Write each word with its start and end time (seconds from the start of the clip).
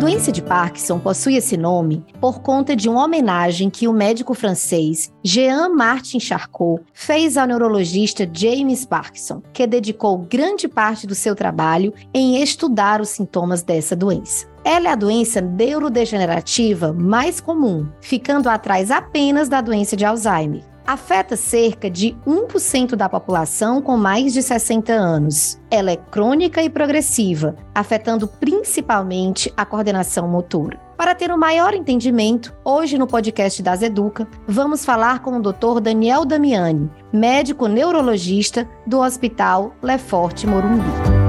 doença 0.00 0.32
de 0.32 0.40
Parkinson 0.40 0.98
possui 0.98 1.36
esse 1.36 1.58
nome 1.58 2.02
por 2.22 2.40
conta 2.40 2.74
de 2.74 2.88
uma 2.88 3.04
homenagem 3.04 3.68
que 3.68 3.86
o 3.86 3.92
médico 3.92 4.32
francês 4.32 5.12
Jean 5.22 5.68
Martin 5.68 6.18
Charcot 6.18 6.82
fez 6.94 7.36
ao 7.36 7.46
neurologista 7.46 8.26
James 8.32 8.86
Parkinson, 8.86 9.42
que 9.52 9.66
dedicou 9.66 10.16
grande 10.16 10.66
parte 10.66 11.06
do 11.06 11.14
seu 11.14 11.36
trabalho 11.36 11.92
em 12.14 12.42
estudar 12.42 13.02
os 13.02 13.10
sintomas 13.10 13.62
dessa 13.62 13.94
doença. 13.94 14.46
Ela 14.64 14.88
é 14.88 14.92
a 14.92 14.96
doença 14.96 15.38
neurodegenerativa 15.42 16.94
mais 16.94 17.38
comum, 17.38 17.86
ficando 18.00 18.48
atrás 18.48 18.90
apenas 18.90 19.50
da 19.50 19.60
doença 19.60 19.98
de 19.98 20.06
Alzheimer 20.06 20.69
afeta 20.92 21.36
cerca 21.36 21.88
de 21.88 22.16
1% 22.26 22.96
da 22.96 23.08
população 23.08 23.80
com 23.80 23.96
mais 23.96 24.32
de 24.32 24.42
60 24.42 24.92
anos. 24.92 25.60
Ela 25.70 25.92
é 25.92 25.96
crônica 25.96 26.60
e 26.62 26.68
progressiva, 26.68 27.54
afetando 27.72 28.26
principalmente 28.26 29.52
a 29.56 29.64
coordenação 29.64 30.26
motora. 30.26 30.80
Para 30.96 31.14
ter 31.14 31.32
um 31.32 31.38
maior 31.38 31.74
entendimento, 31.74 32.52
hoje 32.64 32.98
no 32.98 33.06
podcast 33.06 33.62
das 33.62 33.82
Educa, 33.82 34.26
vamos 34.48 34.84
falar 34.84 35.20
com 35.20 35.38
o 35.38 35.40
Dr. 35.40 35.80
Daniel 35.80 36.24
Damiani, 36.24 36.90
médico 37.12 37.68
neurologista 37.68 38.68
do 38.84 38.98
Hospital 38.98 39.72
Lefort 39.80 40.44
Morumbi. 40.44 41.19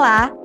Olá, 0.00 0.39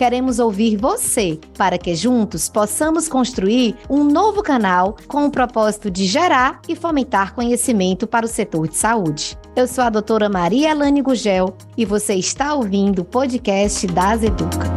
Queremos 0.00 0.38
ouvir 0.38 0.78
você 0.78 1.38
para 1.58 1.76
que 1.76 1.94
juntos 1.94 2.48
possamos 2.48 3.06
construir 3.06 3.76
um 3.86 4.02
novo 4.02 4.42
canal 4.42 4.96
com 5.06 5.26
o 5.26 5.30
propósito 5.30 5.90
de 5.90 6.06
gerar 6.06 6.62
e 6.66 6.74
fomentar 6.74 7.34
conhecimento 7.34 8.06
para 8.06 8.24
o 8.24 8.28
setor 8.28 8.66
de 8.66 8.78
saúde. 8.78 9.36
Eu 9.54 9.66
sou 9.66 9.84
a 9.84 9.90
doutora 9.90 10.26
Maria 10.30 10.70
Elane 10.70 11.02
Gugel 11.02 11.54
e 11.76 11.84
você 11.84 12.14
está 12.14 12.54
ouvindo 12.54 13.00
o 13.00 13.04
podcast 13.04 13.86
das 13.88 14.22
Educa. 14.22 14.72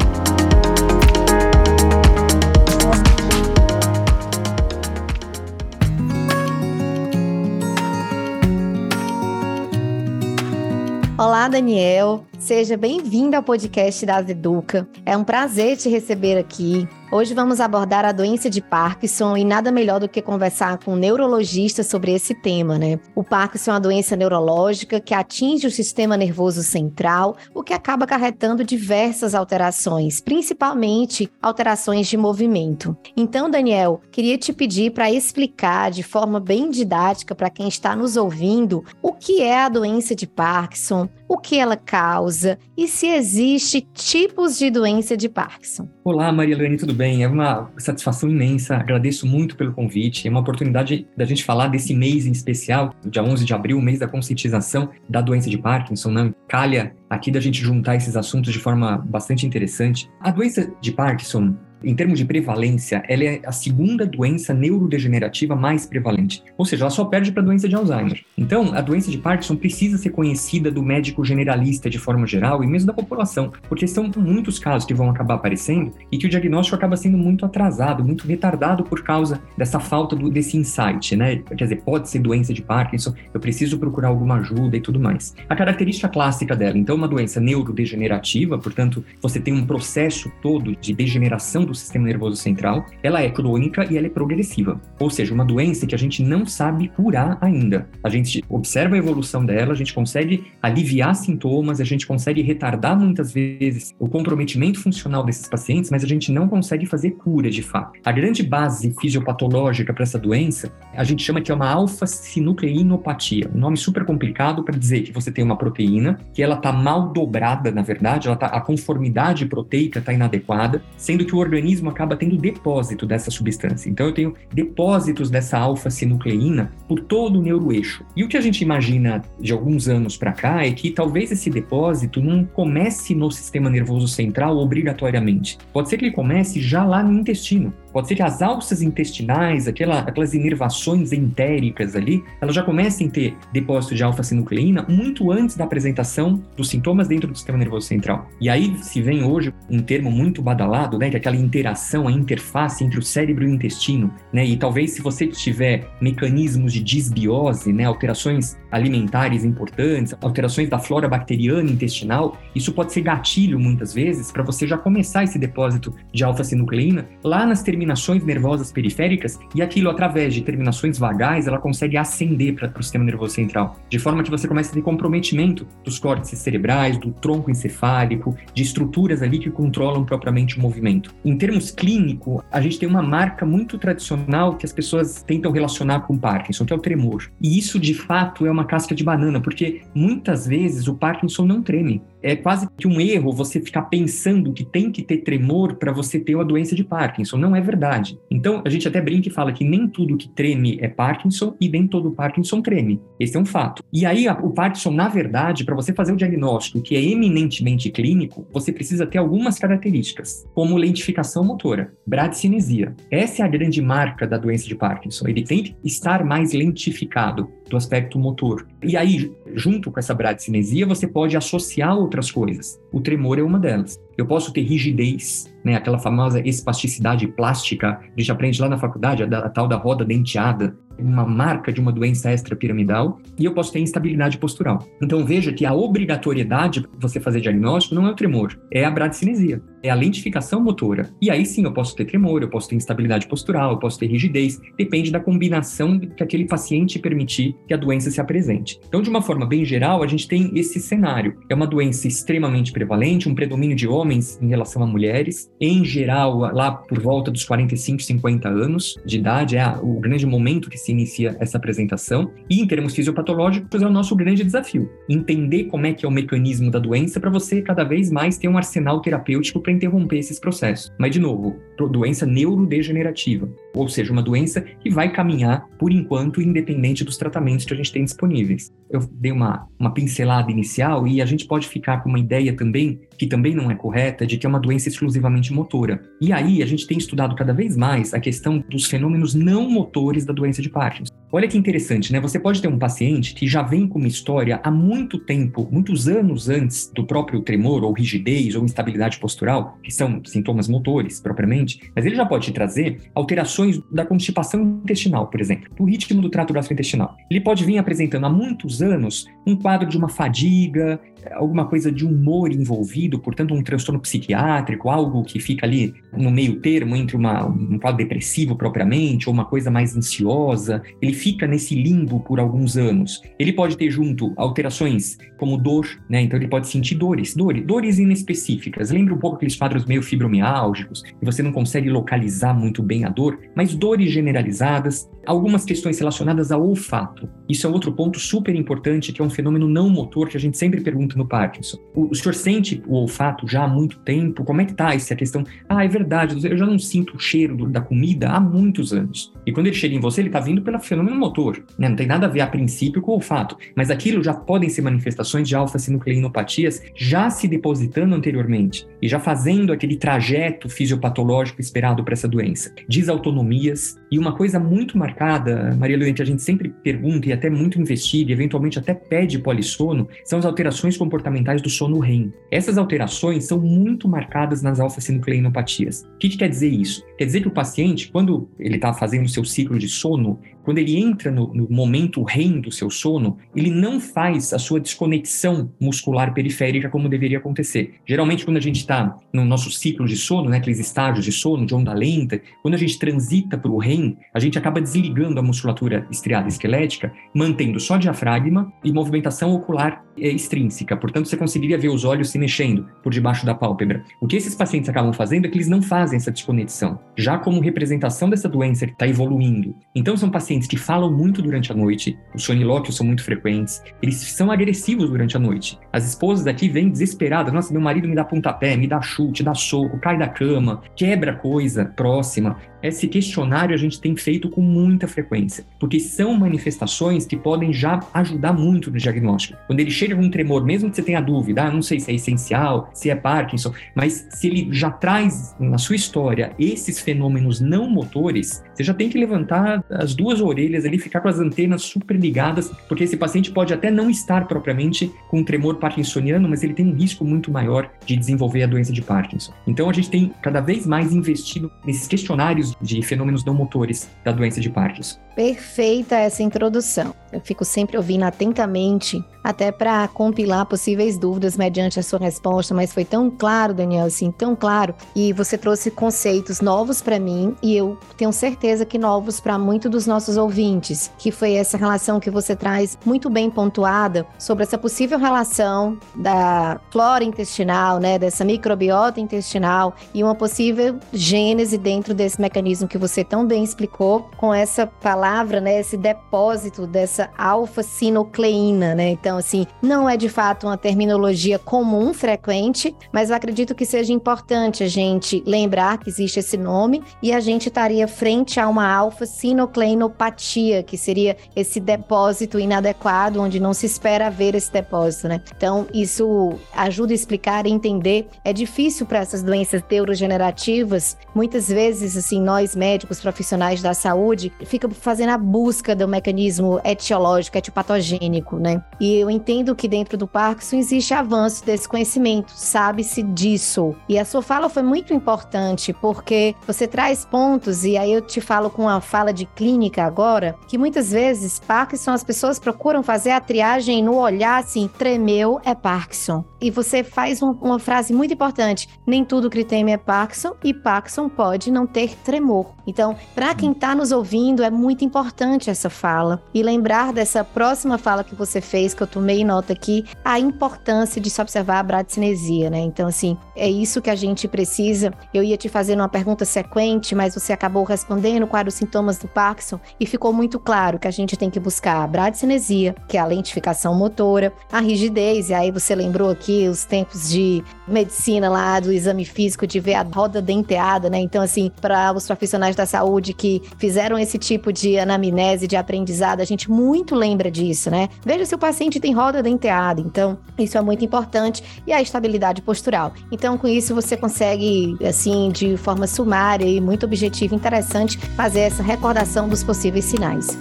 Olá, 11.17 11.47
Daniel. 11.47 12.25
Seja 12.43 12.75
bem-vindo 12.75 13.37
ao 13.37 13.41
podcast 13.41 14.05
da 14.05 14.19
Educa. 14.19 14.85
É 15.05 15.15
um 15.15 15.23
prazer 15.23 15.77
te 15.77 15.87
receber 15.87 16.37
aqui. 16.37 16.85
Hoje 17.15 17.35
vamos 17.35 17.59
abordar 17.59 18.05
a 18.05 18.11
doença 18.11 18.49
de 18.49 18.59
Parkinson 18.59 19.37
e 19.37 19.45
nada 19.45 19.71
melhor 19.71 19.99
do 19.99 20.09
que 20.09 20.19
conversar 20.19 20.79
com 20.79 20.93
um 20.93 20.95
neurologista 20.95 21.83
sobre 21.83 22.11
esse 22.11 22.33
tema, 22.33 22.79
né? 22.79 22.99
O 23.13 23.23
Parkinson 23.23 23.69
é 23.69 23.73
uma 23.75 23.79
doença 23.79 24.15
neurológica 24.15 24.99
que 24.99 25.13
atinge 25.13 25.67
o 25.67 25.69
sistema 25.69 26.17
nervoso 26.17 26.63
central, 26.63 27.37
o 27.53 27.61
que 27.61 27.71
acaba 27.71 28.05
acarretando 28.05 28.63
diversas 28.63 29.35
alterações, 29.35 30.19
principalmente 30.19 31.29
alterações 31.39 32.07
de 32.07 32.17
movimento. 32.17 32.97
Então, 33.15 33.47
Daniel, 33.47 34.01
queria 34.11 34.35
te 34.35 34.51
pedir 34.51 34.91
para 34.91 35.11
explicar 35.11 35.91
de 35.91 36.01
forma 36.01 36.39
bem 36.39 36.71
didática 36.71 37.35
para 37.35 37.51
quem 37.51 37.67
está 37.67 37.95
nos 37.95 38.17
ouvindo 38.17 38.83
o 39.03 39.13
que 39.13 39.39
é 39.39 39.59
a 39.59 39.69
doença 39.69 40.15
de 40.15 40.25
Parkinson, 40.25 41.07
o 41.29 41.37
que 41.37 41.59
ela 41.59 41.77
causa 41.77 42.57
e 42.75 42.87
se 42.87 43.05
existe 43.05 43.81
tipos 43.93 44.57
de 44.57 44.71
doença 44.71 45.15
de 45.15 45.29
Parkinson. 45.29 45.87
Olá, 46.03 46.31
Maria 46.31 46.57
Luane, 46.57 46.77
tudo 46.77 46.93
bem? 46.93 47.02
É 47.03 47.27
uma 47.27 47.69
satisfação 47.77 48.29
imensa, 48.29 48.75
agradeço 48.75 49.27
muito 49.27 49.55
pelo 49.55 49.73
convite. 49.73 50.27
É 50.27 50.31
uma 50.31 50.39
oportunidade 50.39 51.07
da 51.17 51.25
gente 51.25 51.43
falar 51.43 51.67
desse 51.67 51.93
mês 51.93 52.25
em 52.25 52.31
especial, 52.31 52.93
dia 53.05 53.23
11 53.23 53.45
de 53.45 53.53
abril, 53.53 53.81
mês 53.81 53.99
da 53.99 54.07
conscientização 54.07 54.89
da 55.09 55.21
doença 55.21 55.49
de 55.49 55.57
Parkinson, 55.57 56.11
né? 56.11 56.33
Calha 56.47 56.95
aqui 57.09 57.31
da 57.31 57.39
gente 57.39 57.61
juntar 57.61 57.95
esses 57.95 58.15
assuntos 58.15 58.51
de 58.51 58.59
forma 58.59 58.97
bastante 58.97 59.45
interessante. 59.45 60.09
A 60.19 60.31
doença 60.31 60.71
de 60.81 60.91
Parkinson 60.91 61.55
em 61.83 61.95
termos 61.95 62.17
de 62.17 62.25
prevalência, 62.25 63.03
ela 63.07 63.23
é 63.23 63.41
a 63.45 63.51
segunda 63.51 64.05
doença 64.05 64.53
neurodegenerativa 64.53 65.55
mais 65.55 65.85
prevalente. 65.85 66.43
Ou 66.57 66.65
seja, 66.65 66.83
ela 66.83 66.89
só 66.89 67.05
perde 67.05 67.31
para 67.31 67.41
a 67.41 67.45
doença 67.45 67.67
de 67.67 67.75
Alzheimer. 67.75 68.23
Então, 68.37 68.73
a 68.73 68.81
doença 68.81 69.11
de 69.11 69.17
Parkinson 69.17 69.55
precisa 69.55 69.97
ser 69.97 70.11
conhecida 70.11 70.71
do 70.71 70.81
médico 70.81 71.23
generalista 71.23 71.89
de 71.89 71.99
forma 71.99 72.25
geral 72.25 72.63
e 72.63 72.67
mesmo 72.67 72.87
da 72.87 72.93
população, 72.93 73.51
porque 73.67 73.87
são 73.87 74.09
muitos 74.17 74.59
casos 74.59 74.85
que 74.85 74.93
vão 74.93 75.09
acabar 75.09 75.35
aparecendo 75.35 75.91
e 76.11 76.17
que 76.17 76.25
o 76.25 76.29
diagnóstico 76.29 76.75
acaba 76.75 76.95
sendo 76.95 77.17
muito 77.17 77.45
atrasado, 77.45 78.03
muito 78.03 78.27
retardado 78.27 78.83
por 78.83 79.03
causa 79.03 79.41
dessa 79.57 79.79
falta 79.79 80.15
do, 80.15 80.29
desse 80.29 80.57
insight, 80.57 81.15
né? 81.15 81.37
Quer 81.37 81.65
dizer, 81.65 81.81
pode 81.81 82.09
ser 82.09 82.19
doença 82.19 82.53
de 82.53 82.61
Parkinson, 82.61 83.13
eu 83.33 83.39
preciso 83.39 83.77
procurar 83.77 84.09
alguma 84.09 84.35
ajuda 84.35 84.77
e 84.77 84.81
tudo 84.81 84.99
mais. 84.99 85.35
A 85.49 85.55
característica 85.55 86.07
clássica 86.07 86.55
dela, 86.55 86.77
então, 86.77 86.95
é 86.95 86.97
uma 86.97 87.07
doença 87.07 87.39
neurodegenerativa, 87.39 88.57
portanto, 88.57 89.03
você 89.21 89.39
tem 89.39 89.53
um 89.53 89.65
processo 89.65 90.31
todo 90.41 90.75
de 90.75 90.93
degeneração 90.93 91.65
do 91.65 91.72
do 91.73 91.77
sistema 91.77 92.05
nervoso 92.05 92.37
central, 92.37 92.85
ela 93.01 93.21
é 93.21 93.29
crônica 93.29 93.85
e 93.91 93.97
ela 93.97 94.07
é 94.07 94.09
progressiva. 94.09 94.79
Ou 94.99 95.09
seja, 95.09 95.33
uma 95.33 95.43
doença 95.43 95.85
que 95.85 95.95
a 95.95 95.97
gente 95.97 96.23
não 96.23 96.45
sabe 96.45 96.87
curar 96.89 97.37
ainda. 97.41 97.89
A 98.03 98.09
gente 98.09 98.43
observa 98.47 98.95
a 98.95 98.97
evolução 98.97 99.45
dela, 99.45 99.73
a 99.73 99.75
gente 99.75 99.93
consegue 99.93 100.45
aliviar 100.61 101.15
sintomas, 101.15 101.81
a 101.81 101.83
gente 101.83 102.05
consegue 102.07 102.41
retardar 102.41 102.97
muitas 102.97 103.33
vezes 103.33 103.95
o 103.99 104.07
comprometimento 104.07 104.79
funcional 104.79 105.25
desses 105.25 105.49
pacientes, 105.49 105.89
mas 105.89 106.03
a 106.03 106.07
gente 106.07 106.31
não 106.31 106.47
consegue 106.47 106.85
fazer 106.85 107.11
cura 107.11 107.49
de 107.49 107.63
fato. 107.63 107.99
A 108.05 108.11
grande 108.11 108.43
base 108.43 108.93
fisiopatológica 108.99 109.93
para 109.93 110.03
essa 110.03 110.19
doença, 110.19 110.71
a 110.93 111.03
gente 111.03 111.23
chama 111.23 111.41
que 111.41 111.51
é 111.51 111.55
uma 111.55 111.69
alfa-sinucleinopatia, 111.69 113.49
um 113.53 113.59
nome 113.59 113.77
super 113.77 114.05
complicado 114.05 114.63
para 114.63 114.77
dizer 114.77 115.01
que 115.01 115.11
você 115.11 115.31
tem 115.31 115.43
uma 115.43 115.57
proteína 115.57 116.19
que 116.33 116.43
ela 116.43 116.55
está 116.55 116.71
mal 116.71 117.11
dobrada, 117.11 117.71
na 117.71 117.81
verdade, 117.81 118.27
ela 118.27 118.37
tá, 118.37 118.47
a 118.47 118.61
conformidade 118.61 119.45
proteica 119.45 119.99
está 119.99 120.13
inadequada, 120.13 120.83
sendo 120.97 121.25
que 121.25 121.35
o 121.35 121.39
organismo 121.39 121.62
organismo 121.63 121.89
acaba 121.89 122.17
tendo 122.17 122.37
depósito 122.37 123.05
dessa 123.05 123.31
substância. 123.31 123.89
Então, 123.89 124.07
eu 124.07 124.13
tenho 124.13 124.33
depósitos 124.53 125.29
dessa 125.29 125.57
alfa-sinucleína 125.57 126.71
por 126.87 126.99
todo 126.99 127.39
o 127.39 127.41
neuroeixo. 127.41 128.05
E 128.15 128.23
o 128.23 128.27
que 128.27 128.35
a 128.35 128.41
gente 128.41 128.61
imagina 128.61 129.21
de 129.39 129.53
alguns 129.53 129.87
anos 129.87 130.17
para 130.17 130.33
cá 130.33 130.65
é 130.65 130.71
que 130.71 130.91
talvez 130.91 131.31
esse 131.31 131.49
depósito 131.49 132.21
não 132.21 132.43
comece 132.43 133.15
no 133.15 133.31
sistema 133.31 133.69
nervoso 133.69 134.07
central 134.07 134.57
obrigatoriamente. 134.57 135.57
Pode 135.71 135.89
ser 135.89 135.97
que 135.97 136.05
ele 136.05 136.13
comece 136.13 136.59
já 136.59 136.83
lá 136.83 137.01
no 137.01 137.13
intestino. 137.13 137.73
Pode 137.93 138.07
ser 138.07 138.15
que 138.15 138.23
as 138.23 138.41
alças 138.41 138.81
intestinais, 138.81 139.67
aquela, 139.67 139.99
aquelas 139.99 140.33
inervações 140.33 141.13
entéricas 141.13 141.95
ali, 141.95 142.23
elas 142.41 142.55
já 142.55 142.63
comecem 142.63 143.07
a 143.07 143.11
ter 143.11 143.37
depósito 143.53 143.93
de 143.93 144.03
alfa-sinucleína 144.03 144.83
muito 144.89 145.31
antes 145.31 145.55
da 145.55 145.63
apresentação 145.63 146.41
dos 146.57 146.69
sintomas 146.69 147.07
dentro 147.07 147.27
do 147.27 147.35
sistema 147.35 147.57
nervoso 147.57 147.85
central. 147.85 148.27
E 148.41 148.49
aí 148.49 148.75
se 148.79 148.99
vem 148.99 149.23
hoje 149.23 149.53
um 149.69 149.79
termo 149.79 150.09
muito 150.09 150.41
badalado, 150.41 150.97
né, 150.97 151.11
que 151.11 151.15
é 151.15 151.19
aquela 151.19 151.35
interação, 151.35 152.07
a 152.07 152.11
interface 152.11 152.83
entre 152.83 152.97
o 152.97 153.03
cérebro 153.03 153.43
e 153.43 153.47
o 153.47 153.53
intestino, 153.53 154.11
né? 154.31 154.43
E 154.43 154.57
talvez 154.57 154.91
se 154.91 155.01
você 155.01 155.27
tiver 155.27 155.87
mecanismos 156.01 156.73
de 156.73 156.81
disbiose, 156.81 157.71
né, 157.71 157.85
alterações 157.85 158.57
alimentares 158.71 159.45
importantes, 159.45 160.15
alterações 160.19 160.67
da 160.67 160.79
flora 160.79 161.07
bacteriana 161.07 161.69
intestinal, 161.69 162.37
isso 162.55 162.73
pode 162.73 162.91
ser 162.91 163.01
gatilho 163.01 163.59
muitas 163.59 163.93
vezes 163.93 164.31
para 164.31 164.41
você 164.41 164.65
já 164.65 164.77
começar 164.79 165.23
esse 165.23 165.37
depósito 165.37 165.93
de 166.11 166.23
alfa-sinucleína 166.23 167.07
lá 167.23 167.45
nas 167.45 167.61
terminações 167.61 167.82
terminações 167.83 168.23
nervosas 168.23 168.71
periféricas 168.71 169.37
e 169.53 169.61
aquilo, 169.61 169.89
através 169.89 170.33
de 170.33 170.41
terminações 170.41 170.97
vagais, 170.97 171.47
ela 171.47 171.59
consegue 171.59 171.97
ascender 171.97 172.55
para 172.55 172.79
o 172.79 172.83
sistema 172.83 173.03
nervoso 173.03 173.33
central, 173.33 173.77
de 173.89 173.99
forma 173.99 174.23
que 174.23 174.31
você 174.31 174.47
começa 174.47 174.71
a 174.71 174.73
ter 174.73 174.81
comprometimento 174.81 175.67
dos 175.83 175.99
córtices 175.99 176.39
cerebrais, 176.39 176.97
do 176.97 177.11
tronco 177.11 177.51
encefálico, 177.51 178.35
de 178.53 178.63
estruturas 178.63 179.21
ali 179.21 179.37
que 179.37 179.49
controlam 179.49 180.05
propriamente 180.05 180.57
o 180.57 180.61
movimento. 180.61 181.13
Em 181.25 181.37
termos 181.37 181.71
clínicos, 181.71 182.41
a 182.49 182.61
gente 182.61 182.79
tem 182.79 182.87
uma 182.87 183.01
marca 183.01 183.45
muito 183.45 183.77
tradicional 183.77 184.55
que 184.55 184.65
as 184.65 184.71
pessoas 184.71 185.21
tentam 185.23 185.51
relacionar 185.51 186.01
com 186.01 186.17
Parkinson, 186.17 186.65
que 186.65 186.71
é 186.71 186.75
o 186.75 186.79
tremor. 186.79 187.29
E 187.41 187.57
isso, 187.59 187.77
de 187.77 187.93
fato, 187.93 188.45
é 188.45 188.51
uma 188.51 188.65
casca 188.65 188.95
de 188.95 189.03
banana, 189.03 189.41
porque 189.41 189.81
muitas 189.93 190.47
vezes 190.47 190.87
o 190.87 190.95
Parkinson 190.95 191.45
não 191.45 191.61
treme 191.61 192.01
é 192.23 192.35
quase 192.35 192.67
que 192.77 192.87
um 192.87 192.99
erro 192.99 193.31
você 193.31 193.59
ficar 193.59 193.83
pensando 193.83 194.53
que 194.53 194.63
tem 194.63 194.91
que 194.91 195.03
ter 195.03 195.17
tremor 195.17 195.75
para 195.75 195.91
você 195.91 196.19
ter 196.19 196.39
a 196.39 196.43
doença 196.43 196.73
de 196.75 196.83
Parkinson. 196.83 197.37
Não 197.37 197.55
é 197.55 197.61
verdade. 197.61 198.17
Então, 198.31 198.61
a 198.65 198.69
gente 198.69 198.87
até 198.87 199.01
brinca 199.01 199.27
e 199.27 199.31
fala 199.31 199.51
que 199.51 199.65
nem 199.65 199.87
tudo 199.87 200.17
que 200.17 200.29
treme 200.29 200.77
é 200.81 200.87
Parkinson 200.87 201.55
e 201.59 201.67
nem 201.69 201.85
todo 201.85 202.11
Parkinson 202.11 202.61
treme. 202.61 203.01
Esse 203.19 203.35
é 203.35 203.39
um 203.39 203.45
fato. 203.45 203.83
E 203.91 204.05
aí, 204.05 204.27
o 204.29 204.49
Parkinson, 204.51 204.91
na 204.91 205.09
verdade, 205.09 205.65
para 205.65 205.75
você 205.75 205.93
fazer 205.93 206.13
o 206.13 206.17
diagnóstico 206.17 206.81
que 206.81 206.95
é 206.95 207.03
eminentemente 207.03 207.89
clínico, 207.89 208.47
você 208.51 208.71
precisa 208.71 209.05
ter 209.05 209.17
algumas 209.17 209.59
características, 209.59 210.47
como 210.53 210.77
lentificação 210.77 211.43
motora, 211.43 211.93
bradicinesia. 212.07 212.95
Essa 213.11 213.43
é 213.43 213.45
a 213.45 213.49
grande 213.49 213.81
marca 213.81 214.25
da 214.25 214.37
doença 214.37 214.67
de 214.67 214.75
Parkinson. 214.75 215.27
Ele 215.27 215.43
tem 215.43 215.63
que 215.63 215.75
estar 215.83 216.23
mais 216.23 216.53
lentificado 216.53 217.49
do 217.73 217.77
aspecto 217.77 218.19
motor. 218.19 218.67
E 218.83 218.95
aí, 218.95 219.31
junto 219.55 219.91
com 219.91 219.99
essa 219.99 220.13
bradicinesia, 220.13 220.85
você 220.85 221.07
pode 221.07 221.35
associar 221.35 221.97
outras 221.97 222.29
coisas. 222.29 222.79
O 222.91 223.01
tremor 223.01 223.39
é 223.39 223.41
uma 223.41 223.57
delas. 223.57 223.99
Eu 224.15 224.27
posso 224.27 224.53
ter 224.53 224.61
rigidez, 224.61 225.51
né, 225.63 225.75
aquela 225.75 225.97
famosa 225.97 226.39
espasticidade 226.47 227.25
plástica, 227.27 227.99
a 227.99 228.19
gente 228.19 228.31
aprende 228.31 228.61
lá 228.61 228.69
na 228.69 228.77
faculdade, 228.77 229.23
a, 229.23 229.39
a 229.39 229.49
tal 229.49 229.67
da 229.67 229.75
roda 229.75 230.05
denteada, 230.05 230.77
uma 230.97 231.25
marca 231.25 231.71
de 231.71 231.79
uma 231.79 231.91
doença 231.91 232.33
extrapiramidal, 232.33 233.19
e 233.37 233.45
eu 233.45 233.53
posso 233.53 233.71
ter 233.71 233.79
instabilidade 233.79 234.37
postural. 234.37 234.87
Então 235.01 235.25
veja 235.25 235.51
que 235.51 235.65
a 235.65 235.73
obrigatoriedade 235.73 236.81
para 236.81 236.91
você 236.99 237.19
fazer 237.19 237.41
diagnóstico 237.41 237.95
não 237.95 238.07
é 238.07 238.11
o 238.11 238.15
tremor, 238.15 238.59
é 238.71 238.85
a 238.85 238.91
bradicinesia, 238.91 239.61
é 239.81 239.89
a 239.89 239.95
lentificação 239.95 240.61
motora. 240.61 241.09
E 241.21 241.29
aí 241.29 241.45
sim 241.45 241.63
eu 241.65 241.73
posso 241.73 241.95
ter 241.95 242.05
tremor, 242.05 242.41
eu 242.41 242.49
posso 242.49 242.69
ter 242.69 242.75
instabilidade 242.75 243.27
postural, 243.27 243.71
eu 243.71 243.79
posso 243.79 243.99
ter 243.99 244.07
rigidez, 244.07 244.59
depende 244.77 245.11
da 245.11 245.19
combinação 245.19 245.99
que 245.99 246.23
aquele 246.23 246.45
paciente 246.45 246.99
permitir 246.99 247.55
que 247.67 247.73
a 247.73 247.77
doença 247.77 248.09
se 248.09 248.21
apresente. 248.21 248.79
Então, 248.87 249.01
de 249.01 249.09
uma 249.09 249.21
forma 249.21 249.45
bem 249.45 249.65
geral, 249.65 250.03
a 250.03 250.07
gente 250.07 250.27
tem 250.27 250.51
esse 250.55 250.79
cenário. 250.79 251.37
É 251.49 251.55
uma 251.55 251.67
doença 251.67 252.07
extremamente 252.07 252.71
prevalente, 252.71 253.27
um 253.27 253.35
predomínio 253.35 253.75
de 253.75 253.87
homens 253.87 254.39
em 254.41 254.47
relação 254.47 254.81
a 254.83 254.87
mulheres, 254.87 255.51
em 255.59 255.83
geral, 255.83 256.39
lá 256.39 256.71
por 256.71 256.99
volta 256.99 257.31
dos 257.31 257.43
45, 257.43 258.01
50 258.01 258.47
anos 258.49 258.95
de 259.05 259.17
idade, 259.17 259.57
é 259.57 259.67
o 259.81 259.99
grande 259.99 260.25
momento 260.25 260.69
que 260.69 260.77
se 260.83 260.91
inicia 260.91 261.35
essa 261.39 261.57
apresentação. 261.57 262.31
E 262.49 262.61
em 262.61 262.67
termos 262.67 262.93
fisiopatológicos, 262.93 263.81
é 263.81 263.85
o 263.85 263.91
nosso 263.91 264.15
grande 264.15 264.43
desafio. 264.43 264.89
Entender 265.09 265.65
como 265.65 265.85
é 265.85 265.93
que 265.93 266.05
é 266.05 266.09
o 266.09 266.11
mecanismo 266.11 266.69
da 266.69 266.79
doença 266.79 267.19
para 267.19 267.29
você 267.29 267.61
cada 267.61 267.83
vez 267.83 268.11
mais 268.11 268.37
ter 268.37 268.47
um 268.47 268.57
arsenal 268.57 269.01
terapêutico 269.01 269.61
para 269.61 269.71
interromper 269.71 270.17
esses 270.17 270.39
processos. 270.39 270.91
Mas, 270.99 271.11
de 271.11 271.19
novo, 271.19 271.55
doença 271.91 272.25
neurodegenerativa, 272.25 273.49
ou 273.75 273.87
seja, 273.87 274.11
uma 274.11 274.21
doença 274.21 274.61
que 274.61 274.89
vai 274.89 275.11
caminhar, 275.11 275.67
por 275.79 275.91
enquanto, 275.91 276.41
independente 276.41 277.03
dos 277.03 277.17
tratamentos 277.17 277.65
que 277.65 277.73
a 277.73 277.77
gente 277.77 277.91
tem 277.91 278.03
disponíveis. 278.03 278.71
Eu 278.89 278.99
dei 279.13 279.31
uma, 279.31 279.67
uma 279.79 279.93
pincelada 279.93 280.51
inicial 280.51 281.07
e 281.07 281.21
a 281.21 281.25
gente 281.25 281.45
pode 281.45 281.67
ficar 281.67 282.03
com 282.03 282.09
uma 282.09 282.19
ideia 282.19 282.55
também, 282.55 282.99
que 283.23 283.29
também 283.29 283.55
não 283.55 283.71
é 283.71 283.75
correta, 283.75 284.27
de 284.27 284.37
que 284.37 284.45
é 284.45 284.49
uma 284.49 284.59
doença 284.59 284.89
exclusivamente 284.89 285.53
motora. 285.53 286.03
E 286.19 286.33
aí 286.33 286.61
a 286.61 286.65
gente 286.65 286.85
tem 286.85 286.97
estudado 286.97 287.35
cada 287.35 287.53
vez 287.53 287.77
mais 287.77 288.13
a 288.13 288.19
questão 288.19 288.59
dos 288.69 288.85
fenômenos 288.85 289.33
não 289.33 289.69
motores 289.69 290.25
da 290.25 290.33
doença 290.33 290.61
de 290.61 290.69
Parkinson. 290.69 291.13
Olha 291.35 291.47
que 291.47 291.57
interessante, 291.57 292.13
né? 292.13 292.19
Você 292.19 292.37
pode 292.37 292.61
ter 292.61 292.67
um 292.67 292.77
paciente 292.77 293.33
que 293.33 293.47
já 293.47 293.63
vem 293.63 293.87
com 293.87 293.97
uma 293.97 294.07
história 294.07 294.61
há 294.63 294.69
muito 294.69 295.17
tempo, 295.17 295.67
muitos 295.71 296.07
anos 296.07 296.47
antes 296.47 296.91
do 296.93 297.07
próprio 297.07 297.41
tremor, 297.41 297.83
ou 297.83 297.91
rigidez, 297.91 298.55
ou 298.55 298.63
instabilidade 298.63 299.17
postural, 299.17 299.79
que 299.81 299.89
são 299.89 300.21
sintomas 300.23 300.67
motores 300.67 301.19
propriamente, 301.19 301.91
mas 301.95 302.05
ele 302.05 302.13
já 302.13 302.23
pode 302.23 302.51
trazer 302.51 303.09
alterações 303.15 303.81
da 303.91 304.05
constipação 304.05 304.61
intestinal, 304.83 305.25
por 305.25 305.41
exemplo, 305.41 305.71
do 305.75 305.85
ritmo 305.85 306.21
do 306.21 306.29
trato 306.29 306.53
gastrointestinal. 306.53 307.17
Ele 307.31 307.41
pode 307.41 307.65
vir 307.65 307.79
apresentando 307.79 308.27
há 308.27 308.29
muitos 308.29 308.83
anos 308.83 309.25
um 309.43 309.55
quadro 309.55 309.89
de 309.89 309.97
uma 309.97 310.09
fadiga, 310.09 310.99
alguma 311.31 311.65
coisa 311.65 311.91
de 311.91 312.05
humor 312.05 312.51
envolvido, 312.51 313.17
portanto, 313.17 313.55
um 313.55 313.63
transtorno 313.63 313.99
psiquiátrico, 313.99 314.87
algo 314.87 315.23
que 315.23 315.39
fica 315.39 315.65
ali 315.65 315.95
no 316.15 316.29
meio 316.29 316.59
termo 316.59 316.95
entre 316.95 317.15
uma, 317.15 317.43
um 317.47 317.79
quadro 317.79 317.97
depressivo 317.97 318.55
propriamente, 318.55 319.27
ou 319.27 319.33
uma 319.33 319.45
coisa 319.45 319.71
mais 319.71 319.97
ansiosa, 319.97 320.83
ele 321.01 321.22
fica 321.23 321.47
nesse 321.47 321.73
limbo 321.73 322.19
por 322.19 322.37
alguns 322.37 322.75
anos. 322.75 323.21
Ele 323.39 323.53
pode 323.53 323.77
ter 323.77 323.89
junto 323.89 324.33
alterações 324.35 325.17
como 325.43 325.57
dor, 325.57 325.85
né? 326.07 326.21
Então 326.21 326.39
ele 326.39 326.47
pode 326.47 326.69
sentir 326.69 326.95
dores, 326.95 327.35
dores, 327.35 327.65
dores 327.65 327.99
inespecíficas. 327.99 328.91
Lembra 328.91 329.13
um 329.13 329.17
pouco 329.17 329.35
aqueles 329.35 329.57
quadros 329.57 329.83
meio 329.83 330.01
fibromiálgicos, 330.01 331.01
que 331.03 331.25
você 331.25 331.43
não 331.43 331.51
consegue 331.51 331.89
localizar 331.89 332.53
muito 332.53 332.81
bem 332.81 333.03
a 333.03 333.09
dor, 333.09 333.37
mas 333.53 333.75
dores 333.75 334.09
generalizadas, 334.09 335.11
algumas 335.25 335.65
questões 335.65 335.99
relacionadas 335.99 336.49
ao 336.49 336.65
olfato. 336.65 337.27
Isso 337.49 337.67
é 337.67 337.69
outro 337.69 337.91
ponto 337.91 338.19
super 338.19 338.55
importante, 338.55 339.11
que 339.11 339.21
é 339.21 339.25
um 339.25 339.29
fenômeno 339.29 339.67
não 339.67 339.89
motor 339.89 340.29
que 340.29 340.37
a 340.37 340.39
gente 340.39 340.57
sempre 340.57 340.79
pergunta 340.79 341.17
no 341.17 341.27
Parkinson. 341.27 341.77
O, 341.93 342.11
o 342.11 342.15
senhor 342.15 342.33
sente 342.33 342.81
o 342.87 342.95
olfato 342.95 343.45
já 343.45 343.65
há 343.65 343.67
muito 343.67 343.99
tempo? 343.99 344.45
Como 344.45 344.61
é 344.61 344.65
que 344.65 344.73
tá 344.73 344.95
essa 344.95 345.13
questão? 345.13 345.43
Ah, 345.67 345.83
é 345.83 345.89
verdade, 345.89 346.47
eu 346.47 346.55
já 346.55 346.65
não 346.65 346.79
sinto 346.79 347.17
o 347.17 347.19
cheiro 347.19 347.57
do, 347.57 347.67
da 347.67 347.81
comida 347.81 348.29
há 348.29 348.39
muitos 348.39 348.93
anos. 348.93 349.33
E 349.45 349.51
quando 349.51 349.67
ele 349.67 349.75
chega 349.75 349.93
em 349.93 349.99
você, 349.99 350.21
ele 350.21 350.29
está 350.29 350.39
vindo 350.39 350.61
pelo 350.61 350.79
fenômeno 350.79 351.17
motor, 351.17 351.61
né? 351.77 351.89
Não 351.89 351.97
tem 351.97 352.07
nada 352.07 352.27
a 352.27 352.29
ver 352.29 352.39
a 352.39 352.47
princípio 352.47 353.01
com 353.01 353.11
o 353.11 353.15
olfato, 353.15 353.57
mas 353.75 353.91
aquilo 353.91 354.23
já 354.23 354.33
podem 354.33 354.69
ser 354.69 354.81
manifestações 354.81 355.32
de 355.41 355.55
alfa-sinucleinopatias 355.55 356.83
já 356.95 357.29
se 357.29 357.47
depositando 357.47 358.13
anteriormente 358.13 358.85
e 359.01 359.07
já 359.07 359.19
fazendo 359.19 359.73
aquele 359.73 359.95
trajeto 359.95 360.69
fisiopatológico 360.69 361.61
esperado 361.61 362.03
para 362.03 362.13
essa 362.13 362.27
doença. 362.27 362.73
Desautonomias 362.87 363.97
e 364.11 364.19
uma 364.19 364.35
coisa 364.35 364.59
muito 364.59 364.97
marcada, 364.97 365.75
Maria 365.77 365.97
Luísa, 365.97 366.13
que 366.13 366.21
a 366.21 366.25
gente 366.25 366.41
sempre 366.41 366.69
pergunta 366.83 367.27
e 367.27 367.33
até 367.33 367.49
muito 367.49 367.79
investiga, 367.79 368.31
eventualmente 368.31 368.77
até 368.77 368.93
pede 368.93 369.39
polissono, 369.39 370.07
são 370.23 370.37
as 370.37 370.45
alterações 370.45 370.97
comportamentais 370.97 371.61
do 371.61 371.69
sono 371.69 371.99
REM. 371.99 372.31
Essas 372.51 372.77
alterações 372.77 373.45
são 373.45 373.59
muito 373.59 374.07
marcadas 374.07 374.61
nas 374.61 374.79
alfa-sinucleinopatias. 374.79 376.03
O 376.15 376.17
que, 376.17 376.29
que 376.29 376.37
quer 376.37 376.49
dizer 376.49 376.69
isso? 376.69 377.03
Quer 377.17 377.25
dizer 377.25 377.41
que 377.41 377.47
o 377.47 377.51
paciente, 377.51 378.11
quando 378.11 378.49
ele 378.59 378.75
está 378.75 378.93
fazendo 378.93 379.25
o 379.25 379.29
seu 379.29 379.43
ciclo 379.43 379.79
de 379.79 379.87
sono, 379.87 380.39
quando 380.63 380.77
ele 380.77 380.97
entra 380.97 381.31
no, 381.31 381.53
no, 381.53 381.67
momento 381.69 382.23
REM 382.23 382.61
do 382.61 382.71
seu 382.71 382.89
sono, 382.89 383.37
ele 383.55 383.69
não 383.69 383.99
faz 383.99 384.53
a 384.53 384.59
sua 384.59 384.79
desconexão 384.79 385.71
muscular 385.79 386.33
periférica 386.33 386.89
como 386.89 387.09
deveria 387.09 387.37
acontecer. 387.37 387.95
Geralmente, 388.07 388.45
quando 388.45 388.57
a 388.57 388.61
gente 388.61 388.77
está 388.77 389.17
no 389.31 389.45
nosso 389.45 389.71
ciclo 389.71 390.05
de 390.05 390.15
sono, 390.15 390.49
né, 390.49 390.57
aqueles 390.57 390.79
estágios 390.79 391.25
de 391.25 391.31
sono, 391.31 391.65
de 391.65 391.75
onda 391.75 391.93
lenta, 391.93 392.41
quando 392.61 392.75
a 392.75 392.77
gente 392.77 392.97
transita 392.97 393.57
para 393.57 393.71
o 393.71 393.77
REM, 393.77 394.17
a 394.33 394.39
gente 394.39 394.57
acaba 394.57 394.81
desligando 394.81 395.39
a 395.39 395.43
musculatura 395.43 396.07
estriada 396.09 396.47
esquelética, 396.47 397.13
mantendo 397.33 397.79
só 397.79 397.97
diafragma 397.97 398.71
e 398.83 398.91
movimentação 398.91 399.53
ocular 399.53 400.03
é, 400.17 400.29
extrínseca. 400.29 400.95
Portanto, 400.95 401.27
você 401.27 401.35
conseguiria 401.35 401.77
ver 401.77 401.89
os 401.89 402.05
olhos 402.05 402.29
se 402.29 402.37
mexendo 402.37 402.87
por 403.01 403.11
debaixo 403.11 403.45
da 403.45 403.55
pálpebra. 403.55 404.03
O 404.21 404.27
que 404.27 404.35
esses 404.35 404.55
pacientes 404.55 404.89
acabam 404.89 405.11
fazendo 405.11 405.45
é 405.45 405.49
que 405.49 405.57
eles 405.57 405.67
não 405.67 405.81
fazem 405.81 406.17
essa 406.17 406.31
desconexão, 406.31 406.99
já 407.17 407.37
como 407.37 407.59
representação 407.59 408.29
dessa 408.29 408.47
doença 408.47 408.85
que 408.85 408.93
está 408.93 409.07
evoluindo. 409.07 409.75
Então, 409.95 410.15
são 410.15 410.29
pacientes 410.29 410.52
pacientes 410.53 410.67
que 410.67 410.77
falam 410.77 411.11
muito 411.11 411.41
durante 411.41 411.71
a 411.71 411.75
noite, 411.75 412.17
os 412.33 412.43
sonilóquios 412.43 412.95
são 412.95 413.05
muito 413.05 413.23
frequentes, 413.23 413.81
eles 414.01 414.15
são 414.15 414.51
agressivos 414.51 415.09
durante 415.09 415.35
a 415.35 415.39
noite. 415.39 415.79
As 415.91 416.07
esposas 416.07 416.45
aqui 416.47 416.69
vêm 416.69 416.89
desesperadas, 416.89 417.53
nossa, 417.53 417.73
meu 417.73 417.81
marido 417.81 418.07
me 418.07 418.15
dá 418.15 418.23
pontapé, 418.23 418.75
me 418.77 418.87
dá 418.87 419.01
chute, 419.01 419.43
dá 419.43 419.53
soco, 419.53 419.97
cai 419.99 420.17
da 420.17 420.27
cama, 420.27 420.81
quebra 420.95 421.33
coisa 421.33 421.85
próxima. 421.85 422.57
Esse 422.81 423.07
questionário 423.07 423.73
a 423.73 423.77
gente 423.77 423.99
tem 423.99 424.15
feito 424.15 424.49
com 424.49 424.59
muita 424.59 425.07
frequência, 425.07 425.65
porque 425.79 425.99
são 425.99 426.33
manifestações 426.33 427.25
que 427.25 427.37
podem 427.37 427.71
já 427.71 428.01
ajudar 428.13 428.51
muito 428.51 428.91
no 428.91 428.97
diagnóstico. 428.97 429.57
Quando 429.67 429.79
ele 429.79 429.89
chega 429.89 430.15
com 430.15 430.21
um 430.21 430.29
tremor, 430.29 430.65
mesmo 430.65 430.89
que 430.89 430.97
você 430.97 431.01
tenha 431.01 431.21
dúvida, 431.21 431.63
ah, 431.63 431.71
não 431.71 431.81
sei 431.81 431.99
se 432.01 432.11
é 432.11 432.15
essencial, 432.15 432.89
se 432.93 433.09
é 433.09 433.15
Parkinson, 433.15 433.73
mas 433.95 434.27
se 434.31 434.47
ele 434.47 434.67
já 434.71 434.91
traz 434.91 435.55
na 435.57 435.77
sua 435.77 435.95
história 435.95 436.53
esses 436.59 436.99
fenômenos 436.99 437.61
não 437.61 437.89
motores, 437.89 438.61
você 438.73 438.83
já 438.83 438.93
tem 438.93 439.09
que 439.09 439.17
levantar 439.17 439.83
as 439.89 440.15
duas 440.15 440.41
orelhas 440.41 440.85
ali, 440.85 440.97
ficar 440.97 441.21
com 441.21 441.27
as 441.27 441.39
antenas 441.39 441.83
super 441.83 442.15
ligadas, 442.15 442.71
porque 442.87 443.03
esse 443.03 443.17
paciente 443.17 443.51
pode 443.51 443.73
até 443.73 443.91
não 443.91 444.09
estar 444.09 444.47
propriamente 444.47 445.11
com 445.29 445.43
tremor 445.43 445.75
parkinsoniano, 445.75 446.49
mas 446.49 446.63
ele 446.63 446.73
tem 446.73 446.87
um 446.87 446.93
risco 446.95 447.23
muito 447.23 447.51
maior 447.51 447.89
de 448.05 448.15
desenvolver 448.15 448.63
a 448.63 448.67
doença 448.67 448.91
de 448.91 449.01
Parkinson. 449.01 449.53
Então 449.67 449.89
a 449.89 449.93
gente 449.93 450.09
tem 450.09 450.33
cada 450.41 450.61
vez 450.61 450.85
mais 450.85 451.13
investido 451.13 451.71
nesses 451.85 452.07
questionários 452.07 452.75
de 452.81 453.01
fenômenos 453.01 453.45
não 453.45 453.53
motores 453.53 454.09
da 454.23 454.31
doença 454.31 454.59
de 454.59 454.69
Parkinson. 454.69 455.19
Perfeita 455.35 456.15
essa 456.15 456.43
introdução. 456.43 457.13
Eu 457.31 457.41
fico 457.41 457.65
sempre 457.65 457.97
ouvindo 457.97 458.23
atentamente, 458.23 459.23
até 459.43 459.71
para 459.71 460.07
compilar 460.07 460.65
possíveis 460.65 461.17
dúvidas 461.17 461.57
mediante 461.57 461.99
a 461.99 462.03
sua 462.03 462.19
resposta, 462.19 462.73
mas 462.73 462.93
foi 462.93 463.03
tão 463.03 463.29
claro, 463.29 463.73
Daniel, 463.73 464.05
assim, 464.05 464.31
tão 464.31 464.55
claro. 464.55 464.95
E 465.15 465.33
você 465.33 465.57
trouxe 465.57 465.91
conceitos 465.91 466.61
novos 466.61 467.01
para 467.01 467.19
mim 467.19 467.55
e 467.61 467.75
eu 467.75 467.97
tenho 468.15 468.31
certeza 468.31 468.85
que 468.85 468.97
novos 468.97 469.39
para 469.39 469.57
muitos 469.57 469.91
dos 469.91 470.07
nossos 470.07 470.37
ouvintes, 470.37 471.11
que 471.17 471.31
foi 471.31 471.53
essa 471.53 471.77
relação 471.77 472.19
que 472.19 472.29
você 472.29 472.55
traz 472.55 472.97
muito 473.05 473.29
bem 473.29 473.49
pontuada 473.49 474.25
sobre 474.39 474.63
essa 474.63 474.77
possível 474.77 475.19
relação 475.19 475.97
da 476.15 476.79
flora 476.89 477.23
intestinal, 477.23 477.99
né, 477.99 478.17
dessa 478.17 478.45
microbiota 478.45 479.19
intestinal 479.19 479.93
e 480.13 480.23
uma 480.23 480.35
possível 480.35 480.97
gênese 481.11 481.77
dentro 481.77 482.13
desse 482.13 482.39
mecanismo 482.39 482.87
que 482.87 482.97
você 482.97 483.23
tão 483.23 483.45
bem 483.45 483.63
explicou 483.63 484.29
com 484.37 484.53
essa 484.53 484.87
palavra 484.87 485.59
né, 485.59 485.79
esse 485.79 485.97
depósito 485.97 486.87
dessa 486.87 487.29
alfa-sinocleína, 487.37 488.95
né? 488.95 489.09
Então, 489.09 489.32
Então, 489.33 489.39
assim, 489.39 489.65
não 489.81 490.07
é 490.07 490.15
de 490.15 490.29
fato 490.29 490.67
uma 490.67 490.77
terminologia 490.77 491.57
comum, 491.57 492.13
frequente, 492.13 492.95
mas 493.11 493.31
acredito 493.31 493.73
que 493.73 493.83
seja 493.83 494.13
importante 494.13 494.83
a 494.83 494.87
gente 494.87 495.41
lembrar 495.43 495.97
que 495.97 496.07
existe 496.07 496.37
esse 496.37 496.55
nome 496.55 497.01
e 497.19 497.33
a 497.33 497.39
gente 497.39 497.67
estaria 497.67 498.07
frente 498.07 498.59
a 498.59 498.67
uma 498.67 498.87
alfa-sinocleinopatia, 498.87 500.83
que 500.83 500.99
seria 500.99 501.35
esse 501.55 501.79
depósito 501.79 502.59
inadequado, 502.59 503.41
onde 503.41 503.59
não 503.59 503.73
se 503.73 503.87
espera 503.87 504.29
ver 504.29 504.53
esse 504.53 504.71
depósito, 504.71 505.27
né? 505.27 505.41
Então, 505.57 505.87
isso 505.91 506.53
ajuda 506.75 507.11
a 507.11 507.15
explicar 507.15 507.65
e 507.65 507.71
entender. 507.71 508.27
É 508.45 508.53
difícil 508.53 509.07
para 509.07 509.17
essas 509.17 509.41
doenças 509.41 509.81
neurogenerativas, 509.89 511.17
muitas 511.33 511.69
vezes, 511.69 512.15
assim, 512.15 512.39
nós 512.39 512.75
médicos, 512.75 513.19
profissionais 513.19 513.81
da 513.81 513.95
saúde, 513.95 514.53
fica 514.63 514.87
fazendo 514.89 515.31
a 515.31 515.39
busca 515.39 515.95
do 515.95 516.07
mecanismo 516.07 516.79
etiológico, 516.83 517.57
etiopatogênico, 517.57 518.57
né? 518.57 518.83
E 518.99 519.22
eu 519.23 519.29
entendo 519.29 519.75
que 519.75 519.87
dentro 519.87 520.17
do 520.17 520.27
Parkinson 520.27 520.77
existe 520.77 521.13
avanço 521.13 521.65
desse 521.65 521.87
conhecimento, 521.87 522.51
sabe-se 522.55 523.23
disso. 523.23 523.95
E 524.07 524.19
a 524.19 524.25
sua 524.25 524.41
fala 524.41 524.69
foi 524.69 524.83
muito 524.83 525.13
importante, 525.13 525.93
porque 525.93 526.55
você 526.67 526.87
traz 526.87 527.25
pontos, 527.25 527.83
e 527.83 527.97
aí 527.97 528.11
eu 528.11 528.21
te 528.21 528.41
falo 528.41 528.69
com 528.69 528.87
a 528.87 529.01
fala 529.01 529.33
de 529.33 529.45
clínica 529.45 530.03
agora, 530.03 530.55
que 530.67 530.77
muitas 530.77 531.11
vezes 531.11 531.59
Parkinson 531.59 532.11
as 532.11 532.23
pessoas 532.23 532.59
procuram 532.59 533.01
fazer 533.01 533.31
a 533.31 533.41
triagem 533.41 534.03
no 534.03 534.15
olhar 534.15 534.59
assim, 534.59 534.87
tremeu 534.87 535.59
é 535.63 535.73
Parkinson. 535.73 536.43
E 536.61 536.71
você 536.71 537.03
faz 537.03 537.41
um, 537.41 537.51
uma 537.61 537.79
frase 537.79 538.13
muito 538.13 538.33
importante: 538.33 538.87
nem 539.05 539.25
tudo 539.25 539.49
que 539.49 539.63
treme 539.63 539.91
é 539.91 539.97
Parkinson 539.97 540.55
e 540.63 540.73
Parkinson 540.73 541.27
pode 541.27 541.71
não 541.71 541.85
ter 541.85 542.15
tremor. 542.23 542.67
Então, 542.85 543.15
para 543.33 543.55
quem 543.55 543.71
está 543.71 543.95
nos 543.95 544.11
ouvindo, 544.11 544.63
é 544.63 544.69
muito 544.69 545.05
importante 545.05 545.69
essa 545.69 545.89
fala 545.89 546.41
e 546.53 546.61
lembrar 546.61 547.13
dessa 547.13 547.43
próxima 547.43 547.97
fala 547.97 548.23
que 548.23 548.35
você 548.35 548.61
fez, 548.61 548.93
que 548.93 549.03
eu 549.03 549.07
tomei 549.13 549.45
nota 549.45 549.73
aqui, 549.73 550.05
a 550.25 550.39
importância 550.39 551.21
de 551.21 551.29
se 551.29 551.39
observar 551.39 551.79
a 551.79 551.83
bradicinesia, 551.83 552.67
né? 552.71 552.79
Então, 552.79 553.07
assim, 553.07 553.37
é 553.55 553.69
isso 553.69 554.01
que 554.01 554.09
a 554.09 554.15
gente 554.15 554.47
precisa. 554.47 555.13
Eu 555.31 555.43
ia 555.43 555.55
te 555.55 555.69
fazer 555.69 555.95
uma 555.95 556.09
pergunta 556.09 556.45
sequente, 556.45 557.13
mas 557.13 557.35
você 557.35 557.53
acabou 557.53 557.83
respondendo 557.83 558.47
quais 558.47 558.67
os 558.67 558.73
sintomas 558.73 559.19
do 559.19 559.27
Parkinson 559.27 559.79
e 559.99 560.07
ficou 560.07 560.33
muito 560.33 560.59
claro 560.59 560.97
que 560.97 561.07
a 561.07 561.11
gente 561.11 561.37
tem 561.37 561.51
que 561.51 561.59
buscar 561.59 562.03
a 562.03 562.07
bradicinesia, 562.07 562.95
que 563.07 563.15
é 563.15 563.19
a 563.19 563.25
lentificação 563.25 563.93
motora, 563.93 564.51
a 564.71 564.79
rigidez, 564.79 565.51
e 565.51 565.53
aí 565.53 565.69
você 565.69 565.93
lembrou 565.93 566.31
aqui 566.31 566.67
os 566.67 566.83
tempos 566.83 567.29
de 567.29 567.63
medicina 567.87 568.49
lá 568.49 568.79
do 568.79 568.91
exame 568.91 569.25
físico 569.25 569.67
de 569.67 569.79
ver 569.79 569.93
a 569.93 570.01
roda 570.01 570.41
denteada, 570.41 571.07
né? 571.07 571.19
Então, 571.19 571.43
assim, 571.43 571.71
para 571.79 572.11
os 572.13 572.25
profissionais 572.25 572.75
da 572.75 572.87
saúde 572.87 573.31
que 573.33 573.61
fizeram 573.77 574.17
esse 574.17 574.39
tipo 574.39 574.73
de 574.73 574.97
anamnese, 574.97 575.67
de 575.67 575.75
aprendizado, 575.75 576.41
a 576.41 576.45
gente 576.45 576.71
muito 576.71 577.13
lembra 577.13 577.51
disso, 577.51 577.91
né? 577.91 578.09
Veja 578.25 578.45
se 578.45 578.55
o 578.55 578.57
paciente 578.57 579.02
tem 579.03 579.13
roda 579.13 579.43
denteada. 579.43 579.99
Então, 579.99 580.37
isso 580.57 580.77
é 580.77 580.81
muito 580.81 581.03
importante. 581.03 581.61
E 581.85 581.91
a 581.91 582.01
estabilidade 582.01 582.61
postural. 582.61 583.11
Então, 583.29 583.57
com 583.57 583.67
isso, 583.67 583.93
você 583.93 584.15
consegue, 584.15 584.97
assim, 585.05 585.51
de 585.51 585.75
forma 585.75 586.07
sumária 586.07 586.65
e 586.65 586.79
muito 586.79 587.05
objetiva 587.05 587.53
e 587.53 587.57
interessante, 587.57 588.17
fazer 588.17 588.61
essa 588.61 588.81
recordação 588.81 589.49
dos 589.49 589.61
possíveis 589.61 590.05
sinais. 590.05 590.57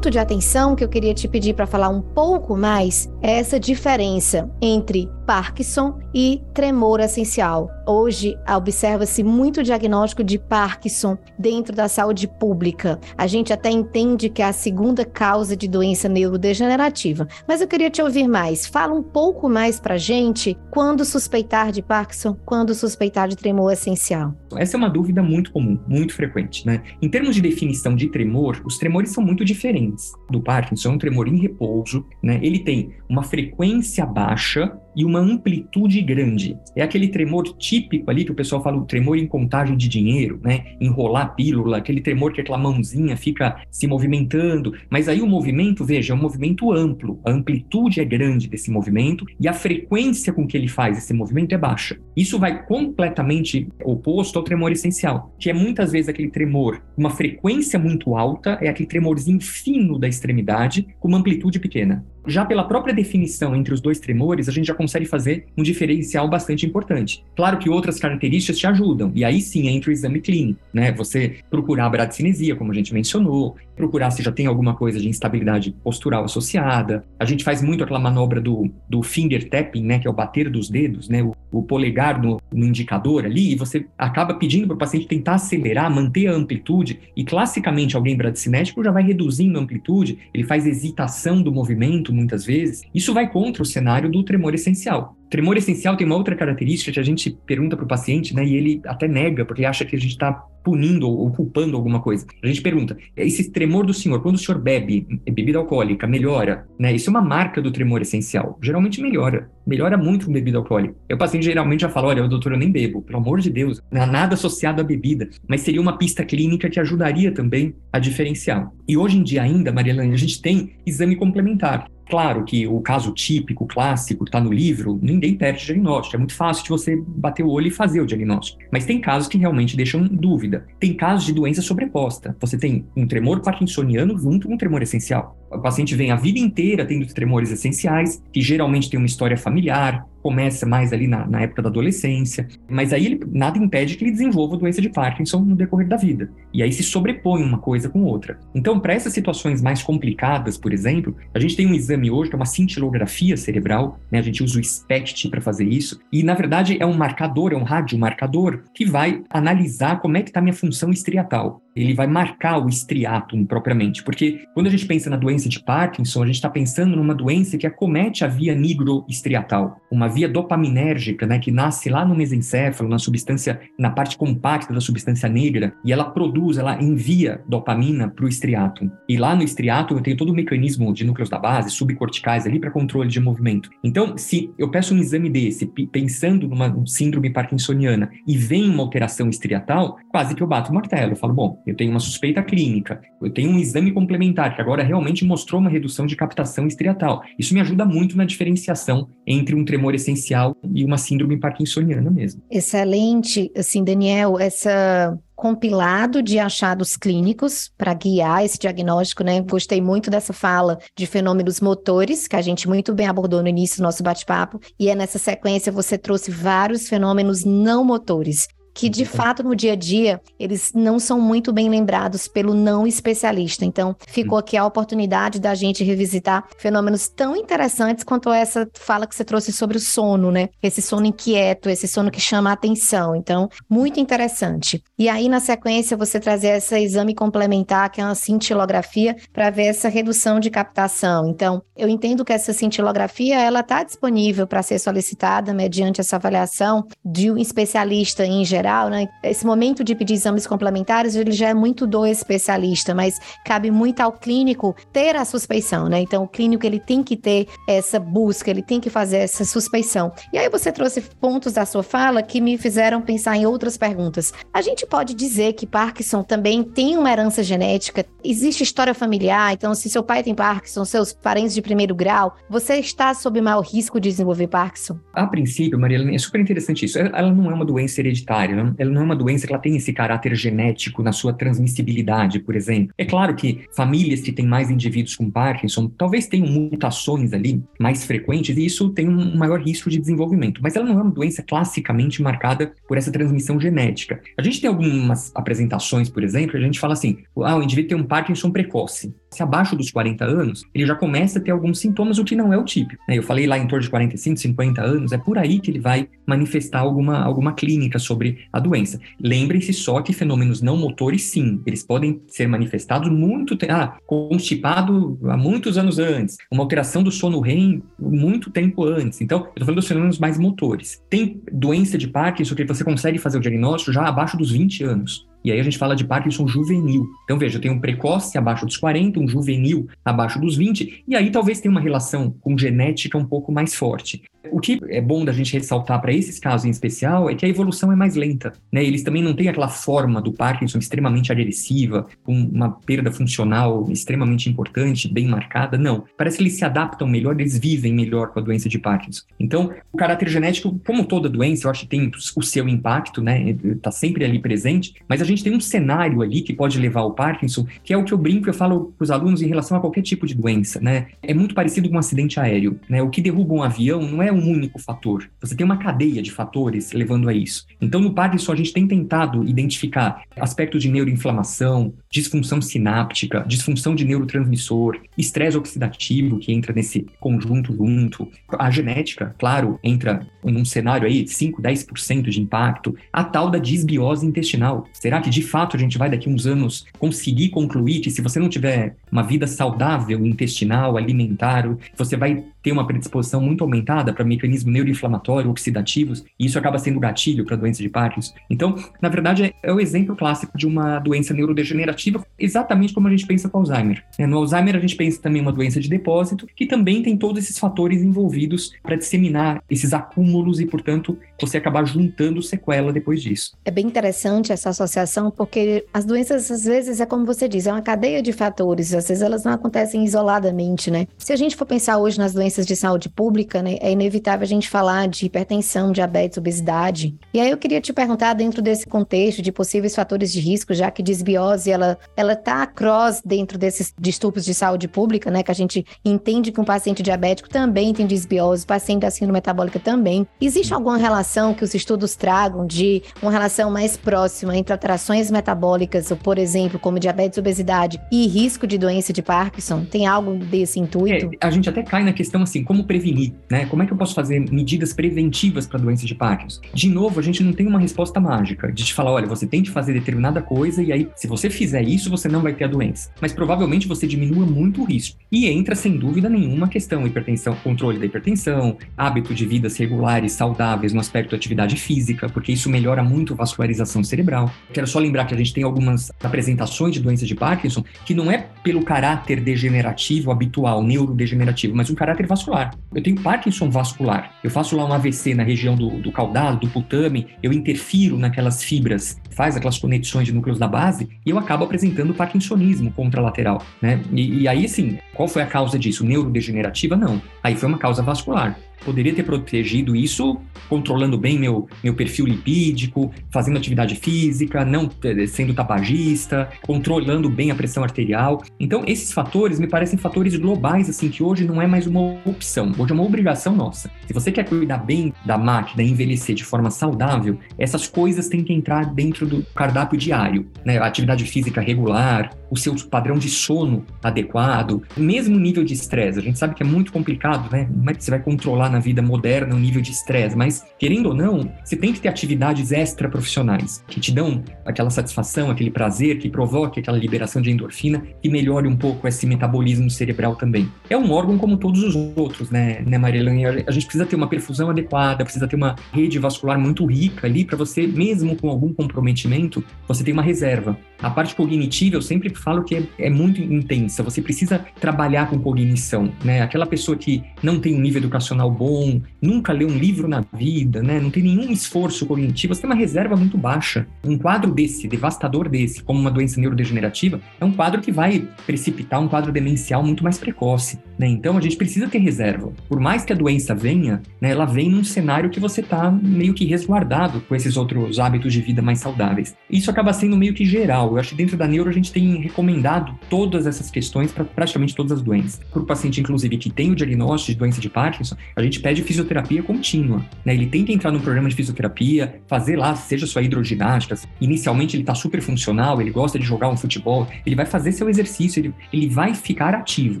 De 0.10 0.18
atenção 0.18 0.74
que 0.74 0.82
eu 0.82 0.88
queria 0.88 1.14
te 1.14 1.28
pedir 1.28 1.54
para 1.54 1.66
falar 1.66 1.88
um 1.88 2.02
pouco 2.02 2.56
mais 2.56 3.08
é 3.22 3.38
essa 3.38 3.58
diferença 3.58 4.50
entre 4.60 5.08
Parkinson 5.26 5.98
e 6.12 6.42
tremor 6.52 6.98
essencial. 6.98 7.70
Hoje 7.86 8.36
observa-se 8.52 9.22
muito 9.22 9.62
diagnóstico 9.62 10.24
de 10.24 10.38
Parkinson 10.38 11.16
dentro 11.38 11.74
da 11.74 11.88
saúde 11.88 12.26
pública. 12.26 12.98
A 13.16 13.28
gente 13.28 13.52
até 13.52 13.70
entende 13.70 14.28
que 14.28 14.42
é 14.42 14.46
a 14.46 14.52
segunda 14.52 15.04
causa 15.04 15.56
de 15.56 15.68
doença 15.68 16.08
neurodegenerativa. 16.08 17.28
Mas 17.46 17.60
eu 17.60 17.68
queria 17.68 17.90
te 17.90 18.02
ouvir 18.02 18.26
mais. 18.26 18.66
Fala 18.66 18.92
um 18.92 19.02
pouco 19.02 19.48
mais 19.48 19.78
para 19.78 19.96
gente 19.96 20.58
quando 20.70 21.04
suspeitar 21.04 21.70
de 21.70 21.80
Parkinson, 21.80 22.36
quando 22.44 22.74
suspeitar 22.74 23.28
de 23.28 23.36
tremor 23.36 23.72
essencial. 23.72 24.34
Essa 24.56 24.76
é 24.76 24.78
uma 24.78 24.90
dúvida 24.90 25.22
muito 25.22 25.52
comum, 25.52 25.78
muito 25.86 26.12
frequente, 26.12 26.66
né? 26.66 26.82
Em 27.00 27.08
termos 27.08 27.36
de 27.36 27.40
definição 27.40 27.94
de 27.94 28.08
tremor, 28.08 28.60
os 28.64 28.78
tremores 28.78 29.10
são 29.10 29.22
muito 29.22 29.44
diferentes. 29.44 29.99
Do 30.28 30.40
Parkinson 30.40 30.90
é 30.90 30.92
um 30.94 30.98
tremor 30.98 31.28
em 31.28 31.36
repouso, 31.36 32.04
né? 32.22 32.38
Ele 32.42 32.58
tem 32.58 32.92
uma 33.08 33.22
frequência 33.22 34.04
baixa 34.06 34.78
e 35.00 35.04
uma 35.04 35.18
amplitude 35.18 36.02
grande. 36.02 36.58
É 36.76 36.82
aquele 36.82 37.08
tremor 37.08 37.44
típico 37.56 38.10
ali 38.10 38.22
que 38.22 38.32
o 38.32 38.34
pessoal 38.34 38.62
fala 38.62 38.76
o 38.76 38.84
tremor 38.84 39.16
em 39.16 39.26
contagem 39.26 39.74
de 39.74 39.88
dinheiro, 39.88 40.38
né? 40.44 40.76
Enrolar 40.78 41.22
a 41.22 41.28
pílula, 41.28 41.78
aquele 41.78 42.02
tremor 42.02 42.34
que 42.34 42.42
aquela 42.42 42.58
mãozinha 42.58 43.16
fica 43.16 43.62
se 43.70 43.86
movimentando. 43.86 44.74
Mas 44.90 45.08
aí 45.08 45.22
o 45.22 45.26
movimento, 45.26 45.86
veja, 45.86 46.12
é 46.12 46.16
um 46.16 46.20
movimento 46.20 46.70
amplo. 46.70 47.18
A 47.24 47.30
amplitude 47.30 47.98
é 47.98 48.04
grande 48.04 48.46
desse 48.46 48.70
movimento 48.70 49.24
e 49.40 49.48
a 49.48 49.54
frequência 49.54 50.34
com 50.34 50.46
que 50.46 50.54
ele 50.54 50.68
faz 50.68 50.98
esse 50.98 51.14
movimento 51.14 51.54
é 51.54 51.58
baixa. 51.58 51.98
Isso 52.14 52.38
vai 52.38 52.66
completamente 52.66 53.68
oposto 53.82 54.38
ao 54.38 54.44
tremor 54.44 54.70
essencial, 54.70 55.34
que 55.38 55.48
é 55.48 55.54
muitas 55.54 55.92
vezes 55.92 56.10
aquele 56.10 56.28
tremor 56.28 56.82
uma 56.94 57.08
frequência 57.08 57.78
muito 57.78 58.14
alta, 58.14 58.58
é 58.60 58.68
aquele 58.68 58.86
tremorzinho 58.86 59.40
fino 59.40 59.98
da 59.98 60.06
extremidade 60.06 60.86
com 60.98 61.08
uma 61.08 61.16
amplitude 61.16 61.58
pequena. 61.58 62.04
Já 62.26 62.44
pela 62.44 62.64
própria 62.64 62.94
definição 62.94 63.56
entre 63.56 63.72
os 63.72 63.80
dois 63.80 63.98
tremores, 63.98 64.48
a 64.48 64.52
gente 64.52 64.66
já 64.66 64.74
consegue 64.74 65.06
fazer 65.06 65.46
um 65.56 65.62
diferencial 65.62 66.28
bastante 66.28 66.66
importante. 66.66 67.24
Claro 67.34 67.58
que 67.58 67.70
outras 67.70 67.98
características 67.98 68.58
te 68.58 68.66
ajudam, 68.66 69.10
e 69.14 69.24
aí 69.24 69.40
sim 69.40 69.68
entra 69.68 69.90
o 69.90 69.92
exame 69.92 70.20
clínico, 70.20 70.60
né? 70.72 70.92
Você 70.92 71.36
procurar 71.48 71.86
a 71.86 71.90
bradicinesia, 71.90 72.54
como 72.54 72.72
a 72.72 72.74
gente 72.74 72.92
mencionou, 72.92 73.56
procurar 73.80 74.10
se 74.10 74.22
já 74.22 74.30
tem 74.30 74.46
alguma 74.46 74.74
coisa 74.74 75.00
de 75.00 75.08
instabilidade 75.08 75.74
postural 75.82 76.24
associada. 76.24 77.02
A 77.18 77.24
gente 77.24 77.42
faz 77.42 77.62
muito 77.62 77.82
aquela 77.82 77.98
manobra 77.98 78.40
do, 78.40 78.70
do 78.88 79.02
finger 79.02 79.48
tapping, 79.48 79.82
né? 79.82 79.98
Que 79.98 80.06
é 80.06 80.10
o 80.10 80.14
bater 80.14 80.50
dos 80.50 80.68
dedos, 80.68 81.08
né? 81.08 81.22
O, 81.22 81.34
o 81.50 81.62
polegar 81.62 82.20
no, 82.20 82.38
no, 82.52 82.66
indicador 82.66 83.24
ali, 83.24 83.52
e 83.52 83.56
você 83.56 83.86
acaba 83.96 84.34
pedindo 84.34 84.66
para 84.66 84.76
o 84.76 84.78
paciente 84.78 85.06
tentar 85.06 85.34
acelerar, 85.34 85.90
manter 85.90 86.26
a 86.26 86.32
amplitude, 86.32 87.00
e 87.16 87.24
classicamente 87.24 87.96
alguém 87.96 88.16
bradicinético 88.16 88.84
já 88.84 88.90
vai 88.90 89.02
reduzindo 89.02 89.58
a 89.58 89.62
amplitude, 89.62 90.18
ele 90.32 90.44
faz 90.44 90.66
hesitação 90.66 91.42
do 91.42 91.52
movimento 91.52 92.12
muitas 92.12 92.44
vezes. 92.44 92.82
Isso 92.94 93.14
vai 93.14 93.28
contra 93.28 93.62
o 93.62 93.66
cenário 93.66 94.10
do 94.10 94.22
tremor 94.22 94.54
essencial. 94.54 95.16
Tremor 95.30 95.56
essencial 95.56 95.96
tem 95.96 96.06
uma 96.06 96.16
outra 96.16 96.34
característica 96.34 96.92
que 96.92 97.00
a 97.00 97.04
gente 97.04 97.30
pergunta 97.46 97.76
para 97.76 97.84
o 97.84 97.88
paciente, 97.88 98.34
né, 98.34 98.44
e 98.44 98.56
ele 98.56 98.80
até 98.84 99.06
nega, 99.06 99.44
porque 99.44 99.64
acha 99.64 99.84
que 99.84 99.94
a 99.94 99.98
gente 99.98 100.10
está 100.10 100.44
punindo 100.62 101.08
ou 101.08 101.30
culpando 101.30 101.76
alguma 101.76 102.00
coisa. 102.00 102.26
A 102.42 102.46
gente 102.46 102.60
pergunta: 102.60 102.96
esse 103.16 103.50
tremor 103.50 103.86
do 103.86 103.94
senhor, 103.94 104.20
quando 104.22 104.36
o 104.36 104.38
senhor 104.38 104.60
bebe 104.60 105.06
bebida 105.24 105.58
alcoólica, 105.58 106.06
melhora? 106.06 106.66
Né? 106.78 106.92
Isso 106.92 107.08
é 107.08 107.12
uma 107.12 107.22
marca 107.22 107.62
do 107.62 107.70
tremor 107.70 108.02
essencial. 108.02 108.58
Geralmente 108.62 109.00
melhora. 109.00 109.50
Melhora 109.66 109.96
muito 109.96 110.26
com 110.26 110.32
bebida 110.32 110.58
alcoólica. 110.58 110.94
E 111.08 111.14
o 111.14 111.18
paciente 111.18 111.44
geralmente 111.44 111.82
já 111.82 111.88
fala: 111.88 112.08
olha, 112.08 112.28
doutor, 112.28 112.52
eu 112.52 112.58
nem 112.58 112.70
bebo, 112.70 113.02
pelo 113.02 113.18
amor 113.18 113.40
de 113.40 113.50
Deus, 113.50 113.80
não 113.90 114.02
há 114.02 114.06
nada 114.06 114.34
associado 114.34 114.80
à 114.80 114.84
bebida. 114.84 115.28
Mas 115.48 115.62
seria 115.62 115.80
uma 115.80 115.96
pista 115.96 116.24
clínica 116.24 116.68
que 116.68 116.80
ajudaria 116.80 117.32
também 117.32 117.74
a 117.92 117.98
diferenciar. 117.98 118.70
E 118.88 118.96
hoje 118.96 119.18
em 119.18 119.22
dia 119.22 119.42
ainda, 119.42 119.72
Marielane, 119.72 120.12
a 120.12 120.16
gente 120.16 120.42
tem 120.42 120.72
exame 120.84 121.16
complementar. 121.16 121.86
Claro 122.10 122.44
que 122.44 122.66
o 122.66 122.80
caso 122.80 123.12
típico, 123.12 123.64
clássico, 123.66 124.24
está 124.24 124.40
no 124.40 124.52
livro, 124.52 124.98
ninguém 125.00 125.36
perde 125.36 125.64
diagnóstico. 125.64 126.16
É 126.16 126.18
muito 126.18 126.34
fácil 126.34 126.64
de 126.64 126.70
você 126.70 126.96
bater 126.96 127.44
o 127.44 127.48
olho 127.48 127.68
e 127.68 127.70
fazer 127.70 128.00
o 128.00 128.06
diagnóstico. 128.06 128.60
Mas 128.72 128.84
tem 128.84 129.00
casos 129.00 129.28
que 129.28 129.38
realmente 129.38 129.76
deixam 129.76 130.02
dúvida. 130.02 130.66
Tem 130.80 130.92
casos 130.92 131.24
de 131.24 131.32
doença 131.32 131.62
sobreposta. 131.62 132.36
Você 132.40 132.58
tem 132.58 132.84
um 132.96 133.06
tremor 133.06 133.40
parkinsoniano 133.40 134.18
junto 134.18 134.48
com 134.48 134.54
um 134.54 134.58
tremor 134.58 134.82
essencial. 134.82 135.36
O 135.52 135.58
paciente 135.58 135.94
vem 135.94 136.10
a 136.10 136.16
vida 136.16 136.40
inteira 136.40 136.84
tendo 136.84 137.06
tremores 137.14 137.52
essenciais, 137.52 138.20
que 138.32 138.40
geralmente 138.40 138.90
tem 138.90 138.98
uma 138.98 139.06
história 139.06 139.36
familiar, 139.36 140.04
começa 140.22 140.66
mais 140.66 140.92
ali 140.92 141.06
na, 141.06 141.26
na, 141.26 141.42
época 141.42 141.62
da 141.62 141.68
adolescência, 141.68 142.46
mas 142.68 142.92
aí 142.92 143.06
ele, 143.06 143.20
nada 143.32 143.58
impede 143.58 143.96
que 143.96 144.04
ele 144.04 144.12
desenvolva 144.12 144.56
doença 144.56 144.80
de 144.80 144.88
Parkinson 144.88 145.40
no 145.40 145.56
decorrer 145.56 145.88
da 145.88 145.96
vida. 145.96 146.30
E 146.52 146.62
aí 146.62 146.72
se 146.72 146.82
sobrepõe 146.82 147.42
uma 147.42 147.58
coisa 147.58 147.88
com 147.88 148.02
outra. 148.02 148.38
Então, 148.54 148.78
para 148.78 148.94
essas 148.94 149.12
situações 149.12 149.62
mais 149.62 149.82
complicadas, 149.82 150.56
por 150.56 150.72
exemplo, 150.72 151.16
a 151.34 151.38
gente 151.38 151.56
tem 151.56 151.66
um 151.66 151.74
exame 151.74 152.10
hoje 152.10 152.30
que 152.30 152.36
é 152.36 152.38
uma 152.38 152.46
cintilografia 152.46 153.36
cerebral, 153.36 153.98
né? 154.10 154.18
A 154.18 154.22
gente 154.22 154.42
usa 154.42 154.58
o 154.58 154.64
SPECT 154.64 155.28
para 155.28 155.40
fazer 155.40 155.64
isso, 155.64 156.00
e 156.12 156.22
na 156.22 156.34
verdade 156.34 156.76
é 156.80 156.86
um 156.86 156.94
marcador, 156.94 157.52
é 157.52 157.56
um 157.56 157.62
radiomarcador 157.62 158.64
que 158.74 158.84
vai 158.84 159.22
analisar 159.30 160.00
como 160.00 160.16
é 160.16 160.22
que 160.22 160.30
está 160.30 160.40
a 160.40 160.42
minha 160.42 160.54
função 160.54 160.90
estriatal. 160.90 161.62
Ele 161.74 161.94
vai 161.94 162.06
marcar 162.06 162.58
o 162.58 162.68
estriatum 162.68 163.44
propriamente, 163.44 164.02
porque 164.02 164.44
quando 164.54 164.66
a 164.66 164.70
gente 164.70 164.86
pensa 164.86 165.08
na 165.08 165.16
doença 165.16 165.48
de 165.48 165.62
Parkinson, 165.62 166.22
a 166.22 166.26
gente 166.26 166.36
está 166.36 166.50
pensando 166.50 166.96
numa 166.96 167.14
doença 167.14 167.56
que 167.56 167.66
acomete 167.66 168.24
a 168.24 168.28
via 168.28 168.54
nigroestriatal, 168.54 169.76
uma 169.90 170.08
via 170.08 170.28
dopaminérgica, 170.28 171.26
né, 171.26 171.38
que 171.38 171.50
nasce 171.50 171.88
lá 171.88 172.04
no 172.04 172.14
mesencéfalo, 172.14 172.88
na 172.88 172.98
substância, 172.98 173.60
na 173.78 173.90
parte 173.90 174.16
compacta 174.16 174.72
da 174.72 174.80
substância 174.80 175.28
negra, 175.28 175.74
e 175.84 175.92
ela 175.92 176.04
produz, 176.04 176.58
ela 176.58 176.82
envia 176.82 177.42
dopamina 177.48 178.08
para 178.08 178.24
o 178.24 178.28
estriatum. 178.28 178.90
E 179.08 179.16
lá 179.16 179.34
no 179.34 179.42
estriatum 179.42 179.96
eu 179.96 180.02
tenho 180.02 180.16
todo 180.16 180.30
o 180.30 180.34
mecanismo 180.34 180.92
de 180.92 181.04
núcleos 181.04 181.28
da 181.28 181.38
base, 181.38 181.70
subcorticais 181.70 182.46
ali 182.46 182.58
para 182.58 182.70
controle 182.70 183.08
de 183.08 183.20
movimento. 183.20 183.70
Então, 183.82 184.16
se 184.16 184.52
eu 184.58 184.70
peço 184.70 184.94
um 184.94 184.98
exame 184.98 185.30
desse, 185.30 185.66
pensando 185.66 186.48
numa 186.48 186.74
síndrome 186.86 187.30
parkinsoniana, 187.30 188.10
e 188.26 188.36
vem 188.36 188.68
uma 188.68 188.82
alteração 188.82 189.28
estriatal, 189.28 189.98
quase 190.08 190.34
que 190.34 190.42
eu 190.42 190.46
bato 190.46 190.70
o 190.70 190.74
martelo. 190.74 191.12
Eu 191.12 191.16
falo, 191.16 191.34
bom, 191.34 191.59
eu 191.66 191.76
tenho 191.76 191.90
uma 191.90 192.00
suspeita 192.00 192.42
clínica, 192.42 193.00
eu 193.20 193.30
tenho 193.30 193.50
um 193.50 193.58
exame 193.58 193.92
complementar 193.92 194.54
que 194.54 194.60
agora 194.60 194.82
realmente 194.82 195.24
mostrou 195.24 195.60
uma 195.60 195.70
redução 195.70 196.06
de 196.06 196.16
captação 196.16 196.66
estriatal. 196.66 197.22
Isso 197.38 197.54
me 197.54 197.60
ajuda 197.60 197.84
muito 197.84 198.16
na 198.16 198.24
diferenciação 198.24 199.08
entre 199.26 199.54
um 199.54 199.64
tremor 199.64 199.94
essencial 199.94 200.56
e 200.74 200.84
uma 200.84 200.98
síndrome 200.98 201.38
parkinsoniana 201.38 202.10
mesmo. 202.10 202.42
Excelente, 202.50 203.50
assim, 203.56 203.84
Daniel, 203.84 204.38
essa 204.38 205.18
compilado 205.40 206.22
de 206.22 206.38
achados 206.38 206.98
clínicos 206.98 207.72
para 207.78 207.94
guiar 207.94 208.44
esse 208.44 208.58
diagnóstico, 208.58 209.24
né? 209.24 209.40
Gostei 209.40 209.80
muito 209.80 210.10
dessa 210.10 210.34
fala 210.34 210.78
de 210.94 211.06
fenômenos 211.06 211.62
motores, 211.62 212.28
que 212.28 212.36
a 212.36 212.42
gente 212.42 212.68
muito 212.68 212.92
bem 212.92 213.06
abordou 213.06 213.40
no 213.40 213.48
início 213.48 213.78
do 213.78 213.84
nosso 213.84 214.02
bate-papo, 214.02 214.60
e 214.78 214.90
é 214.90 214.94
nessa 214.94 215.18
sequência 215.18 215.72
você 215.72 215.96
trouxe 215.96 216.30
vários 216.30 216.90
fenômenos 216.90 217.42
não 217.42 217.82
motores, 217.82 218.48
que 218.80 218.88
de 218.88 219.04
fato 219.04 219.42
no 219.42 219.54
dia 219.54 219.74
a 219.74 219.76
dia 219.76 220.22
eles 220.38 220.72
não 220.74 220.98
são 220.98 221.20
muito 221.20 221.52
bem 221.52 221.68
lembrados 221.68 222.26
pelo 222.26 222.54
não 222.54 222.86
especialista. 222.86 223.62
Então, 223.62 223.94
ficou 224.08 224.38
aqui 224.38 224.56
a 224.56 224.64
oportunidade 224.64 225.38
da 225.38 225.54
gente 225.54 225.84
revisitar 225.84 226.46
fenômenos 226.56 227.06
tão 227.06 227.36
interessantes 227.36 228.02
quanto 228.02 228.32
essa 228.32 228.66
fala 228.72 229.06
que 229.06 229.14
você 229.14 229.22
trouxe 229.22 229.52
sobre 229.52 229.76
o 229.76 229.80
sono, 229.80 230.30
né? 230.30 230.48
Esse 230.62 230.80
sono 230.80 231.04
inquieto, 231.04 231.68
esse 231.68 231.86
sono 231.86 232.10
que 232.10 232.22
chama 232.22 232.48
a 232.48 232.54
atenção. 232.54 233.14
Então, 233.14 233.50
muito 233.68 234.00
interessante. 234.00 234.82
E 234.98 235.10
aí, 235.10 235.28
na 235.28 235.40
sequência, 235.40 235.94
você 235.94 236.18
trazer 236.18 236.56
esse 236.56 236.78
exame 236.78 237.14
complementar, 237.14 237.90
que 237.90 238.00
é 238.00 238.04
uma 238.04 238.14
cintilografia, 238.14 239.14
para 239.30 239.50
ver 239.50 239.64
essa 239.64 239.90
redução 239.90 240.40
de 240.40 240.48
captação. 240.48 241.28
Então, 241.28 241.60
eu 241.76 241.86
entendo 241.86 242.24
que 242.24 242.32
essa 242.32 242.54
cintilografia 242.54 243.38
ela 243.38 243.60
está 243.60 243.84
disponível 243.84 244.46
para 244.46 244.62
ser 244.62 244.78
solicitada 244.78 245.52
mediante 245.52 246.00
essa 246.00 246.16
avaliação 246.16 246.86
de 247.04 247.30
um 247.30 247.36
especialista 247.36 248.24
em 248.24 248.42
geral 248.42 248.69
geral, 248.70 248.88
né? 248.88 249.08
Esse 249.22 249.44
momento 249.44 249.82
de 249.82 249.94
pedir 249.94 250.14
exames 250.14 250.46
complementares, 250.46 251.16
ele 251.16 251.32
já 251.32 251.48
é 251.48 251.54
muito 251.54 251.86
do 251.86 252.06
especialista, 252.06 252.94
mas 252.94 253.18
cabe 253.44 253.70
muito 253.70 254.00
ao 254.00 254.12
clínico 254.12 254.76
ter 254.92 255.16
a 255.16 255.24
suspeição, 255.24 255.88
né? 255.88 256.00
Então, 256.00 256.22
o 256.22 256.28
clínico 256.28 256.64
ele 256.64 256.78
tem 256.78 257.02
que 257.02 257.16
ter 257.16 257.48
essa 257.68 257.98
busca, 257.98 258.50
ele 258.50 258.62
tem 258.62 258.80
que 258.80 258.88
fazer 258.88 259.18
essa 259.18 259.44
suspeição. 259.44 260.12
E 260.32 260.38
aí 260.38 260.48
você 260.48 260.70
trouxe 260.70 261.00
pontos 261.20 261.54
da 261.54 261.66
sua 261.66 261.82
fala 261.82 262.22
que 262.22 262.40
me 262.40 262.56
fizeram 262.56 263.02
pensar 263.02 263.36
em 263.36 263.44
outras 263.44 263.76
perguntas. 263.76 264.32
A 264.54 264.62
gente 264.62 264.86
pode 264.86 265.14
dizer 265.14 265.54
que 265.54 265.66
Parkinson 265.66 266.22
também 266.22 266.62
tem 266.62 266.96
uma 266.96 267.10
herança 267.10 267.42
genética? 267.42 268.06
Existe 268.22 268.62
história 268.62 268.94
familiar? 268.94 269.52
Então, 269.52 269.74
se 269.74 269.90
seu 269.90 270.02
pai 270.02 270.22
tem 270.22 270.34
Parkinson, 270.34 270.84
seus 270.84 271.12
parentes 271.12 271.54
de 271.54 271.62
primeiro 271.62 271.94
grau, 271.94 272.36
você 272.48 272.76
está 272.76 273.12
sob 273.14 273.40
maior 273.40 273.62
risco 273.62 273.98
de 273.98 274.08
desenvolver 274.08 274.46
Parkinson? 274.46 274.98
A 275.12 275.26
princípio, 275.26 275.78
Maria, 275.78 275.98
é 276.14 276.18
super 276.18 276.40
interessante 276.40 276.84
isso. 276.84 276.98
Ela 276.98 277.32
não 277.32 277.50
é 277.50 277.54
uma 277.54 277.64
doença 277.64 278.00
hereditária 278.00 278.49
não, 278.56 278.74
ela 278.78 278.90
não 278.90 279.02
é 279.02 279.04
uma 279.04 279.16
doença 279.16 279.46
que 279.46 279.52
ela 279.52 279.62
tem 279.62 279.76
esse 279.76 279.92
caráter 279.92 280.34
genético 280.34 281.02
na 281.02 281.12
sua 281.12 281.32
transmissibilidade, 281.32 282.40
por 282.40 282.56
exemplo. 282.56 282.94
É 282.96 283.04
claro 283.04 283.34
que 283.34 283.64
famílias 283.74 284.20
que 284.20 284.32
têm 284.32 284.46
mais 284.46 284.70
indivíduos 284.70 285.16
com 285.16 285.30
Parkinson 285.30 285.88
talvez 285.88 286.26
tenham 286.26 286.46
mutações 286.46 287.32
ali 287.32 287.62
mais 287.78 288.04
frequentes 288.04 288.56
e 288.56 288.64
isso 288.64 288.90
tem 288.90 289.08
um 289.08 289.36
maior 289.36 289.60
risco 289.60 289.90
de 289.90 289.98
desenvolvimento, 289.98 290.60
mas 290.62 290.76
ela 290.76 290.86
não 290.86 290.98
é 290.98 291.02
uma 291.02 291.10
doença 291.10 291.42
classicamente 291.42 292.22
marcada 292.22 292.72
por 292.86 292.96
essa 292.96 293.12
transmissão 293.12 293.60
genética. 293.60 294.20
A 294.36 294.42
gente 294.42 294.60
tem 294.60 294.68
algumas 294.68 295.30
apresentações, 295.34 296.08
por 296.08 296.22
exemplo, 296.22 296.56
a 296.56 296.60
gente 296.60 296.78
fala 296.78 296.92
assim: 296.92 297.18
ah, 297.38 297.56
o 297.56 297.62
indivíduo 297.62 297.88
tem 297.88 297.98
um 297.98 298.06
Parkinson 298.06 298.50
precoce 298.50 299.14
se 299.30 299.42
abaixo 299.42 299.76
dos 299.76 299.90
40 299.90 300.24
anos, 300.24 300.64
ele 300.74 300.84
já 300.84 300.94
começa 300.94 301.38
a 301.38 301.42
ter 301.42 301.52
alguns 301.52 301.78
sintomas, 301.78 302.18
o 302.18 302.24
que 302.24 302.34
não 302.34 302.52
é 302.52 302.58
o 302.58 302.64
típico. 302.64 303.02
Né? 303.08 303.16
Eu 303.16 303.22
falei 303.22 303.46
lá 303.46 303.56
em 303.56 303.66
torno 303.66 303.82
de 303.82 303.90
45, 303.90 304.38
50 304.38 304.82
anos, 304.82 305.12
é 305.12 305.18
por 305.18 305.38
aí 305.38 305.60
que 305.60 305.70
ele 305.70 305.78
vai 305.78 306.08
manifestar 306.26 306.80
alguma, 306.80 307.22
alguma 307.22 307.52
clínica 307.52 307.98
sobre 307.98 308.39
a 308.52 308.58
doença. 308.58 309.00
Lembrem-se 309.20 309.72
só 309.72 310.00
que 310.00 310.12
fenômenos 310.12 310.62
não 310.62 310.76
motores, 310.76 311.24
sim, 311.24 311.60
eles 311.66 311.82
podem 311.82 312.20
ser 312.28 312.46
manifestados 312.46 313.10
muito, 313.10 313.56
ah, 313.68 313.98
constipado 314.06 315.18
há 315.24 315.36
muitos 315.36 315.76
anos 315.78 315.98
antes, 315.98 316.36
uma 316.50 316.62
alteração 316.62 317.02
do 317.02 317.10
sono 317.10 317.40
REM 317.40 317.82
muito 317.98 318.50
tempo 318.50 318.84
antes. 318.84 319.20
Então, 319.20 319.38
eu 319.38 319.44
estou 319.48 319.66
falando 319.66 319.76
dos 319.76 319.88
fenômenos 319.88 320.18
mais 320.18 320.38
motores. 320.38 321.02
Tem 321.08 321.40
doença 321.52 321.96
de 321.96 322.08
Parkinson 322.08 322.54
que 322.54 322.64
você 322.64 322.84
consegue 322.84 323.18
fazer 323.18 323.38
o 323.38 323.40
diagnóstico 323.40 323.92
já 323.92 324.06
abaixo 324.06 324.36
dos 324.36 324.50
20 324.50 324.84
anos. 324.84 325.29
E 325.44 325.50
aí 325.50 325.60
a 325.60 325.62
gente 325.62 325.78
fala 325.78 325.96
de 325.96 326.04
Parkinson 326.04 326.46
juvenil. 326.46 327.08
Então, 327.24 327.38
veja, 327.38 327.58
eu 327.58 327.62
tenho 327.62 327.74
um 327.74 327.80
precoce 327.80 328.36
abaixo 328.36 328.66
dos 328.66 328.76
40, 328.76 329.20
um 329.20 329.28
juvenil 329.28 329.88
abaixo 330.04 330.40
dos 330.40 330.56
20, 330.56 331.04
e 331.06 331.16
aí 331.16 331.30
talvez 331.30 331.60
tenha 331.60 331.70
uma 331.70 331.80
relação 331.80 332.30
com 332.40 332.56
genética 332.56 333.16
um 333.16 333.24
pouco 333.24 333.52
mais 333.52 333.74
forte. 333.74 334.22
O 334.50 334.58
que 334.58 334.80
é 334.88 335.00
bom 335.00 335.24
da 335.24 335.32
gente 335.32 335.52
ressaltar 335.52 336.00
para 336.00 336.12
esses 336.12 336.38
casos 336.38 336.64
em 336.64 336.70
especial 336.70 337.28
é 337.28 337.34
que 337.34 337.44
a 337.44 337.48
evolução 337.48 337.92
é 337.92 337.96
mais 337.96 338.14
lenta, 338.14 338.52
né? 338.72 338.82
Eles 338.82 339.02
também 339.02 339.22
não 339.22 339.34
têm 339.34 339.48
aquela 339.48 339.68
forma 339.68 340.20
do 340.20 340.32
Parkinson 340.32 340.78
extremamente 340.78 341.30
agressiva, 341.30 342.06
com 342.22 342.32
uma 342.32 342.70
perda 342.70 343.12
funcional 343.12 343.86
extremamente 343.90 344.48
importante, 344.48 345.12
bem 345.12 345.28
marcada, 345.28 345.76
não. 345.76 346.04
Parece 346.16 346.38
que 346.38 346.42
eles 346.42 346.54
se 346.54 346.64
adaptam 346.64 347.06
melhor, 347.06 347.38
eles 347.38 347.58
vivem 347.58 347.92
melhor 347.92 348.28
com 348.28 348.40
a 348.40 348.42
doença 348.42 348.68
de 348.68 348.78
Parkinson. 348.78 349.24
Então, 349.38 349.72
o 349.92 349.96
caráter 349.96 350.28
genético, 350.28 350.80
como 350.86 351.04
toda 351.04 351.28
doença, 351.28 351.66
eu 351.66 351.70
acho 351.70 351.82
que 351.82 351.88
tem 351.88 352.10
o 352.36 352.42
seu 352.42 352.66
impacto, 352.66 353.22
né? 353.22 353.50
Está 353.50 353.90
sempre 353.90 354.24
ali 354.24 354.38
presente, 354.38 354.94
mas 355.06 355.20
a 355.20 355.24
gente 355.30 355.44
tem 355.44 355.54
um 355.54 355.60
cenário 355.60 356.22
ali 356.22 356.42
que 356.42 356.52
pode 356.52 356.78
levar 356.78 357.00
ao 357.00 357.12
Parkinson, 357.12 357.66
que 357.82 357.92
é 357.92 357.96
o 357.96 358.04
que 358.04 358.12
eu 358.12 358.18
brinco, 358.18 358.48
eu 358.48 358.54
falo 358.54 358.92
para 358.96 359.04
os 359.04 359.10
alunos 359.10 359.42
em 359.42 359.46
relação 359.46 359.76
a 359.76 359.80
qualquer 359.80 360.02
tipo 360.02 360.26
de 360.26 360.34
doença, 360.34 360.80
né? 360.80 361.08
É 361.22 361.32
muito 361.32 361.54
parecido 361.54 361.88
com 361.88 361.96
um 361.96 361.98
acidente 361.98 362.38
aéreo, 362.38 362.78
né? 362.88 363.02
O 363.02 363.10
que 363.10 363.20
derruba 363.20 363.54
um 363.54 363.62
avião 363.62 364.02
não 364.02 364.22
é 364.22 364.32
um 364.32 364.50
único 364.50 364.78
fator. 364.78 365.28
Você 365.40 365.54
tem 365.54 365.64
uma 365.64 365.76
cadeia 365.76 366.22
de 366.22 366.30
fatores 366.30 366.92
levando 366.92 367.28
a 367.28 367.34
isso. 367.34 367.66
Então, 367.80 368.00
no 368.00 368.12
Parkinson, 368.12 368.52
a 368.52 368.56
gente 368.56 368.72
tem 368.72 368.86
tentado 368.86 369.48
identificar 369.48 370.22
aspectos 370.36 370.82
de 370.82 370.90
neuroinflamação, 370.90 371.92
disfunção 372.10 372.60
sináptica, 372.60 373.44
disfunção 373.46 373.94
de 373.94 374.04
neurotransmissor, 374.04 375.00
estresse 375.16 375.56
oxidativo, 375.56 376.38
que 376.38 376.52
entra 376.52 376.72
nesse 376.72 377.06
conjunto 377.18 377.74
junto. 377.74 378.28
A 378.58 378.70
genética, 378.70 379.34
claro, 379.38 379.78
entra 379.82 380.26
num 380.42 380.64
cenário 380.64 381.06
aí, 381.06 381.26
5, 381.26 381.62
10% 381.62 382.28
de 382.30 382.40
impacto. 382.40 382.96
A 383.12 383.24
tal 383.24 383.50
da 383.50 383.58
disbiose 383.58 384.26
intestinal. 384.26 384.86
Será 384.92 385.19
que 385.20 385.30
de 385.30 385.42
fato 385.42 385.76
a 385.76 385.78
gente 385.78 385.98
vai 385.98 386.10
daqui 386.10 386.28
uns 386.28 386.46
anos 386.46 386.86
conseguir 386.98 387.50
concluir 387.50 388.00
que 388.00 388.10
se 388.10 388.20
você 388.20 388.38
não 388.38 388.48
tiver 388.48 388.96
uma 389.10 389.22
vida 389.22 389.46
saudável 389.46 390.24
intestinal, 390.26 390.96
alimentar, 390.96 391.68
você 391.96 392.16
vai 392.16 392.44
ter 392.62 392.72
uma 392.72 392.86
predisposição 392.86 393.40
muito 393.40 393.64
aumentada 393.64 394.12
para 394.12 394.24
mecanismo 394.24 394.70
neuroinflamatório, 394.70 395.50
oxidativos, 395.50 396.24
e 396.38 396.46
isso 396.46 396.58
acaba 396.58 396.78
sendo 396.78 397.00
gatilho 397.00 397.44
para 397.44 397.54
a 397.54 397.58
doença 397.58 397.82
de 397.82 397.88
Parkinson. 397.88 398.34
Então, 398.48 398.76
na 399.00 399.08
verdade, 399.08 399.54
é, 399.62 399.72
o 399.72 399.80
exemplo 399.80 400.14
clássico 400.14 400.56
de 400.56 400.66
uma 400.66 400.98
doença 400.98 401.32
neurodegenerativa, 401.32 402.24
exatamente 402.38 402.92
como 402.92 403.08
a 403.08 403.10
gente 403.10 403.26
pensa 403.26 403.48
com 403.48 403.58
Alzheimer. 403.58 404.04
É, 404.18 404.26
no 404.26 404.36
Alzheimer, 404.38 404.76
a 404.76 404.80
gente 404.80 404.96
pensa 404.96 405.20
também 405.20 405.40
uma 405.40 405.52
doença 405.52 405.80
de 405.80 405.88
depósito, 405.88 406.46
que 406.54 406.66
também 406.66 407.02
tem 407.02 407.16
todos 407.16 407.42
esses 407.42 407.58
fatores 407.58 408.02
envolvidos 408.02 408.72
para 408.82 408.96
disseminar 408.96 409.62
esses 409.70 409.92
acúmulos 409.92 410.60
e, 410.60 410.66
portanto, 410.66 411.18
você 411.40 411.56
acabar 411.56 411.84
juntando 411.84 412.42
sequela 412.42 412.92
depois 412.92 413.22
disso. 413.22 413.56
É 413.64 413.70
bem 413.70 413.86
interessante 413.86 414.52
essa 414.52 414.70
associação, 414.70 415.09
porque 415.30 415.86
as 415.94 416.04
doenças, 416.04 416.50
às 416.50 416.64
vezes, 416.64 417.00
é 417.00 417.06
como 417.06 417.24
você 417.24 417.48
diz, 417.48 417.66
é 417.66 417.72
uma 417.72 417.80
cadeia 417.80 418.22
de 418.22 418.32
fatores, 418.32 418.92
às 418.94 419.08
vezes 419.08 419.22
elas 419.22 419.44
não 419.44 419.52
acontecem 419.52 420.04
isoladamente, 420.04 420.90
né? 420.90 421.06
Se 421.18 421.32
a 421.32 421.36
gente 421.36 421.56
for 421.56 421.64
pensar 421.64 421.98
hoje 421.98 422.18
nas 422.18 422.34
doenças 422.34 422.66
de 422.66 422.76
saúde 422.76 423.08
pública, 423.08 423.62
né, 423.62 423.76
é 423.80 423.90
inevitável 423.90 424.44
a 424.44 424.46
gente 424.46 424.68
falar 424.68 425.08
de 425.08 425.26
hipertensão, 425.26 425.90
diabetes, 425.90 426.38
obesidade. 426.38 427.16
E 427.32 427.40
aí 427.40 427.50
eu 427.50 427.56
queria 427.56 427.80
te 427.80 427.92
perguntar, 427.92 428.34
dentro 428.34 428.62
desse 428.62 428.86
contexto 428.86 429.42
de 429.42 429.50
possíveis 429.50 429.94
fatores 429.94 430.32
de 430.32 430.40
risco, 430.40 430.72
já 430.74 430.90
que 430.90 431.02
desbiose, 431.02 431.70
ela, 431.70 431.98
ela 432.16 432.36
tá 432.36 432.66
cross 432.66 433.20
dentro 433.24 433.58
desses 433.58 433.92
distúrbios 433.98 434.44
de 434.44 434.54
saúde 434.54 434.86
pública, 434.86 435.30
né, 435.30 435.42
que 435.42 435.50
a 435.50 435.54
gente 435.54 435.84
entende 436.04 436.52
que 436.52 436.60
um 436.60 436.64
paciente 436.64 437.02
diabético 437.02 437.48
também 437.48 437.92
tem 437.92 438.06
desbiose, 438.06 438.66
paciente 438.66 439.02
da 439.02 439.10
síndrome 439.10 439.38
metabólica 439.38 439.78
também. 439.78 440.26
Existe 440.40 440.72
alguma 440.72 440.96
relação 440.96 441.54
que 441.54 441.64
os 441.64 441.74
estudos 441.74 442.14
tragam 442.14 442.66
de 442.66 443.02
uma 443.22 443.32
relação 443.32 443.70
mais 443.70 443.96
próxima 443.96 444.56
entre 444.56 444.72
alterações 444.72 444.99
alterações 445.00 445.30
metabólicas, 445.30 446.12
por 446.22 446.36
exemplo, 446.36 446.78
como 446.78 447.00
diabetes, 447.00 447.38
obesidade 447.38 447.98
e 448.12 448.26
risco 448.26 448.66
de 448.66 448.76
doença 448.76 449.12
de 449.12 449.22
Parkinson? 449.22 449.84
Tem 449.84 450.06
algo 450.06 450.36
desse 450.36 450.78
intuito? 450.78 451.30
É, 451.40 451.46
a 451.46 451.50
gente 451.50 451.68
até 451.68 451.82
cai 451.82 452.04
na 452.04 452.12
questão 452.12 452.42
assim, 452.42 452.62
como 452.62 452.84
prevenir, 452.84 453.32
né? 453.50 453.64
Como 453.66 453.82
é 453.82 453.86
que 453.86 453.92
eu 453.92 453.96
posso 453.96 454.14
fazer 454.14 454.38
medidas 454.50 454.92
preventivas 454.92 455.66
para 455.66 455.78
doença 455.78 456.04
de 456.04 456.14
Parkinson? 456.14 456.60
De 456.74 456.88
novo, 456.88 457.18
a 457.18 457.22
gente 457.22 457.42
não 457.42 457.52
tem 457.52 457.66
uma 457.66 457.78
resposta 457.78 458.20
mágica 458.20 458.70
de 458.70 458.84
te 458.84 458.92
falar, 458.92 459.12
olha, 459.12 459.26
você 459.26 459.46
tem 459.46 459.62
que 459.62 459.70
fazer 459.70 459.94
determinada 459.94 460.42
coisa 460.42 460.82
e 460.82 460.92
aí, 460.92 461.08
se 461.16 461.26
você 461.26 461.48
fizer 461.48 461.82
isso, 461.82 462.10
você 462.10 462.28
não 462.28 462.42
vai 462.42 462.52
ter 462.52 462.64
a 462.64 462.68
doença. 462.68 463.10
Mas 463.20 463.32
provavelmente 463.32 463.88
você 463.88 464.06
diminua 464.06 464.44
muito 464.44 464.82
o 464.82 464.84
risco. 464.84 465.18
E 465.32 465.48
entra, 465.48 465.74
sem 465.74 465.96
dúvida 465.96 466.28
nenhuma, 466.28 466.66
a 466.66 466.68
questão 466.68 467.06
hipertensão, 467.06 467.54
controle 467.62 467.98
da 467.98 468.04
hipertensão, 468.04 468.76
hábito 468.96 469.34
de 469.34 469.46
vidas 469.46 469.76
regulares, 469.76 470.32
saudáveis 470.32 470.92
no 470.92 471.00
aspecto 471.00 471.30
da 471.30 471.36
atividade 471.36 471.76
física, 471.76 472.28
porque 472.28 472.52
isso 472.52 472.68
melhora 472.68 473.02
muito 473.02 473.32
a 473.32 473.36
vascularização 473.36 474.04
cerebral. 474.04 474.50
Quero 474.72 474.86
só 474.90 474.98
lembrar 474.98 475.24
que 475.24 475.34
a 475.34 475.36
gente 475.36 475.54
tem 475.54 475.64
algumas 475.64 476.10
apresentações 476.22 476.94
de 476.94 477.00
doenças 477.00 477.26
de 477.26 477.34
Parkinson 477.34 477.84
que 478.04 478.14
não 478.14 478.30
é 478.30 478.46
pelo 478.62 478.84
caráter 478.84 479.40
degenerativo 479.40 480.30
habitual, 480.30 480.82
neurodegenerativo, 480.82 481.74
mas 481.74 481.90
um 481.90 481.94
caráter 481.94 482.26
vascular. 482.26 482.74
Eu 482.94 483.02
tenho 483.02 483.20
Parkinson 483.20 483.70
vascular. 483.70 484.34
Eu 484.42 484.50
faço 484.50 484.76
lá 484.76 484.84
um 484.84 484.92
AVC 484.92 485.34
na 485.34 485.42
região 485.42 485.74
do, 485.74 486.00
do 486.00 486.12
caudado, 486.12 486.60
do 486.60 486.68
putame, 486.68 487.28
eu 487.42 487.52
interfiro 487.52 488.18
naquelas 488.18 488.62
fibras, 488.62 489.20
faz 489.30 489.56
aquelas 489.56 489.78
conexões 489.78 490.26
de 490.26 490.34
núcleos 490.34 490.58
da 490.58 490.68
base 490.68 491.08
e 491.24 491.30
eu 491.30 491.38
acabo 491.38 491.64
apresentando 491.64 492.12
parkinsonismo 492.12 492.90
contralateral, 492.92 493.62
né? 493.80 494.00
E, 494.12 494.42
e 494.42 494.48
aí, 494.48 494.64
assim, 494.64 494.98
qual 495.14 495.28
foi 495.28 495.42
a 495.42 495.46
causa 495.46 495.78
disso? 495.78 496.04
Neurodegenerativa? 496.04 496.96
Não. 496.96 497.20
Aí 497.42 497.54
foi 497.54 497.68
uma 497.68 497.78
causa 497.78 498.02
vascular 498.02 498.58
poderia 498.84 499.14
ter 499.14 499.22
protegido 499.22 499.94
isso 499.94 500.38
controlando 500.68 501.18
bem 501.18 501.38
meu, 501.38 501.68
meu 501.82 501.94
perfil 501.94 502.26
lipídico, 502.26 503.10
fazendo 503.30 503.56
atividade 503.56 503.96
física, 503.96 504.64
não 504.64 504.88
sendo 505.28 505.52
tabagista, 505.52 506.48
controlando 506.62 507.28
bem 507.28 507.50
a 507.50 507.54
pressão 507.54 507.82
arterial. 507.82 508.42
Então, 508.58 508.84
esses 508.86 509.12
fatores 509.12 509.58
me 509.58 509.66
parecem 509.66 509.98
fatores 509.98 510.36
globais, 510.36 510.88
assim, 510.88 511.08
que 511.08 511.22
hoje 511.22 511.44
não 511.44 511.60
é 511.60 511.66
mais 511.66 511.86
uma 511.86 512.18
opção, 512.24 512.72
hoje 512.78 512.92
é 512.92 512.94
uma 512.94 513.02
obrigação 513.02 513.54
nossa. 513.54 513.90
Se 514.06 514.14
você 514.14 514.30
quer 514.30 514.48
cuidar 514.48 514.78
bem 514.78 515.12
da 515.24 515.36
máquina, 515.36 515.82
envelhecer 515.82 516.36
de 516.36 516.44
forma 516.44 516.70
saudável, 516.70 517.38
essas 517.58 517.88
coisas 517.88 518.28
têm 518.28 518.44
que 518.44 518.52
entrar 518.52 518.86
dentro 518.86 519.26
do 519.26 519.42
cardápio 519.54 519.98
diário, 519.98 520.46
né? 520.64 520.78
Atividade 520.78 521.24
física 521.24 521.60
regular, 521.60 522.30
o 522.50 522.56
seu 522.56 522.74
padrão 522.88 523.16
de 523.16 523.28
sono 523.28 523.84
adequado, 524.02 524.82
mesmo 524.96 525.38
nível 525.38 525.64
de 525.64 525.72
estresse. 525.72 526.18
A 526.18 526.22
gente 526.22 526.38
sabe 526.38 526.54
que 526.54 526.62
é 526.62 526.66
muito 526.66 526.92
complicado, 526.92 527.50
né? 527.50 527.66
Como 527.66 527.90
é 527.90 527.94
que 527.94 528.02
você 528.02 528.10
vai 528.10 528.20
controlar 528.20 528.68
na 528.68 528.80
vida 528.80 529.00
moderna 529.00 529.54
o 529.54 529.58
nível 529.58 529.80
de 529.80 529.92
estresse? 529.92 530.36
Mas, 530.36 530.64
querendo 530.78 531.10
ou 531.10 531.14
não, 531.14 531.50
você 531.64 531.76
tem 531.76 531.92
que 531.92 532.00
ter 532.00 532.08
atividades 532.08 532.72
extra-profissionais 532.72 533.84
que 533.86 534.00
te 534.00 534.12
dão 534.12 534.42
aquela 534.64 534.90
satisfação, 534.90 535.50
aquele 535.50 535.70
prazer, 535.70 536.18
que 536.18 536.28
provoque 536.28 536.80
aquela 536.80 536.98
liberação 536.98 537.40
de 537.40 537.50
endorfina 537.50 538.02
e 538.22 538.28
melhore 538.28 538.66
um 538.66 538.76
pouco 538.76 539.06
esse 539.06 539.26
metabolismo 539.26 539.88
cerebral 539.90 540.34
também. 540.34 540.70
É 540.88 540.96
um 540.96 541.10
órgão 541.12 541.38
como 541.38 541.56
todos 541.56 541.82
os 541.82 541.94
outros, 542.16 542.50
né, 542.50 542.82
né 542.86 542.98
Marilene? 542.98 543.44
A 543.66 543.70
gente 543.70 543.86
precisa 543.86 544.06
ter 544.06 544.16
uma 544.16 544.28
perfusão 544.28 544.70
adequada, 544.70 545.24
precisa 545.24 545.46
ter 545.46 545.56
uma 545.56 545.76
rede 545.92 546.18
vascular 546.18 546.58
muito 546.58 546.84
rica 546.86 547.26
ali 547.26 547.44
para 547.44 547.56
você, 547.56 547.86
mesmo 547.86 548.36
com 548.36 548.48
algum 548.48 548.72
comprometimento, 548.72 549.62
você 549.86 550.02
ter 550.02 550.12
uma 550.12 550.22
reserva. 550.22 550.76
A 551.02 551.10
parte 551.10 551.34
cognitiva, 551.34 551.96
eu 551.96 552.02
sempre 552.02 552.28
falo 552.40 552.62
que 552.62 552.74
é, 552.76 552.82
é, 552.98 553.10
muito 553.10 553.40
intensa. 553.40 554.02
Você 554.02 554.20
precisa 554.20 554.64
trabalhar 554.80 555.28
com 555.28 555.38
cognição, 555.38 556.12
né? 556.24 556.42
Aquela 556.42 556.66
pessoa 556.66 556.96
que 556.96 557.22
não 557.42 557.60
tem 557.60 557.74
um 557.74 557.80
nível 557.80 558.00
educacional 558.00 558.50
bom, 558.50 559.00
nunca 559.20 559.52
leu 559.52 559.68
um 559.68 559.76
livro 559.76 560.08
na 560.08 560.24
vida, 560.32 560.82
né? 560.82 561.00
Não 561.00 561.10
tem 561.10 561.22
nenhum 561.22 561.50
esforço 561.50 562.06
cognitivo, 562.06 562.54
você 562.54 562.62
tem 562.62 562.70
uma 562.70 562.76
reserva 562.76 563.16
muito 563.16 563.36
baixa. 563.36 563.86
Um 564.04 564.18
quadro 564.18 564.52
desse, 564.52 564.88
devastador 564.88 565.48
desse, 565.48 565.82
como 565.82 566.00
uma 566.00 566.10
doença 566.10 566.40
neurodegenerativa, 566.40 567.20
é 567.40 567.44
um 567.44 567.52
quadro 567.52 567.80
que 567.80 567.92
vai 567.92 568.28
precipitar 568.46 569.00
um 569.00 569.08
quadro 569.08 569.32
demencial 569.32 569.82
muito 569.82 570.02
mais 570.02 570.18
precoce, 570.18 570.78
né? 570.98 571.06
Então 571.06 571.36
a 571.36 571.40
gente 571.40 571.56
precisa 571.56 571.88
ter 571.88 571.98
reserva. 571.98 572.52
Por 572.68 572.80
mais 572.80 573.04
que 573.04 573.12
a 573.12 573.16
doença 573.16 573.54
venha, 573.54 574.02
né, 574.20 574.30
ela 574.30 574.44
vem 574.44 574.70
num 574.70 574.84
cenário 574.84 575.30
que 575.30 575.40
você 575.40 575.60
está 575.60 575.90
meio 575.90 576.34
que 576.34 576.44
resguardado 576.44 577.20
com 577.22 577.34
esses 577.34 577.56
outros 577.56 577.98
hábitos 577.98 578.32
de 578.32 578.40
vida 578.40 578.62
mais 578.62 578.78
saudáveis. 578.78 579.34
Isso 579.50 579.70
acaba 579.70 579.92
sendo 579.92 580.16
meio 580.16 580.34
que 580.34 580.44
geral. 580.44 580.92
Eu 580.92 580.98
acho 580.98 581.10
que 581.10 581.16
dentro 581.16 581.36
da 581.36 581.46
neuro 581.46 581.68
a 581.68 581.72
gente 581.72 581.92
tem 581.92 582.20
recomendado 582.30 582.98
todas 583.10 583.46
essas 583.46 583.70
questões 583.70 584.12
para 584.12 584.24
praticamente 584.24 584.74
todas 584.74 584.92
as 584.92 585.02
doenças. 585.02 585.40
Para 585.50 585.62
o 585.62 585.66
paciente, 585.66 586.00
inclusive, 586.00 586.38
que 586.38 586.48
tem 586.48 586.70
o 586.70 586.74
diagnóstico 586.74 587.32
de 587.32 587.38
doença 587.38 587.60
de 587.60 587.68
Parkinson, 587.68 588.16
a 588.34 588.42
gente 588.42 588.60
pede 588.60 588.82
fisioterapia 588.82 589.42
contínua. 589.42 590.04
Né? 590.24 590.34
Ele 590.34 590.46
tem 590.46 590.64
que 590.64 590.72
entrar 590.72 590.90
no 590.90 591.00
programa 591.00 591.28
de 591.28 591.34
fisioterapia, 591.34 592.20
fazer 592.26 592.56
lá, 592.56 592.74
seja 592.74 593.06
sua 593.06 593.22
hidroginástica. 593.22 593.96
Inicialmente 594.20 594.76
ele 594.76 594.82
está 594.82 594.94
super 594.94 595.20
funcional, 595.20 595.80
ele 595.80 595.90
gosta 595.90 596.18
de 596.18 596.24
jogar 596.24 596.48
um 596.48 596.56
futebol, 596.56 597.06
ele 597.26 597.34
vai 597.34 597.46
fazer 597.46 597.72
seu 597.72 597.88
exercício, 597.88 598.40
ele, 598.40 598.54
ele 598.72 598.88
vai 598.88 599.14
ficar 599.14 599.54
ativo. 599.54 600.00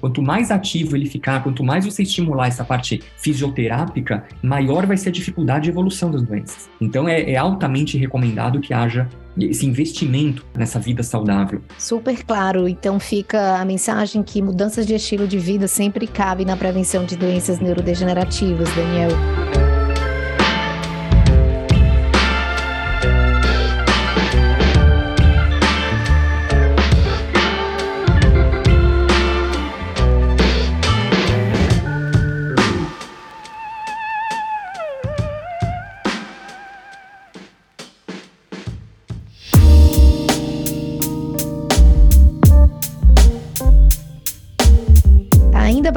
Quanto 0.00 0.22
mais 0.22 0.50
ativo 0.50 0.96
ele 0.96 1.06
ficar, 1.06 1.42
quanto 1.42 1.64
mais 1.64 1.84
você 1.84 2.02
estimular 2.02 2.46
essa 2.46 2.64
parte 2.64 3.02
fisioterápica, 3.18 4.24
maior 4.42 4.86
vai 4.86 4.96
ser 4.96 5.08
a 5.08 5.12
dificuldade 5.12 5.64
de 5.64 5.70
evolução 5.70 6.10
das 6.10 6.22
doenças. 6.22 6.70
Então 6.80 7.08
é, 7.08 7.32
é 7.32 7.36
altamente 7.36 7.98
recomendado 7.98 8.60
que 8.60 8.72
haja 8.72 9.08
esse 9.38 9.66
investimento 9.66 10.44
nessa 10.56 10.78
vida 10.78 11.02
saudável. 11.02 11.60
Super 11.78 12.24
claro. 12.24 12.68
Então 12.68 13.00
fica 13.00 13.56
a 13.56 13.64
mensagem 13.64 14.22
que 14.22 14.40
mudanças 14.40 14.86
de 14.86 14.94
estilo 14.94 15.26
de 15.26 15.38
vida 15.38 15.66
sempre 15.66 16.06
cabem 16.06 16.46
na 16.46 16.56
prevenção 16.56 17.04
de 17.04 17.16
doenças 17.16 17.58
neurodegenerativas, 17.58 18.68
Daniel. 18.74 19.63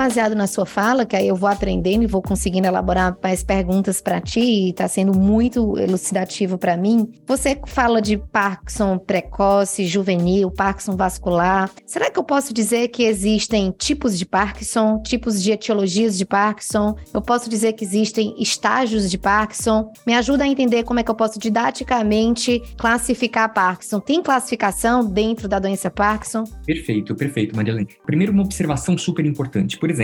Baseado 0.08 0.36
na 0.36 0.48
sua 0.48 0.66
fala, 0.66 1.06
que 1.06 1.18
aí 1.18 1.28
eu 1.28 1.36
vou 1.36 1.50
aprendendo 1.50 2.02
e 2.02 2.08
vou 2.08 2.22
conseguindo 2.22 2.66
elaborar 2.66 3.18
mais 3.22 3.44
perguntas 3.44 4.00
para 4.00 4.22
ti, 4.22 4.40
e 4.40 4.70
está 4.70 4.88
sendo 4.88 5.14
muito 5.14 5.78
elucidativo 5.78 6.58
para 6.58 6.78
mim. 6.78 7.12
Você 7.28 7.60
fala 7.66 8.02
de 8.02 8.18
Parkinson 8.18 8.98
precoce, 8.98 9.86
juvenil, 9.86 10.50
Parkinson 10.50 10.96
vascular. 10.96 11.70
Será 11.86 12.10
que 12.10 12.18
eu 12.18 12.24
posso 12.24 12.54
dizer 12.54 12.88
que 12.88 13.04
existem 13.04 13.70
tipos 13.78 14.18
de 14.18 14.26
Parkinson, 14.26 15.02
tipos 15.02 15.44
de 15.44 15.52
etiologias 15.52 16.18
de 16.18 16.26
Parkinson? 16.26 16.96
Eu 17.14 17.22
posso 17.22 17.50
dizer 17.50 17.74
que 17.74 17.84
existem 17.84 18.34
estágios 18.40 19.12
de 19.12 19.18
Parkinson? 19.18 19.92
Me 20.06 20.14
ajuda 20.14 20.46
a 20.46 20.48
entender 20.48 20.84
como 20.84 21.02
é 21.02 21.04
que 21.04 21.12
eu 21.12 21.16
posso 21.16 21.38
didaticamente 21.38 22.62
classificar 22.78 23.54
Parkinson. 23.54 24.00
Tem 24.00 24.24
classificação 24.24 25.06
dentro 25.06 25.50
da 25.50 25.60
doença 25.60 25.92
Parkinson? 25.92 26.46
Perfeito, 26.66 27.14
perfeito, 27.14 27.54
Marilene. 27.54 27.90
Primeiro, 28.06 28.32
uma 28.32 28.44
observação 28.44 28.98
super 28.98 29.26
importante. 29.26 29.78
Por 29.78 29.90
exemplo, 29.90 29.97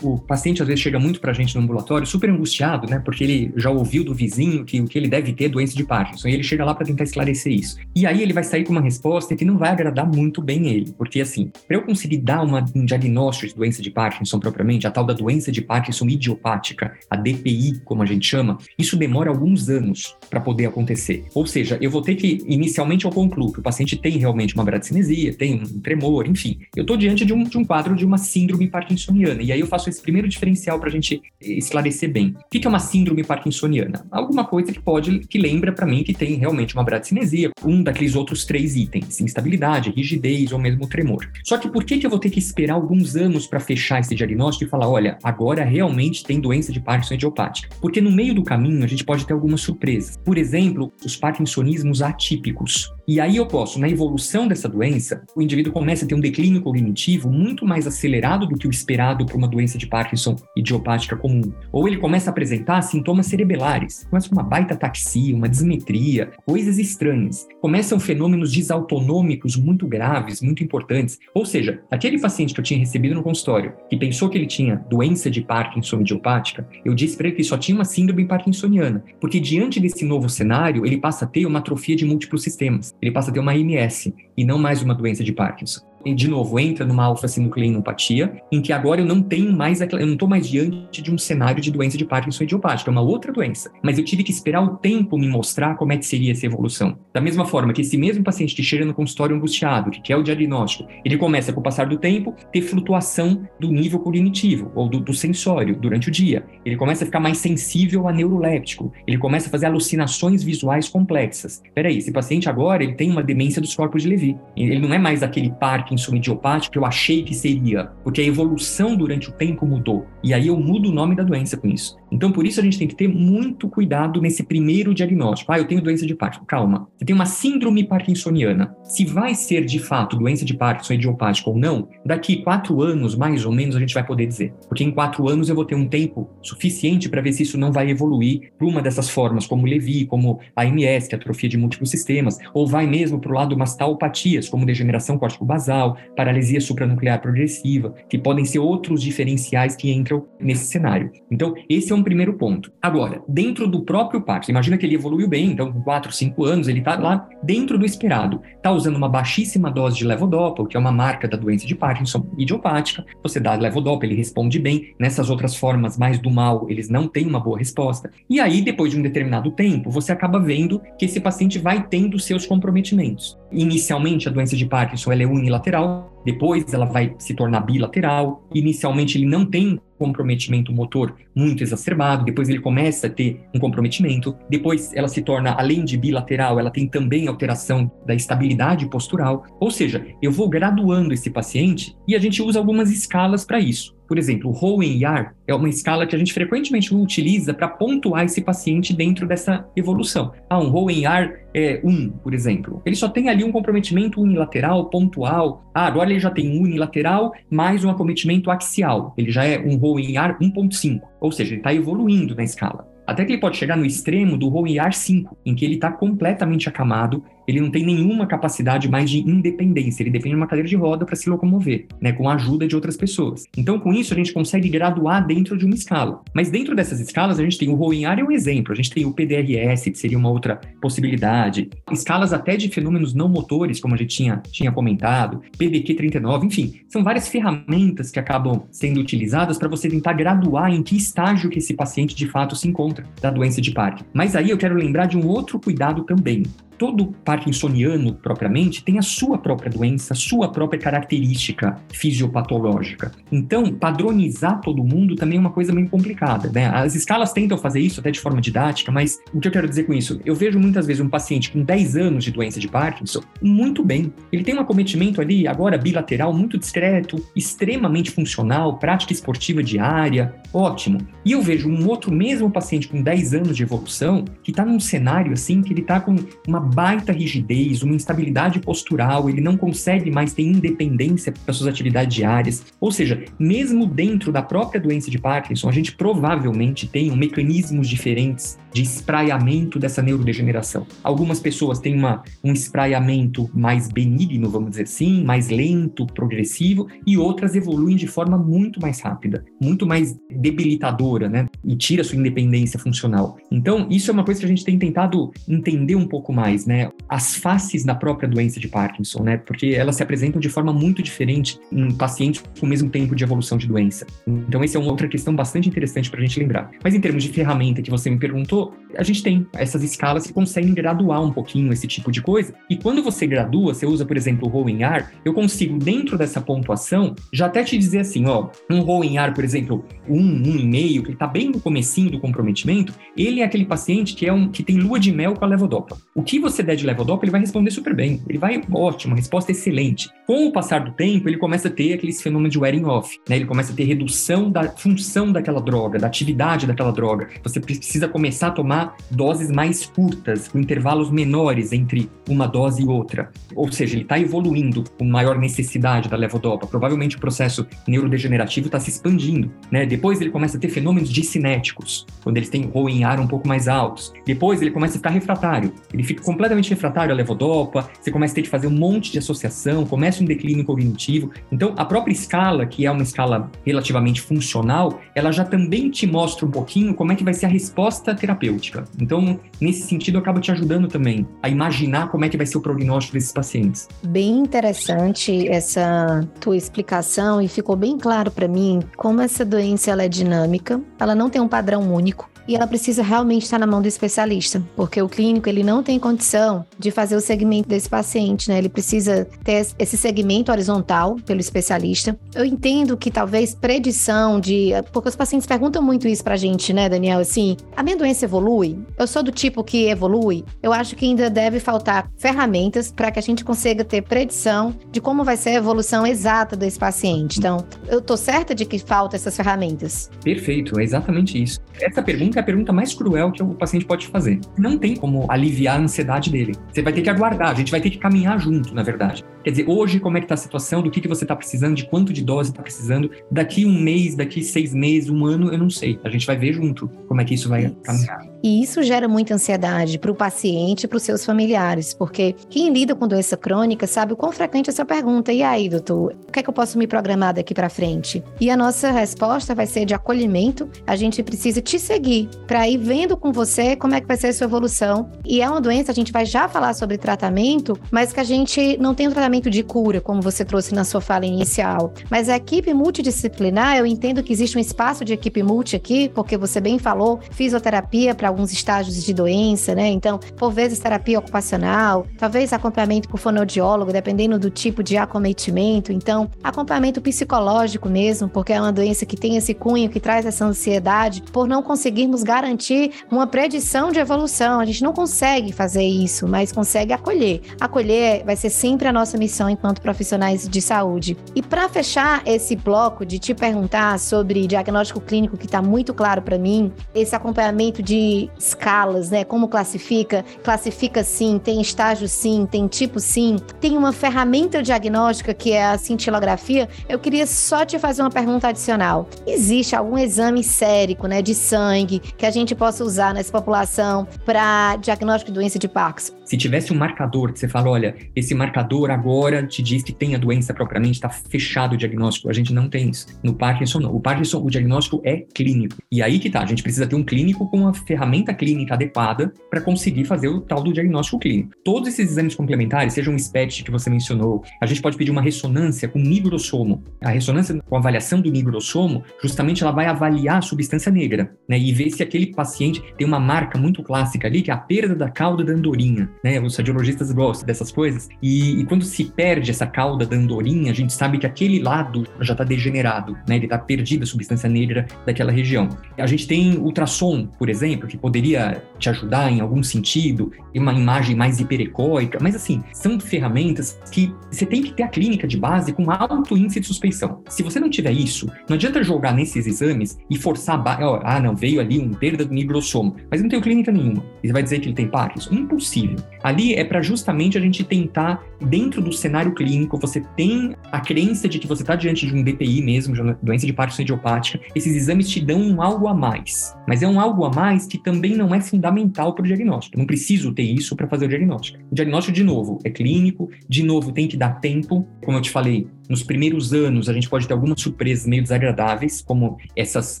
o 0.02 0.18
paciente 0.18 0.62
às 0.62 0.68
vezes 0.68 0.82
chega 0.82 0.98
muito 0.98 1.20
para 1.20 1.30
a 1.30 1.34
gente 1.34 1.54
no 1.54 1.62
ambulatório 1.62 2.06
super 2.06 2.30
angustiado, 2.30 2.88
né? 2.88 2.98
Porque 2.98 3.24
ele 3.24 3.52
já 3.56 3.70
ouviu 3.70 4.04
do 4.04 4.14
vizinho 4.14 4.64
que 4.64 4.80
o 4.80 4.86
que 4.86 4.98
ele 4.98 5.08
deve 5.08 5.32
ter 5.32 5.44
é 5.44 5.48
doença 5.48 5.76
de 5.76 5.84
Parkinson. 5.84 6.28
E 6.28 6.34
ele 6.34 6.42
chega 6.42 6.64
lá 6.64 6.74
para 6.74 6.86
tentar 6.86 7.04
esclarecer 7.04 7.52
isso. 7.52 7.76
E 7.94 8.06
aí 8.06 8.22
ele 8.22 8.32
vai 8.32 8.44
sair 8.44 8.64
com 8.64 8.72
uma 8.72 8.80
resposta 8.80 9.34
que 9.34 9.44
não 9.44 9.58
vai 9.58 9.70
agradar 9.70 10.06
muito 10.06 10.40
bem 10.40 10.68
ele. 10.68 10.92
Porque, 10.96 11.20
assim, 11.20 11.50
para 11.66 11.76
eu 11.76 11.82
conseguir 11.82 12.18
dar 12.18 12.42
uma, 12.42 12.64
um 12.74 12.84
diagnóstico 12.84 13.48
de 13.48 13.54
doença 13.54 13.82
de 13.82 13.90
Parkinson 13.90 14.38
propriamente, 14.38 14.86
a 14.86 14.90
tal 14.90 15.04
da 15.04 15.12
doença 15.12 15.50
de 15.52 15.60
Parkinson 15.60 16.06
idiopática, 16.06 16.92
a 17.10 17.16
DPI, 17.16 17.80
como 17.84 18.02
a 18.02 18.06
gente 18.06 18.26
chama, 18.26 18.58
isso 18.78 18.96
demora 18.96 19.30
alguns 19.30 19.68
anos 19.68 20.16
para 20.30 20.40
poder 20.40 20.66
acontecer. 20.66 21.24
Ou 21.34 21.46
seja, 21.46 21.78
eu 21.80 21.90
vou 21.90 22.02
ter 22.02 22.14
que, 22.14 22.42
inicialmente, 22.46 23.04
eu 23.04 23.10
concluo 23.10 23.52
que 23.52 23.60
o 23.60 23.62
paciente 23.62 23.96
tem 23.96 24.18
realmente 24.18 24.54
uma 24.54 24.64
bradicinesia, 24.64 25.34
tem 25.34 25.62
um 25.62 25.80
tremor, 25.80 26.26
enfim. 26.26 26.60
Eu 26.76 26.82
estou 26.82 26.96
diante 26.96 27.24
de 27.24 27.32
um, 27.32 27.44
de 27.44 27.58
um 27.58 27.64
quadro 27.64 27.94
de 27.94 28.04
uma 28.04 28.18
síndrome 28.18 28.68
parkinsoniana 28.68 29.41
E 29.42 29.52
aí 29.52 29.60
eu 29.60 29.66
faço 29.66 29.88
esse 29.88 30.00
primeiro 30.00 30.28
diferencial 30.28 30.78
para 30.78 30.88
a 30.88 30.92
gente 30.92 31.20
esclarecer 31.40 32.10
bem. 32.10 32.34
O 32.38 32.48
que 32.50 32.66
é 32.66 32.68
uma 32.68 32.78
síndrome 32.78 33.24
parkinsoniana? 33.24 34.06
Alguma 34.10 34.44
coisa 34.44 34.72
que 34.72 34.80
pode, 34.80 35.20
que 35.20 35.38
lembra 35.38 35.72
para 35.72 35.86
mim 35.86 36.02
que 36.04 36.14
tem 36.14 36.36
realmente 36.36 36.74
uma 36.74 36.84
bradicinesia, 36.84 37.50
um 37.64 37.82
daqueles 37.82 38.14
outros 38.14 38.44
três 38.44 38.76
itens, 38.76 39.20
instabilidade, 39.20 39.90
rigidez 39.90 40.52
ou 40.52 40.58
mesmo 40.58 40.88
tremor. 40.88 41.28
Só 41.44 41.58
que 41.58 41.68
por 41.68 41.84
que, 41.84 41.98
que 41.98 42.06
eu 42.06 42.10
vou 42.10 42.18
ter 42.18 42.30
que 42.30 42.38
esperar 42.38 42.74
alguns 42.74 43.16
anos 43.16 43.46
para 43.46 43.60
fechar 43.60 44.00
esse 44.00 44.14
diagnóstico 44.14 44.68
e 44.68 44.70
falar, 44.70 44.88
olha, 44.88 45.18
agora 45.22 45.64
realmente 45.64 46.24
tem 46.24 46.40
doença 46.40 46.72
de 46.72 46.80
Parkinson 46.80 47.14
idiopática? 47.14 47.68
Porque 47.80 48.00
no 48.00 48.10
meio 48.10 48.34
do 48.34 48.42
caminho 48.42 48.84
a 48.84 48.86
gente 48.86 49.04
pode 49.04 49.26
ter 49.26 49.32
algumas 49.32 49.60
surpresas. 49.60 50.16
Por 50.24 50.38
exemplo, 50.38 50.92
os 51.04 51.16
parkinsonismos 51.16 52.02
atípicos. 52.02 52.92
E 53.06 53.18
aí 53.18 53.36
eu 53.36 53.46
posso, 53.46 53.80
na 53.80 53.88
evolução 53.88 54.46
dessa 54.46 54.68
doença, 54.68 55.24
o 55.34 55.42
indivíduo 55.42 55.72
começa 55.72 56.04
a 56.04 56.08
ter 56.08 56.14
um 56.14 56.20
declínio 56.20 56.62
cognitivo 56.62 57.28
muito 57.28 57.66
mais 57.66 57.84
acelerado 57.84 58.46
do 58.46 58.56
que 58.56 58.68
o 58.68 58.70
esperado 58.70 59.26
para 59.26 59.36
uma 59.36 59.48
doença 59.48 59.76
de 59.76 59.88
Parkinson 59.88 60.36
idiopática 60.56 61.16
comum. 61.16 61.52
Ou 61.72 61.88
ele 61.88 61.96
começa 61.96 62.30
a 62.30 62.32
apresentar 62.32 62.80
sintomas 62.82 63.26
cerebelares, 63.26 64.04
começa 64.08 64.28
com 64.28 64.36
uma 64.36 64.44
baita 64.44 64.76
taxia, 64.76 65.34
uma 65.34 65.48
desmetria, 65.48 66.30
coisas 66.46 66.78
estranhas. 66.78 67.48
Começam 67.60 67.98
fenômenos 67.98 68.52
desautonômicos 68.52 69.56
muito 69.56 69.84
graves, 69.86 70.40
muito 70.40 70.62
importantes. 70.62 71.18
Ou 71.34 71.44
seja, 71.44 71.82
aquele 71.90 72.20
paciente 72.20 72.54
que 72.54 72.60
eu 72.60 72.64
tinha 72.64 72.78
recebido 72.78 73.16
no 73.16 73.22
consultório, 73.22 73.72
que 73.90 73.96
pensou 73.96 74.28
que 74.28 74.38
ele 74.38 74.46
tinha 74.46 74.76
doença 74.88 75.28
de 75.28 75.40
Parkinson 75.40 76.02
idiopática, 76.02 76.68
eu 76.84 76.94
disse 76.94 77.16
para 77.16 77.26
ele 77.26 77.36
que 77.36 77.42
só 77.42 77.58
tinha 77.58 77.74
uma 77.74 77.84
síndrome 77.84 78.24
parkinsoniana, 78.26 79.02
porque 79.20 79.40
diante 79.40 79.80
desse 79.80 80.04
novo 80.04 80.28
cenário, 80.28 80.86
ele 80.86 80.98
passa 80.98 81.24
a 81.24 81.28
ter 81.28 81.46
uma 81.46 81.58
atrofia 81.58 81.96
de 81.96 82.04
múltiplos 82.04 82.44
sistemas. 82.44 82.92
Ele 83.02 83.10
passa 83.10 83.30
a 83.30 83.34
ter 83.34 83.40
uma 83.40 83.56
MS 83.56 84.14
e 84.36 84.44
não 84.44 84.56
mais 84.56 84.80
uma 84.80 84.94
doença 84.94 85.24
de 85.24 85.32
Parkinson 85.32 85.91
de 86.04 86.28
novo 86.28 86.58
entra 86.58 86.84
numa 86.84 87.04
alfa-sinucleinopatia, 87.04 88.40
em 88.50 88.60
que 88.60 88.72
agora 88.72 89.00
eu 89.00 89.06
não 89.06 89.22
tenho 89.22 89.52
mais, 89.52 89.80
eu 89.80 90.06
não 90.06 90.14
estou 90.14 90.28
mais 90.28 90.48
diante 90.48 91.00
de 91.00 91.12
um 91.12 91.18
cenário 91.18 91.60
de 91.60 91.70
doença 91.70 91.96
de 91.96 92.04
Parkinson 92.04 92.44
idiopática, 92.44 92.90
é 92.90 92.92
uma 92.92 93.00
outra 93.00 93.32
doença. 93.32 93.70
Mas 93.82 93.98
eu 93.98 94.04
tive 94.04 94.24
que 94.24 94.32
esperar 94.32 94.62
o 94.62 94.76
tempo 94.76 95.16
me 95.16 95.28
mostrar 95.28 95.76
como 95.76 95.92
é 95.92 95.96
que 95.96 96.06
seria 96.06 96.32
essa 96.32 96.46
evolução. 96.46 96.98
Da 97.12 97.20
mesma 97.20 97.44
forma 97.44 97.72
que 97.72 97.80
esse 97.80 97.96
mesmo 97.96 98.24
paciente 98.24 98.54
que 98.54 98.62
chega 98.62 98.84
no 98.84 98.94
consultório 98.94 99.36
angustiado, 99.36 99.90
que 99.90 100.00
quer 100.00 100.16
o 100.16 100.22
diagnóstico, 100.22 100.88
ele 101.04 101.16
começa, 101.16 101.52
com 101.52 101.60
o 101.60 101.62
passar 101.62 101.86
do 101.86 101.96
tempo, 101.96 102.34
ter 102.52 102.62
flutuação 102.62 103.46
do 103.60 103.70
nível 103.70 104.00
cognitivo 104.00 104.70
ou 104.74 104.88
do, 104.88 105.00
do 105.00 105.14
sensório 105.14 105.76
durante 105.76 106.08
o 106.08 106.10
dia. 106.10 106.44
Ele 106.64 106.76
começa 106.76 107.04
a 107.04 107.06
ficar 107.06 107.20
mais 107.20 107.38
sensível 107.38 108.08
a 108.08 108.12
neuroléptico. 108.12 108.92
Ele 109.06 109.18
começa 109.18 109.48
a 109.48 109.50
fazer 109.50 109.66
alucinações 109.66 110.42
visuais 110.42 110.88
complexas. 110.88 111.62
Peraí, 111.74 111.98
esse 111.98 112.12
paciente 112.12 112.48
agora 112.48 112.82
ele 112.82 112.94
tem 112.94 113.10
uma 113.10 113.22
demência 113.22 113.60
dos 113.60 113.74
corpos 113.74 114.02
de 114.02 114.08
Levy. 114.08 114.36
Ele 114.56 114.78
não 114.78 114.92
é 114.92 114.98
mais 114.98 115.22
aquele 115.22 115.50
Parkinson 115.50 115.91
Parkinson 115.92 116.16
idiopático 116.16 116.78
eu 116.78 116.84
achei 116.84 117.22
que 117.22 117.34
seria, 117.34 117.90
porque 118.02 118.20
a 118.20 118.24
evolução 118.24 118.96
durante 118.96 119.28
o 119.28 119.32
tempo 119.32 119.66
mudou. 119.66 120.06
E 120.22 120.32
aí 120.32 120.46
eu 120.46 120.58
mudo 120.58 120.88
o 120.88 120.92
nome 120.92 121.14
da 121.14 121.22
doença 121.22 121.56
com 121.56 121.68
isso. 121.68 121.96
Então, 122.12 122.30
por 122.30 122.46
isso 122.46 122.60
a 122.60 122.62
gente 122.62 122.78
tem 122.78 122.86
que 122.86 122.94
ter 122.94 123.08
muito 123.08 123.68
cuidado 123.68 124.20
nesse 124.20 124.42
primeiro 124.42 124.94
diagnóstico. 124.94 125.50
Ah, 125.50 125.58
eu 125.58 125.66
tenho 125.66 125.80
doença 125.80 126.06
de 126.06 126.14
Parkinson. 126.14 126.44
Calma. 126.44 126.88
Você 126.96 127.04
tem 127.04 127.14
uma 127.14 127.24
síndrome 127.26 127.84
parkinsoniana. 127.84 128.76
Se 128.84 129.04
vai 129.04 129.34
ser 129.34 129.64
de 129.64 129.78
fato 129.78 130.16
doença 130.16 130.44
de 130.44 130.54
Parkinson 130.54 130.94
idiopática 130.94 131.48
ou 131.48 131.58
não, 131.58 131.88
daqui 132.04 132.42
quatro 132.42 132.82
anos, 132.82 133.14
mais 133.14 133.46
ou 133.46 133.52
menos, 133.52 133.74
a 133.74 133.80
gente 133.80 133.94
vai 133.94 134.04
poder 134.04 134.26
dizer. 134.26 134.52
Porque 134.68 134.84
em 134.84 134.90
quatro 134.90 135.28
anos 135.28 135.48
eu 135.48 135.54
vou 135.54 135.64
ter 135.64 135.74
um 135.74 135.88
tempo 135.88 136.28
suficiente 136.42 137.08
para 137.08 137.22
ver 137.22 137.32
se 137.32 137.42
isso 137.42 137.56
não 137.56 137.72
vai 137.72 137.90
evoluir 137.90 138.52
para 138.58 138.66
uma 138.66 138.82
dessas 138.82 139.08
formas, 139.08 139.46
como 139.46 139.66
Levi, 139.66 140.04
como 140.04 140.40
a 140.54 140.66
MS, 140.66 141.08
que 141.08 141.14
é 141.14 141.18
atrofia 141.18 141.48
de 141.48 141.56
múltiplos 141.56 141.90
sistemas, 141.90 142.38
ou 142.52 142.66
vai 142.66 142.86
mesmo 142.86 143.18
para 143.18 143.30
o 143.30 143.34
lado 143.34 143.54
umas 143.54 143.74
taupatias, 143.74 144.48
como 144.48 144.66
degeneração 144.66 145.16
córtico-basal, 145.16 145.96
paralisia 146.16 146.60
supranuclear 146.60 147.20
progressiva, 147.20 147.94
que 148.08 148.18
podem 148.18 148.44
ser 148.44 148.58
outros 148.58 149.02
diferenciais 149.02 149.74
que 149.74 149.90
entram 149.90 150.26
nesse 150.38 150.66
cenário. 150.66 151.10
Então, 151.30 151.54
esse 151.68 151.92
é 151.92 151.94
um 151.94 152.01
um 152.02 152.04
primeiro 152.04 152.34
ponto. 152.34 152.70
Agora, 152.82 153.22
dentro 153.28 153.66
do 153.66 153.84
próprio 153.84 154.20
Parkinson, 154.20 154.52
imagina 154.52 154.76
que 154.76 154.84
ele 154.84 154.96
evoluiu 154.96 155.28
bem, 155.28 155.52
então 155.52 155.72
com 155.72 155.80
4, 155.80 156.12
5 156.12 156.44
anos 156.44 156.68
ele 156.68 156.80
está 156.80 156.98
lá 156.98 157.28
dentro 157.42 157.78
do 157.78 157.86
esperado. 157.86 158.42
Está 158.56 158.70
usando 158.70 158.96
uma 158.96 159.08
baixíssima 159.08 159.70
dose 159.70 159.96
de 159.96 160.04
levodopa, 160.04 160.66
que 160.66 160.76
é 160.76 160.80
uma 160.80 160.92
marca 160.92 161.26
da 161.26 161.36
doença 161.36 161.66
de 161.66 161.74
Parkinson 161.74 162.26
idiopática. 162.36 163.04
Você 163.22 163.40
dá 163.40 163.54
levodopa, 163.54 164.04
ele 164.04 164.14
responde 164.14 164.58
bem. 164.58 164.94
Nessas 164.98 165.30
outras 165.30 165.56
formas 165.56 165.96
mais 165.96 166.18
do 166.18 166.30
mal, 166.30 166.66
eles 166.68 166.88
não 166.88 167.06
têm 167.06 167.26
uma 167.26 167.40
boa 167.40 167.58
resposta. 167.58 168.10
E 168.28 168.40
aí, 168.40 168.60
depois 168.60 168.90
de 168.90 168.98
um 168.98 169.02
determinado 169.02 169.50
tempo, 169.52 169.90
você 169.90 170.12
acaba 170.12 170.38
vendo 170.38 170.82
que 170.98 171.04
esse 171.04 171.20
paciente 171.20 171.58
vai 171.58 171.86
tendo 171.86 172.18
seus 172.18 172.44
comprometimentos. 172.44 173.38
Inicialmente, 173.52 174.28
a 174.28 174.32
doença 174.32 174.56
de 174.56 174.66
Parkinson 174.66 175.12
é 175.12 175.26
unilateral, 175.26 176.22
depois 176.24 176.72
ela 176.72 176.86
vai 176.86 177.14
se 177.18 177.34
tornar 177.34 177.60
bilateral. 177.60 178.48
Inicialmente 178.54 179.18
ele 179.18 179.26
não 179.26 179.44
tem 179.44 179.78
comprometimento 179.98 180.72
motor 180.72 181.14
muito 181.34 181.62
exacerbado, 181.62 182.24
depois 182.24 182.48
ele 182.48 182.58
começa 182.58 183.06
a 183.06 183.10
ter 183.10 183.40
um 183.54 183.60
comprometimento, 183.60 184.34
depois 184.50 184.92
ela 184.94 185.06
se 185.06 185.22
torna, 185.22 185.52
além 185.52 185.84
de 185.84 185.96
bilateral, 185.96 186.58
ela 186.58 186.70
tem 186.70 186.88
também 186.88 187.28
alteração 187.28 187.90
da 188.04 188.14
estabilidade 188.14 188.86
postural. 188.86 189.44
Ou 189.60 189.70
seja, 189.70 190.04
eu 190.20 190.32
vou 190.32 190.48
graduando 190.48 191.14
esse 191.14 191.30
paciente 191.30 191.96
e 192.08 192.16
a 192.16 192.18
gente 192.18 192.42
usa 192.42 192.58
algumas 192.58 192.90
escalas 192.90 193.44
para 193.44 193.60
isso. 193.60 193.94
Por 194.12 194.18
exemplo, 194.18 194.50
o 194.50 194.54
Hohen-Yahr 194.54 195.34
é 195.46 195.54
uma 195.54 195.70
escala 195.70 196.06
que 196.06 196.14
a 196.14 196.18
gente 196.18 196.34
frequentemente 196.34 196.94
utiliza 196.94 197.54
para 197.54 197.66
pontuar 197.66 198.26
esse 198.26 198.42
paciente 198.42 198.92
dentro 198.92 199.26
dessa 199.26 199.66
evolução. 199.74 200.32
Ah, 200.50 200.58
um 200.58 200.70
Hohen-Yahr 200.70 201.32
é 201.54 201.80
1, 201.82 202.10
por 202.22 202.34
exemplo. 202.34 202.82
Ele 202.84 202.94
só 202.94 203.08
tem 203.08 203.30
ali 203.30 203.42
um 203.42 203.50
comprometimento 203.50 204.20
unilateral, 204.20 204.90
pontual. 204.90 205.64
Ah, 205.74 205.86
agora 205.86 206.10
ele 206.10 206.20
já 206.20 206.30
tem 206.30 206.46
um 206.46 206.60
unilateral 206.60 207.32
mais 207.48 207.84
um 207.84 207.88
acometimento 207.88 208.50
axial. 208.50 209.14
Ele 209.16 209.32
já 209.32 209.46
é 209.46 209.58
um 209.58 209.82
Hohen-Yahr 209.82 210.38
1.5, 210.38 211.00
ou 211.18 211.32
seja, 211.32 211.52
ele 211.52 211.60
está 211.60 211.72
evoluindo 211.72 212.34
na 212.34 212.44
escala. 212.44 212.86
Até 213.06 213.24
que 213.24 213.32
ele 213.32 213.40
pode 213.40 213.56
chegar 213.56 213.78
no 213.78 213.86
extremo 213.86 214.36
do 214.36 214.54
Hohen-Yahr 214.54 214.92
5, 214.92 215.38
em 215.46 215.54
que 215.54 215.64
ele 215.64 215.76
está 215.76 215.90
completamente 215.90 216.68
acamado 216.68 217.24
ele 217.46 217.60
não 217.60 217.70
tem 217.70 217.84
nenhuma 217.84 218.26
capacidade 218.26 218.88
mais 218.88 219.10
de 219.10 219.18
independência, 219.18 220.02
ele 220.02 220.10
depende 220.10 220.30
de 220.30 220.36
uma 220.36 220.46
cadeira 220.46 220.68
de 220.68 220.76
roda 220.76 221.04
para 221.04 221.16
se 221.16 221.28
locomover, 221.28 221.86
né, 222.00 222.12
com 222.12 222.28
a 222.28 222.34
ajuda 222.34 222.66
de 222.66 222.74
outras 222.74 222.96
pessoas. 222.96 223.44
Então, 223.56 223.78
com 223.78 223.92
isso, 223.92 224.12
a 224.12 224.16
gente 224.16 224.32
consegue 224.32 224.68
graduar 224.68 225.26
dentro 225.26 225.56
de 225.56 225.64
uma 225.64 225.74
escala. 225.74 226.22
Mas 226.34 226.50
dentro 226.50 226.74
dessas 226.74 227.00
escalas, 227.00 227.38
a 227.38 227.42
gente 227.42 227.58
tem 227.58 227.68
o 227.68 227.74
Roinhar 227.74 228.18
é 228.18 228.24
um 228.24 228.30
exemplo, 228.30 228.72
a 228.72 228.76
gente 228.76 228.90
tem 228.90 229.04
o 229.04 229.12
PDRS, 229.12 229.90
que 229.90 229.98
seria 229.98 230.18
uma 230.18 230.30
outra 230.30 230.60
possibilidade, 230.80 231.68
escalas 231.90 232.32
até 232.32 232.56
de 232.56 232.68
fenômenos 232.68 233.14
não 233.14 233.28
motores, 233.28 233.80
como 233.80 233.94
a 233.94 233.98
gente 233.98 234.16
tinha, 234.16 234.42
tinha 234.50 234.70
comentado, 234.70 235.42
PBQ39, 235.58 236.44
enfim, 236.44 236.80
são 236.88 237.02
várias 237.02 237.28
ferramentas 237.28 238.10
que 238.10 238.18
acabam 238.18 238.64
sendo 238.70 239.00
utilizadas 239.00 239.58
para 239.58 239.68
você 239.68 239.88
tentar 239.88 240.12
graduar 240.12 240.70
em 240.72 240.82
que 240.82 240.96
estágio 240.96 241.50
que 241.50 241.58
esse 241.58 241.74
paciente 241.74 242.14
de 242.14 242.26
fato 242.26 242.54
se 242.54 242.68
encontra 242.68 243.04
da 243.20 243.30
doença 243.30 243.60
de 243.60 243.72
Parkinson. 243.72 244.06
Mas 244.12 244.36
aí 244.36 244.50
eu 244.50 244.58
quero 244.58 244.74
lembrar 244.74 245.06
de 245.06 245.16
um 245.16 245.26
outro 245.26 245.58
cuidado 245.58 246.04
também 246.04 246.44
todo 246.82 247.14
parkinsoniano, 247.24 248.12
propriamente, 248.14 248.82
tem 248.82 248.98
a 248.98 249.02
sua 249.02 249.38
própria 249.38 249.70
doença, 249.70 250.14
a 250.14 250.16
sua 250.16 250.50
própria 250.50 250.80
característica 250.80 251.80
fisiopatológica. 251.92 253.12
Então, 253.30 253.72
padronizar 253.72 254.60
todo 254.60 254.82
mundo 254.82 255.14
também 255.14 255.38
é 255.38 255.40
uma 255.40 255.52
coisa 255.52 255.72
meio 255.72 255.88
complicada, 255.88 256.50
né? 256.52 256.66
As 256.66 256.96
escalas 256.96 257.32
tentam 257.32 257.56
fazer 257.56 257.78
isso 257.78 258.00
até 258.00 258.10
de 258.10 258.18
forma 258.18 258.40
didática, 258.40 258.90
mas 258.90 259.20
o 259.32 259.38
que 259.38 259.46
eu 259.46 259.52
quero 259.52 259.68
dizer 259.68 259.84
com 259.84 259.92
isso? 259.92 260.20
Eu 260.26 260.34
vejo 260.34 260.58
muitas 260.58 260.84
vezes 260.84 261.00
um 261.00 261.08
paciente 261.08 261.52
com 261.52 261.62
10 261.62 261.96
anos 261.96 262.24
de 262.24 262.32
doença 262.32 262.58
de 262.58 262.66
Parkinson 262.66 263.20
muito 263.40 263.84
bem. 263.84 264.12
Ele 264.32 264.42
tem 264.42 264.56
um 264.56 264.60
acometimento 264.60 265.20
ali, 265.20 265.46
agora 265.46 265.78
bilateral, 265.78 266.34
muito 266.34 266.58
discreto, 266.58 267.24
extremamente 267.36 268.10
funcional, 268.10 268.76
prática 268.78 269.12
esportiva 269.12 269.62
diária, 269.62 270.34
ótimo. 270.52 270.98
E 271.24 271.30
eu 271.30 271.42
vejo 271.42 271.68
um 271.68 271.86
outro 271.88 272.12
mesmo 272.12 272.50
paciente 272.50 272.88
com 272.88 273.00
10 273.00 273.34
anos 273.34 273.56
de 273.56 273.62
evolução 273.62 274.24
que 274.42 274.50
está 274.50 274.64
num 274.64 274.80
cenário 274.80 275.32
assim 275.32 275.62
que 275.62 275.72
ele 275.72 275.82
está 275.82 276.00
com 276.00 276.16
uma 276.48 276.71
baita 276.72 277.12
rigidez, 277.12 277.82
uma 277.82 277.94
instabilidade 277.94 278.58
postural, 278.60 279.28
ele 279.28 279.40
não 279.40 279.56
consegue 279.56 280.10
mais 280.10 280.32
ter 280.32 280.42
independência 280.42 281.32
para 281.32 281.52
suas 281.52 281.68
atividades 281.68 282.14
diárias. 282.14 282.64
Ou 282.80 282.90
seja, 282.90 283.24
mesmo 283.38 283.86
dentro 283.86 284.32
da 284.32 284.42
própria 284.42 284.80
doença 284.80 285.10
de 285.10 285.18
Parkinson, 285.18 285.68
a 285.68 285.72
gente 285.72 285.92
provavelmente 285.92 286.86
tem 286.86 287.10
mecanismos 287.16 287.88
diferentes 287.88 288.58
de 288.72 288.82
espraiamento 288.82 289.78
dessa 289.78 290.02
neurodegeneração. 290.02 290.86
Algumas 291.02 291.38
pessoas 291.38 291.78
têm 291.78 291.94
uma, 291.94 292.22
um 292.42 292.52
espraiamento 292.52 293.50
mais 293.52 293.88
benigno, 293.88 294.48
vamos 294.48 294.70
dizer 294.70 294.84
assim, 294.84 295.22
mais 295.22 295.48
lento, 295.48 296.06
progressivo, 296.06 296.88
e 297.06 297.16
outras 297.16 297.54
evoluem 297.54 297.96
de 297.96 298.06
forma 298.06 298.38
muito 298.38 298.80
mais 298.80 299.00
rápida, 299.00 299.44
muito 299.60 299.86
mais 299.86 300.16
debilitadora, 300.30 301.28
né? 301.28 301.46
E 301.64 301.76
tira 301.76 302.02
sua 302.02 302.18
independência 302.18 302.78
funcional. 302.78 303.36
Então, 303.50 303.86
isso 303.90 304.10
é 304.10 304.14
uma 304.14 304.24
coisa 304.24 304.40
que 304.40 304.46
a 304.46 304.48
gente 304.48 304.64
tem 304.64 304.78
tentado 304.78 305.30
entender 305.46 305.94
um 305.94 306.06
pouco 306.06 306.32
mais, 306.32 306.61
né? 306.66 306.90
As 307.08 307.36
faces 307.36 307.84
da 307.84 307.94
própria 307.94 308.28
doença 308.28 308.58
de 308.58 308.68
Parkinson, 308.68 309.22
né? 309.22 309.36
Porque 309.36 309.68
elas 309.68 309.96
se 309.96 310.02
apresentam 310.02 310.40
de 310.40 310.48
forma 310.48 310.72
muito 310.72 311.02
diferente 311.02 311.58
em 311.70 311.92
pacientes 311.92 312.42
com 312.58 312.66
o 312.66 312.68
mesmo 312.68 312.90
tempo 312.90 313.14
de 313.14 313.24
evolução 313.24 313.58
de 313.58 313.66
doença. 313.66 314.06
Então, 314.26 314.62
essa 314.62 314.78
é 314.78 314.80
uma 314.80 314.90
outra 314.90 315.08
questão 315.08 315.34
bastante 315.34 315.68
interessante 315.68 316.10
para 316.10 316.20
a 316.20 316.22
gente 316.22 316.38
lembrar. 316.38 316.70
Mas 316.82 316.94
em 316.94 317.00
termos 317.00 317.22
de 317.22 317.30
ferramenta 317.30 317.82
que 317.82 317.90
você 317.90 318.10
me 318.10 318.18
perguntou, 318.18 318.74
a 318.96 319.02
gente 319.02 319.22
tem 319.22 319.46
essas 319.54 319.82
escalas 319.82 320.26
que 320.26 320.32
conseguem 320.32 320.74
graduar 320.74 321.22
um 321.22 321.32
pouquinho 321.32 321.72
esse 321.72 321.86
tipo 321.86 322.10
de 322.10 322.20
coisa. 322.20 322.54
E 322.68 322.76
quando 322.76 323.02
você 323.02 323.26
gradua, 323.26 323.74
você 323.74 323.86
usa, 323.86 324.04
por 324.04 324.16
exemplo, 324.16 324.48
o 324.48 324.50
Rowing 324.50 324.82
R, 324.82 325.04
eu 325.24 325.32
consigo, 325.32 325.78
dentro 325.78 326.18
dessa 326.18 326.40
pontuação, 326.40 327.14
já 327.32 327.46
até 327.46 327.62
te 327.64 327.76
dizer 327.78 328.00
assim, 328.00 328.26
ó, 328.26 328.48
um 328.70 328.80
Rowing 328.80 329.18
R, 329.18 329.34
por 329.34 329.44
exemplo, 329.44 329.84
um, 330.08 330.20
um 330.20 330.56
e 330.56 330.64
meio, 330.64 331.02
que 331.02 331.12
está 331.12 331.26
bem 331.26 331.50
no 331.50 331.60
comecinho 331.60 332.10
do 332.10 332.20
comprometimento, 332.20 332.94
ele 333.16 333.40
é 333.40 333.44
aquele 333.44 333.64
paciente 333.64 334.14
que, 334.14 334.26
é 334.26 334.32
um, 334.32 334.48
que 334.48 334.62
tem 334.62 334.78
lua 334.78 334.98
de 334.98 335.12
mel 335.12 335.34
com 335.34 335.44
a 335.44 335.48
levodopa. 335.48 335.96
O 336.14 336.22
que 336.22 336.38
você 336.42 336.62
der 336.62 336.76
de 336.76 336.84
levodopa, 336.84 337.24
ele 337.24 337.32
vai 337.32 337.40
responder 337.40 337.70
super 337.70 337.94
bem. 337.94 338.22
Ele 338.28 338.36
vai, 338.36 338.60
ótimo, 338.70 339.14
resposta 339.14 339.50
excelente. 339.50 340.10
Com 340.26 340.46
o 340.46 340.52
passar 340.52 340.80
do 340.80 340.92
tempo, 340.92 341.28
ele 341.28 341.38
começa 341.38 341.68
a 341.68 341.70
ter 341.70 341.94
aqueles 341.94 342.20
fenômenos 342.20 342.52
de 342.52 342.58
wearing 342.58 342.84
off, 342.84 343.18
né? 343.28 343.36
Ele 343.36 343.46
começa 343.46 343.72
a 343.72 343.76
ter 343.76 343.84
redução 343.84 344.50
da 344.50 344.64
função 344.68 345.32
daquela 345.32 345.60
droga, 345.60 345.98
da 345.98 346.06
atividade 346.06 346.66
daquela 346.66 346.92
droga. 346.92 347.28
Você 347.42 347.60
precisa 347.60 348.06
começar 348.06 348.48
a 348.48 348.50
tomar 348.50 348.96
doses 349.10 349.50
mais 349.50 349.86
curtas, 349.86 350.48
com 350.48 350.58
intervalos 350.58 351.10
menores 351.10 351.72
entre 351.72 352.10
uma 352.28 352.46
dose 352.46 352.82
e 352.82 352.86
outra. 352.86 353.30
Ou 353.54 353.70
seja, 353.72 353.94
ele 353.94 354.02
está 354.02 354.18
evoluindo 354.18 354.84
com 354.98 355.04
maior 355.04 355.38
necessidade 355.38 356.08
da 356.08 356.16
levodopa. 356.16 356.66
Provavelmente 356.66 357.16
o 357.16 357.20
processo 357.20 357.66
neurodegenerativo 357.88 358.66
está 358.66 358.78
se 358.78 358.90
expandindo, 358.90 359.50
né? 359.70 359.86
Depois 359.86 360.20
ele 360.20 360.30
começa 360.30 360.56
a 360.56 360.60
ter 360.60 360.68
fenômenos 360.68 361.10
cinéticos, 361.32 362.06
quando 362.22 362.36
eles 362.36 362.48
têm 362.48 362.62
ROE 362.62 362.92
em 362.92 363.04
ar 363.04 363.20
um 363.20 363.26
pouco 363.26 363.46
mais 363.46 363.68
altos. 363.68 364.12
Depois 364.26 364.60
ele 364.60 364.70
começa 364.70 364.94
a 364.94 364.98
ficar 364.98 365.10
refratário. 365.10 365.72
Ele 365.92 366.02
fica 366.02 366.22
completamente 366.32 366.70
refratário 366.70 367.12
à 367.12 367.16
levodopa, 367.16 367.88
você 368.00 368.10
começa 368.10 368.32
a 368.32 368.36
ter 368.36 368.42
que 368.42 368.48
fazer 368.48 368.66
um 368.66 368.70
monte 368.70 369.12
de 369.12 369.18
associação, 369.18 369.84
começa 369.84 370.22
um 370.22 370.26
declínio 370.26 370.64
cognitivo. 370.64 371.30
Então, 371.50 371.74
a 371.76 371.84
própria 371.84 372.12
escala, 372.12 372.66
que 372.66 372.86
é 372.86 372.90
uma 372.90 373.02
escala 373.02 373.50
relativamente 373.64 374.20
funcional, 374.20 375.00
ela 375.14 375.30
já 375.30 375.44
também 375.44 375.90
te 375.90 376.06
mostra 376.06 376.46
um 376.46 376.50
pouquinho 376.50 376.94
como 376.94 377.12
é 377.12 377.14
que 377.14 377.24
vai 377.24 377.34
ser 377.34 377.46
a 377.46 377.48
resposta 377.48 378.14
terapêutica. 378.14 378.84
Então, 379.00 379.38
nesse 379.60 379.82
sentido, 379.82 380.18
acaba 380.18 380.40
te 380.40 380.50
ajudando 380.50 380.88
também 380.88 381.26
a 381.42 381.48
imaginar 381.48 382.10
como 382.10 382.24
é 382.24 382.28
que 382.28 382.36
vai 382.36 382.46
ser 382.46 382.58
o 382.58 382.60
prognóstico 382.60 383.14
desses 383.14 383.32
pacientes. 383.32 383.88
Bem 384.02 384.38
interessante 384.38 385.48
essa 385.48 386.26
tua 386.40 386.56
explicação 386.56 387.40
e 387.40 387.48
ficou 387.48 387.76
bem 387.76 387.98
claro 387.98 388.30
para 388.30 388.48
mim 388.48 388.80
como 388.96 389.20
essa 389.20 389.44
doença 389.44 389.90
ela 389.90 390.02
é 390.02 390.08
dinâmica, 390.08 390.80
ela 390.98 391.14
não 391.14 391.28
tem 391.28 391.40
um 391.40 391.48
padrão 391.48 391.92
único 391.92 392.31
e 392.46 392.56
ela 392.56 392.66
precisa 392.66 393.02
realmente 393.02 393.42
estar 393.42 393.58
na 393.58 393.66
mão 393.66 393.80
do 393.80 393.88
especialista, 393.88 394.62
porque 394.76 395.00
o 395.00 395.08
clínico 395.08 395.48
ele 395.48 395.62
não 395.62 395.82
tem 395.82 395.98
condição 395.98 396.64
de 396.78 396.90
fazer 396.90 397.16
o 397.16 397.20
segmento 397.20 397.68
desse 397.68 397.88
paciente, 397.88 398.48
né? 398.48 398.58
Ele 398.58 398.68
precisa 398.68 399.26
ter 399.44 399.66
esse 399.78 399.96
segmento 399.96 400.50
horizontal 400.50 401.16
pelo 401.26 401.40
especialista. 401.40 402.18
Eu 402.34 402.44
entendo 402.44 402.96
que 402.96 403.10
talvez 403.10 403.54
predição 403.54 404.40
de, 404.40 404.70
porque 404.92 405.08
os 405.08 405.16
pacientes 405.16 405.46
perguntam 405.46 405.82
muito 405.82 406.08
isso 406.08 406.24
pra 406.24 406.36
gente, 406.36 406.72
né, 406.72 406.88
Daniel, 406.88 407.20
assim, 407.20 407.56
a 407.76 407.82
minha 407.82 407.96
doença 407.96 408.24
evolui? 408.24 408.78
Eu 408.98 409.06
sou 409.06 409.22
do 409.22 409.30
tipo 409.30 409.64
que 409.64 409.88
evolui? 409.88 410.44
Eu 410.62 410.72
acho 410.72 410.96
que 410.96 411.06
ainda 411.06 411.28
deve 411.28 411.60
faltar 411.60 412.10
ferramentas 412.16 412.92
para 412.92 413.10
que 413.10 413.18
a 413.18 413.22
gente 413.22 413.44
consiga 413.44 413.84
ter 413.84 414.02
predição 414.02 414.74
de 414.90 415.00
como 415.00 415.24
vai 415.24 415.36
ser 415.36 415.50
a 415.50 415.54
evolução 415.54 416.06
exata 416.06 416.56
desse 416.56 416.78
paciente. 416.78 417.38
Então, 417.38 417.64
eu 417.88 418.00
tô 418.00 418.16
certa 418.16 418.54
de 418.54 418.64
que 418.64 418.78
falta 418.78 419.16
essas 419.16 419.36
ferramentas. 419.36 420.10
Perfeito, 420.22 420.78
é 420.78 420.84
exatamente 420.84 421.42
isso. 421.42 421.60
Essa 421.80 422.02
pergunta 422.02 422.31
é 422.38 422.40
a 422.40 422.44
pergunta 422.44 422.72
mais 422.72 422.94
cruel 422.94 423.32
que 423.32 423.42
o 423.42 423.54
paciente 423.54 423.84
pode 423.84 424.06
fazer. 424.08 424.40
Não 424.56 424.78
tem 424.78 424.96
como 424.96 425.26
aliviar 425.28 425.78
a 425.78 425.82
ansiedade 425.82 426.30
dele. 426.30 426.54
Você 426.72 426.82
vai 426.82 426.92
ter 426.92 427.02
que 427.02 427.10
aguardar, 427.10 427.50
a 427.50 427.54
gente 427.54 427.70
vai 427.70 427.80
ter 427.80 427.90
que 427.90 427.98
caminhar 427.98 428.38
junto, 428.38 428.74
na 428.74 428.82
verdade. 428.82 429.24
Quer 429.44 429.50
dizer, 429.50 429.64
hoje 429.68 429.98
como 429.98 430.16
é 430.16 430.20
que 430.20 430.26
está 430.26 430.34
a 430.34 430.38
situação, 430.38 430.82
do 430.82 430.90
que, 430.90 431.00
que 431.00 431.08
você 431.08 431.24
está 431.24 431.34
precisando, 431.34 431.74
de 431.74 431.86
quanto 431.86 432.12
de 432.12 432.22
dose 432.22 432.50
está 432.50 432.62
precisando, 432.62 433.10
daqui 433.30 433.66
um 433.66 433.80
mês, 433.80 434.14
daqui 434.14 434.42
seis 434.42 434.72
meses, 434.72 435.10
um 435.10 435.24
ano, 435.26 435.52
eu 435.52 435.58
não 435.58 435.70
sei. 435.70 435.98
A 436.04 436.08
gente 436.08 436.26
vai 436.26 436.36
ver 436.36 436.52
junto 436.52 436.88
como 437.08 437.20
é 437.20 437.24
que 437.24 437.34
isso 437.34 437.48
vai 437.48 437.66
isso. 437.66 437.76
caminhar. 437.82 438.31
E 438.42 438.62
isso 438.62 438.82
gera 438.82 439.06
muita 439.06 439.34
ansiedade 439.34 439.98
para 439.98 440.10
o 440.10 440.14
paciente 440.14 440.84
e 440.84 440.88
para 440.88 440.96
os 440.96 441.02
seus 441.02 441.24
familiares, 441.24 441.94
porque 441.94 442.34
quem 442.50 442.72
lida 442.72 442.94
com 442.94 443.06
doença 443.06 443.36
crônica 443.36 443.86
sabe 443.86 444.14
o 444.14 444.16
quão 444.16 444.32
frequente 444.32 444.68
essa 444.68 444.84
pergunta. 444.84 445.32
E 445.32 445.42
aí, 445.42 445.68
doutor, 445.68 446.14
o 446.28 446.32
que 446.32 446.40
é 446.40 446.42
que 446.42 446.50
eu 446.50 446.54
posso 446.54 446.76
me 446.76 446.86
programar 446.86 447.34
daqui 447.34 447.54
para 447.54 447.68
frente? 447.68 448.22
E 448.40 448.50
a 448.50 448.56
nossa 448.56 448.90
resposta 448.90 449.54
vai 449.54 449.66
ser 449.66 449.84
de 449.84 449.94
acolhimento. 449.94 450.68
A 450.86 450.96
gente 450.96 451.22
precisa 451.22 451.60
te 451.60 451.78
seguir 451.78 452.28
para 452.46 452.68
ir 452.68 452.78
vendo 452.78 453.16
com 453.16 453.30
você 453.30 453.76
como 453.76 453.94
é 453.94 454.00
que 454.00 454.08
vai 454.08 454.16
ser 454.16 454.28
a 454.28 454.32
sua 454.32 454.46
evolução. 454.46 455.08
E 455.24 455.40
é 455.40 455.48
uma 455.48 455.60
doença, 455.60 455.92
a 455.92 455.94
gente 455.94 456.12
vai 456.12 456.26
já 456.26 456.48
falar 456.48 456.74
sobre 456.74 456.98
tratamento, 456.98 457.78
mas 457.90 458.12
que 458.12 458.18
a 458.18 458.24
gente 458.24 458.76
não 458.78 458.94
tem 458.94 459.06
um 459.06 459.12
tratamento 459.12 459.48
de 459.48 459.62
cura, 459.62 460.00
como 460.00 460.20
você 460.20 460.44
trouxe 460.44 460.74
na 460.74 460.84
sua 460.84 461.00
fala 461.00 461.26
inicial. 461.26 461.92
Mas 462.10 462.28
a 462.28 462.36
equipe 462.36 462.74
multidisciplinar, 462.74 463.76
eu 463.76 463.86
entendo 463.86 464.22
que 464.22 464.32
existe 464.32 464.58
um 464.58 464.60
espaço 464.60 465.04
de 465.04 465.12
equipe 465.12 465.42
multi 465.42 465.76
aqui, 465.76 466.08
porque 466.08 466.36
você 466.36 466.60
bem 466.60 466.78
falou, 466.78 467.20
fisioterapia 467.30 468.14
para 468.14 468.31
alguns 468.32 468.52
estágios 468.52 469.02
de 469.02 469.14
doença, 469.14 469.74
né? 469.74 469.88
Então, 469.88 470.18
por 470.36 470.50
vezes 470.50 470.78
terapia 470.78 471.18
ocupacional, 471.18 472.06
talvez 472.18 472.52
acompanhamento 472.52 473.08
por 473.08 473.18
fonoaudiólogo, 473.18 473.92
dependendo 473.92 474.38
do 474.38 474.50
tipo 474.50 474.82
de 474.82 474.96
acometimento. 474.96 475.92
Então, 475.92 476.30
acompanhamento 476.42 477.00
psicológico 477.00 477.88
mesmo, 477.88 478.28
porque 478.28 478.52
é 478.52 478.60
uma 478.60 478.72
doença 478.72 479.06
que 479.06 479.16
tem 479.16 479.36
esse 479.36 479.54
cunho, 479.54 479.88
que 479.88 480.00
traz 480.00 480.26
essa 480.26 480.44
ansiedade, 480.44 481.22
por 481.32 481.46
não 481.46 481.62
conseguirmos 481.62 482.22
garantir 482.22 482.92
uma 483.10 483.26
predição 483.26 483.92
de 483.92 483.98
evolução. 483.98 484.60
A 484.60 484.64
gente 484.64 484.82
não 484.82 484.92
consegue 484.92 485.52
fazer 485.52 485.84
isso, 485.84 486.26
mas 486.26 486.50
consegue 486.52 486.92
acolher. 486.92 487.42
Acolher 487.60 488.24
vai 488.24 488.36
ser 488.36 488.50
sempre 488.50 488.88
a 488.88 488.92
nossa 488.92 489.18
missão 489.18 489.48
enquanto 489.48 489.80
profissionais 489.80 490.48
de 490.48 490.60
saúde. 490.60 491.16
E 491.34 491.42
para 491.42 491.68
fechar 491.68 492.22
esse 492.26 492.56
bloco 492.56 493.04
de 493.04 493.18
te 493.18 493.34
perguntar 493.34 493.98
sobre 493.98 494.46
diagnóstico 494.46 495.00
clínico, 495.00 495.36
que 495.36 495.46
está 495.46 495.60
muito 495.60 495.92
claro 495.92 496.22
para 496.22 496.38
mim, 496.38 496.72
esse 496.94 497.14
acompanhamento 497.14 497.82
de 497.82 498.21
escalas, 498.38 499.10
né? 499.10 499.24
Como 499.24 499.48
classifica? 499.48 500.24
Classifica 500.42 501.02
sim, 501.02 501.38
tem 501.38 501.60
estágio 501.60 502.08
sim, 502.08 502.46
tem 502.50 502.66
tipo 502.66 503.00
sim, 503.00 503.36
tem 503.60 503.76
uma 503.76 503.92
ferramenta 503.92 504.62
diagnóstica 504.62 505.32
que 505.32 505.52
é 505.52 505.64
a 505.64 505.78
cintilografia. 505.78 506.68
Eu 506.88 506.98
queria 506.98 507.26
só 507.26 507.64
te 507.64 507.78
fazer 507.78 508.02
uma 508.02 508.10
pergunta 508.10 508.48
adicional. 508.48 509.08
Existe 509.26 509.74
algum 509.74 509.98
exame 509.98 510.42
sérico, 510.42 511.06
né, 511.06 511.22
de 511.22 511.34
sangue 511.34 511.98
que 511.98 512.26
a 512.26 512.30
gente 512.30 512.54
possa 512.54 512.84
usar 512.84 513.14
nessa 513.14 513.32
população 513.32 514.06
para 514.24 514.76
diagnóstico 514.76 515.30
de 515.30 515.34
doença 515.34 515.58
de 515.58 515.68
Parkinson? 515.68 516.21
Se 516.32 516.38
tivesse 516.38 516.72
um 516.72 516.76
marcador 516.76 517.30
que 517.30 517.38
você 517.38 517.46
fala, 517.46 517.68
olha, 517.68 517.94
esse 518.16 518.34
marcador 518.34 518.90
agora 518.90 519.46
te 519.46 519.62
diz 519.62 519.82
que 519.82 519.92
tem 519.92 520.14
a 520.14 520.18
doença 520.18 520.54
propriamente, 520.54 520.94
está 520.94 521.10
fechado 521.10 521.74
o 521.74 521.76
diagnóstico. 521.76 522.30
A 522.30 522.32
gente 522.32 522.54
não 522.54 522.70
tem 522.70 522.88
isso. 522.88 523.06
No 523.22 523.34
Parkinson, 523.34 523.80
não. 523.80 523.94
O 523.94 524.00
Parkinson, 524.00 524.42
o 524.42 524.48
diagnóstico 524.48 525.02
é 525.04 525.26
clínico. 525.34 525.76
E 525.92 526.02
aí 526.02 526.18
que 526.18 526.30
tá, 526.30 526.40
a 526.40 526.46
gente 526.46 526.62
precisa 526.62 526.86
ter 526.86 526.96
um 526.96 527.04
clínico 527.04 527.50
com 527.50 527.58
uma 527.58 527.74
ferramenta 527.74 528.32
clínica 528.32 528.72
adequada 528.72 529.30
para 529.50 529.60
conseguir 529.60 530.06
fazer 530.06 530.28
o 530.28 530.40
tal 530.40 530.62
do 530.62 530.72
diagnóstico 530.72 531.18
clínico. 531.18 531.50
Todos 531.62 531.90
esses 531.90 532.12
exames 532.12 532.34
complementares, 532.34 532.94
seja 532.94 533.10
um 533.10 533.18
SPECT 533.18 533.62
que 533.62 533.70
você 533.70 533.90
mencionou, 533.90 534.42
a 534.58 534.64
gente 534.64 534.80
pode 534.80 534.96
pedir 534.96 535.10
uma 535.10 535.20
ressonância 535.20 535.86
com 535.86 535.98
nigrossomo. 535.98 536.82
A 537.02 537.10
ressonância 537.10 537.60
com 537.60 537.76
avaliação 537.76 538.22
do 538.22 538.30
nigrossomo, 538.30 539.04
justamente 539.22 539.62
ela 539.62 539.70
vai 539.70 539.84
avaliar 539.84 540.38
a 540.38 540.40
substância 540.40 540.90
negra, 540.90 541.36
né, 541.46 541.58
e 541.58 541.74
ver 541.74 541.90
se 541.90 542.02
aquele 542.02 542.28
paciente 542.28 542.82
tem 542.96 543.06
uma 543.06 543.20
marca 543.20 543.58
muito 543.58 543.82
clássica 543.82 544.28
ali, 544.28 544.40
que 544.40 544.50
é 544.50 544.54
a 544.54 544.56
perda 544.56 544.94
da 544.94 545.10
cauda 545.10 545.44
da 545.44 545.52
andorinha, 545.52 546.08
né? 546.22 546.40
Os 546.40 546.56
radiologistas 546.56 547.10
gostam 547.12 547.46
dessas 547.46 547.70
coisas. 547.72 548.08
E, 548.22 548.60
e 548.60 548.64
quando 548.64 548.84
se 548.84 549.04
perde 549.04 549.50
essa 549.50 549.66
cauda 549.66 550.06
da 550.06 550.16
andorinha, 550.16 550.70
a 550.70 550.74
gente 550.74 550.92
sabe 550.92 551.18
que 551.18 551.26
aquele 551.26 551.60
lado 551.60 552.06
já 552.20 552.32
está 552.32 552.44
degenerado, 552.44 553.16
né? 553.28 553.36
Ele 553.36 553.46
está 553.46 553.58
perdido 553.58 554.04
a 554.04 554.06
substância 554.06 554.48
negra 554.48 554.86
daquela 555.06 555.32
região. 555.32 555.68
A 555.98 556.06
gente 556.06 556.26
tem 556.26 556.56
ultrassom, 556.56 557.26
por 557.26 557.48
exemplo, 557.48 557.88
que 557.88 557.96
poderia 557.96 558.62
te 558.78 558.88
ajudar 558.88 559.30
em 559.30 559.40
algum 559.40 559.62
sentido, 559.62 560.32
uma 560.54 560.72
imagem 560.72 561.16
mais 561.16 561.40
hiperecóica, 561.40 562.18
mas 562.20 562.34
assim, 562.34 562.62
são 562.72 563.00
ferramentas 563.00 563.78
que 563.90 564.14
você 564.30 564.46
tem 564.46 564.62
que 564.62 564.72
ter 564.72 564.82
a 564.82 564.88
clínica 564.88 565.26
de 565.26 565.36
base 565.36 565.72
com 565.72 565.90
alto 565.90 566.36
índice 566.36 566.60
de 566.60 566.66
suspeição. 566.66 567.22
Se 567.28 567.42
você 567.42 567.58
não 567.58 567.70
tiver 567.70 567.92
isso, 567.92 568.26
não 568.48 568.54
adianta 568.54 568.82
jogar 568.82 569.12
nesses 569.12 569.46
exames 569.46 569.98
e 570.10 570.16
forçar, 570.16 570.62
ó, 570.82 571.00
ah, 571.04 571.20
não, 571.20 571.34
veio 571.34 571.60
ali 571.60 571.78
um 571.78 571.90
perda 571.90 572.24
do 572.24 572.34
nigrossomo, 572.34 572.96
mas 573.10 573.22
não 573.22 573.28
tem 573.28 573.40
clínica 573.40 573.72
nenhuma. 573.72 574.04
E 574.22 574.28
você 574.28 574.32
vai 574.32 574.42
dizer 574.42 574.60
que 574.60 574.68
ele 574.68 574.74
tem 574.74 574.88
Parkinson? 574.88 575.34
Impossível. 575.34 575.96
Ali 576.22 576.54
é 576.54 576.64
para 576.64 576.80
justamente 576.82 577.36
a 577.36 577.40
gente 577.40 577.64
tentar, 577.64 578.24
dentro 578.40 578.80
do 578.80 578.92
cenário 578.92 579.34
clínico, 579.34 579.78
você 579.78 580.00
tem 580.16 580.54
a 580.70 580.80
crença 580.80 581.28
de 581.28 581.38
que 581.38 581.46
você 581.46 581.62
está 581.62 581.74
diante 581.74 582.06
de 582.06 582.14
um 582.14 582.22
DPI 582.22 582.62
mesmo, 582.62 582.94
de 582.94 583.00
uma 583.00 583.18
doença 583.22 583.46
de 583.46 583.52
Parkinson 583.52 583.82
idiopática, 583.82 584.40
esses 584.54 584.74
exames 584.74 585.08
te 585.08 585.20
dão 585.20 585.40
um 585.40 585.60
algo 585.60 585.88
a 585.88 585.94
mais. 585.94 586.56
Mas 586.66 586.82
é 586.82 586.88
um 586.88 587.00
algo 587.00 587.24
a 587.24 587.30
mais 587.30 587.66
que 587.66 587.78
também 587.78 588.14
não 588.14 588.34
é 588.34 588.40
fundamental 588.40 589.14
para 589.14 589.22
o 589.22 589.26
diagnóstico. 589.26 589.78
Não 589.78 589.86
preciso 589.86 590.32
ter 590.32 590.42
isso 590.42 590.76
para 590.76 590.88
fazer 590.88 591.06
o 591.06 591.08
diagnóstico. 591.08 591.58
O 591.70 591.74
diagnóstico, 591.74 592.14
de 592.14 592.24
novo, 592.24 592.58
é 592.64 592.70
clínico, 592.70 593.30
de 593.48 593.62
novo, 593.62 593.92
tem 593.92 594.06
que 594.06 594.16
dar 594.16 594.40
tempo. 594.40 594.86
Como 595.04 595.18
eu 595.18 595.22
te 595.22 595.30
falei, 595.30 595.66
nos 595.92 596.02
primeiros 596.02 596.54
anos, 596.54 596.88
a 596.88 596.92
gente 596.94 597.06
pode 597.06 597.28
ter 597.28 597.34
algumas 597.34 597.60
surpresas 597.60 598.06
meio 598.06 598.22
desagradáveis, 598.22 599.02
como 599.02 599.36
essas 599.54 600.00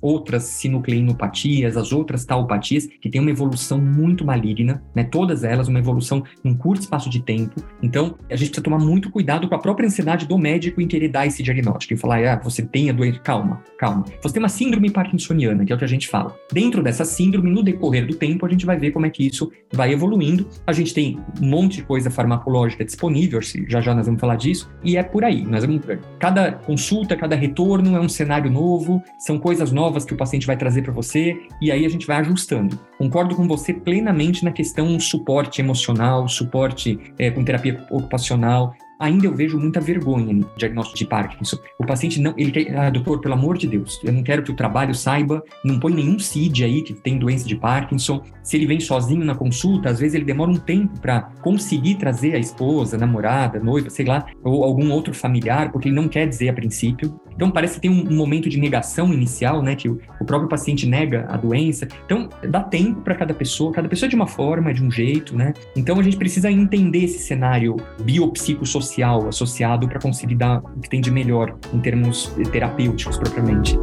outras 0.00 0.44
sinucleinopatias, 0.44 1.76
as 1.76 1.92
outras 1.92 2.24
taupatias, 2.24 2.86
que 2.86 3.10
têm 3.10 3.20
uma 3.20 3.30
evolução 3.30 3.80
muito 3.80 4.24
maligna, 4.24 4.80
né? 4.94 5.02
Todas 5.02 5.42
elas, 5.42 5.66
uma 5.66 5.80
evolução 5.80 6.22
num 6.44 6.54
curto 6.54 6.82
espaço 6.82 7.10
de 7.10 7.20
tempo. 7.20 7.60
Então, 7.82 8.14
a 8.30 8.36
gente 8.36 8.50
precisa 8.50 8.62
tomar 8.62 8.78
muito 8.78 9.10
cuidado 9.10 9.48
com 9.48 9.54
a 9.56 9.58
própria 9.58 9.84
ansiedade 9.84 10.28
do 10.28 10.38
médico 10.38 10.80
em 10.80 10.86
querer 10.86 11.08
dar 11.08 11.26
esse 11.26 11.42
diagnóstico 11.42 11.94
e 11.94 11.96
falar, 11.96 12.24
ah, 12.24 12.40
você 12.40 12.62
tem 12.62 12.88
a 12.88 12.92
doença. 12.92 13.18
Calma, 13.18 13.60
calma. 13.76 14.04
Você 14.22 14.34
tem 14.34 14.40
uma 14.40 14.48
síndrome 14.48 14.90
parkinsoniana, 14.90 15.64
que 15.64 15.72
é 15.72 15.74
o 15.74 15.78
que 15.78 15.84
a 15.84 15.88
gente 15.88 16.06
fala. 16.06 16.36
Dentro 16.52 16.84
dessa 16.84 17.04
síndrome, 17.04 17.50
no 17.50 17.64
decorrer 17.64 18.06
do 18.06 18.14
tempo, 18.14 18.46
a 18.46 18.48
gente 18.48 18.64
vai 18.64 18.78
ver 18.78 18.92
como 18.92 19.06
é 19.06 19.10
que 19.10 19.26
isso 19.26 19.50
vai 19.72 19.92
evoluindo. 19.92 20.46
A 20.64 20.72
gente 20.72 20.94
tem 20.94 21.18
um 21.42 21.46
monte 21.46 21.78
de 21.78 21.82
coisa 21.82 22.12
farmacológica 22.12 22.84
disponível, 22.84 23.40
já 23.66 23.80
já 23.80 23.92
nós 23.92 24.06
vamos 24.06 24.20
falar 24.20 24.36
disso, 24.36 24.70
e 24.84 24.96
é 24.96 25.02
por 25.02 25.24
aí. 25.24 25.42
Nós 25.42 25.64
vamos 25.64 25.79
Então, 25.84 25.98
cada 26.18 26.52
consulta, 26.52 27.16
cada 27.16 27.34
retorno 27.34 27.96
é 27.96 28.00
um 28.00 28.08
cenário 28.08 28.50
novo, 28.50 29.02
são 29.18 29.38
coisas 29.38 29.72
novas 29.72 30.04
que 30.04 30.14
o 30.14 30.16
paciente 30.16 30.46
vai 30.46 30.56
trazer 30.56 30.82
para 30.82 30.92
você 30.92 31.36
e 31.60 31.70
aí 31.70 31.84
a 31.84 31.88
gente 31.88 32.06
vai 32.06 32.18
ajustando. 32.18 32.78
Concordo 32.98 33.34
com 33.34 33.46
você 33.46 33.72
plenamente 33.72 34.44
na 34.44 34.52
questão 34.52 34.98
suporte 35.00 35.60
emocional, 35.60 36.28
suporte 36.28 36.98
é, 37.18 37.30
com 37.30 37.44
terapia 37.44 37.84
ocupacional 37.90 38.74
ainda 39.00 39.26
eu 39.26 39.34
vejo 39.34 39.58
muita 39.58 39.80
vergonha 39.80 40.32
no 40.32 40.48
diagnóstico 40.56 40.98
de 40.98 41.06
Parkinson. 41.06 41.56
O 41.78 41.86
paciente 41.86 42.20
não, 42.20 42.34
ele 42.36 42.52
quer, 42.52 42.76
ah, 42.76 42.90
doutor, 42.90 43.20
pelo 43.20 43.34
amor 43.34 43.56
de 43.56 43.66
Deus, 43.66 43.98
eu 44.04 44.12
não 44.12 44.22
quero 44.22 44.42
que 44.42 44.52
o 44.52 44.54
trabalho 44.54 44.94
saiba, 44.94 45.42
não 45.64 45.80
põe 45.80 45.94
nenhum 45.94 46.18
CID 46.18 46.64
aí 46.64 46.82
que 46.82 46.92
tem 46.92 47.18
doença 47.18 47.48
de 47.48 47.56
Parkinson. 47.56 48.22
Se 48.42 48.56
ele 48.56 48.66
vem 48.66 48.78
sozinho 48.78 49.24
na 49.24 49.34
consulta, 49.34 49.88
às 49.88 49.98
vezes 49.98 50.14
ele 50.14 50.24
demora 50.24 50.50
um 50.50 50.58
tempo 50.58 51.00
para 51.00 51.22
conseguir 51.42 51.94
trazer 51.96 52.34
a 52.34 52.38
esposa, 52.38 52.98
namorada, 52.98 53.58
noiva, 53.58 53.88
sei 53.88 54.04
lá, 54.04 54.26
ou 54.44 54.62
algum 54.62 54.92
outro 54.92 55.14
familiar, 55.14 55.72
porque 55.72 55.88
ele 55.88 55.96
não 55.96 56.08
quer 56.08 56.28
dizer 56.28 56.50
a 56.50 56.52
princípio. 56.52 57.18
Então 57.40 57.50
parece 57.50 57.76
que 57.76 57.80
tem 57.80 57.90
um, 57.90 58.14
momento 58.14 58.50
de 58.50 58.60
negação 58.60 59.14
inicial, 59.14 59.62
né, 59.62 59.74
que 59.74 59.88
o, 59.88 59.98
próprio 60.26 60.46
paciente 60.46 60.86
nega 60.86 61.24
a 61.30 61.38
doença. 61.38 61.88
Então 62.04 62.28
dá 62.46 62.62
tempo 62.62 63.00
para 63.00 63.14
cada 63.14 63.32
pessoa, 63.32 63.72
cada 63.72 63.88
pessoa 63.88 64.08
é 64.08 64.10
de 64.10 64.14
uma 64.14 64.26
forma, 64.26 64.74
de 64.74 64.84
um 64.84 64.90
jeito, 64.90 65.34
né? 65.34 65.54
Então 65.74 65.98
a 65.98 66.02
gente 66.02 66.18
precisa 66.18 66.50
entender 66.50 67.04
esse 67.04 67.20
cenário 67.20 67.76
biopsicossocial 68.02 69.20
social 69.20 69.28
associado 69.28 69.88
para 69.88 69.98
conseguir 69.98 70.34
dar 70.34 70.58
o 70.58 70.80
que 70.80 70.90
tem 70.90 71.00
de 71.00 71.10
melhor 71.10 71.56
em 71.72 71.80
termos 71.80 72.26
terapêuticos 72.52 73.16
propriamente. 73.16 73.78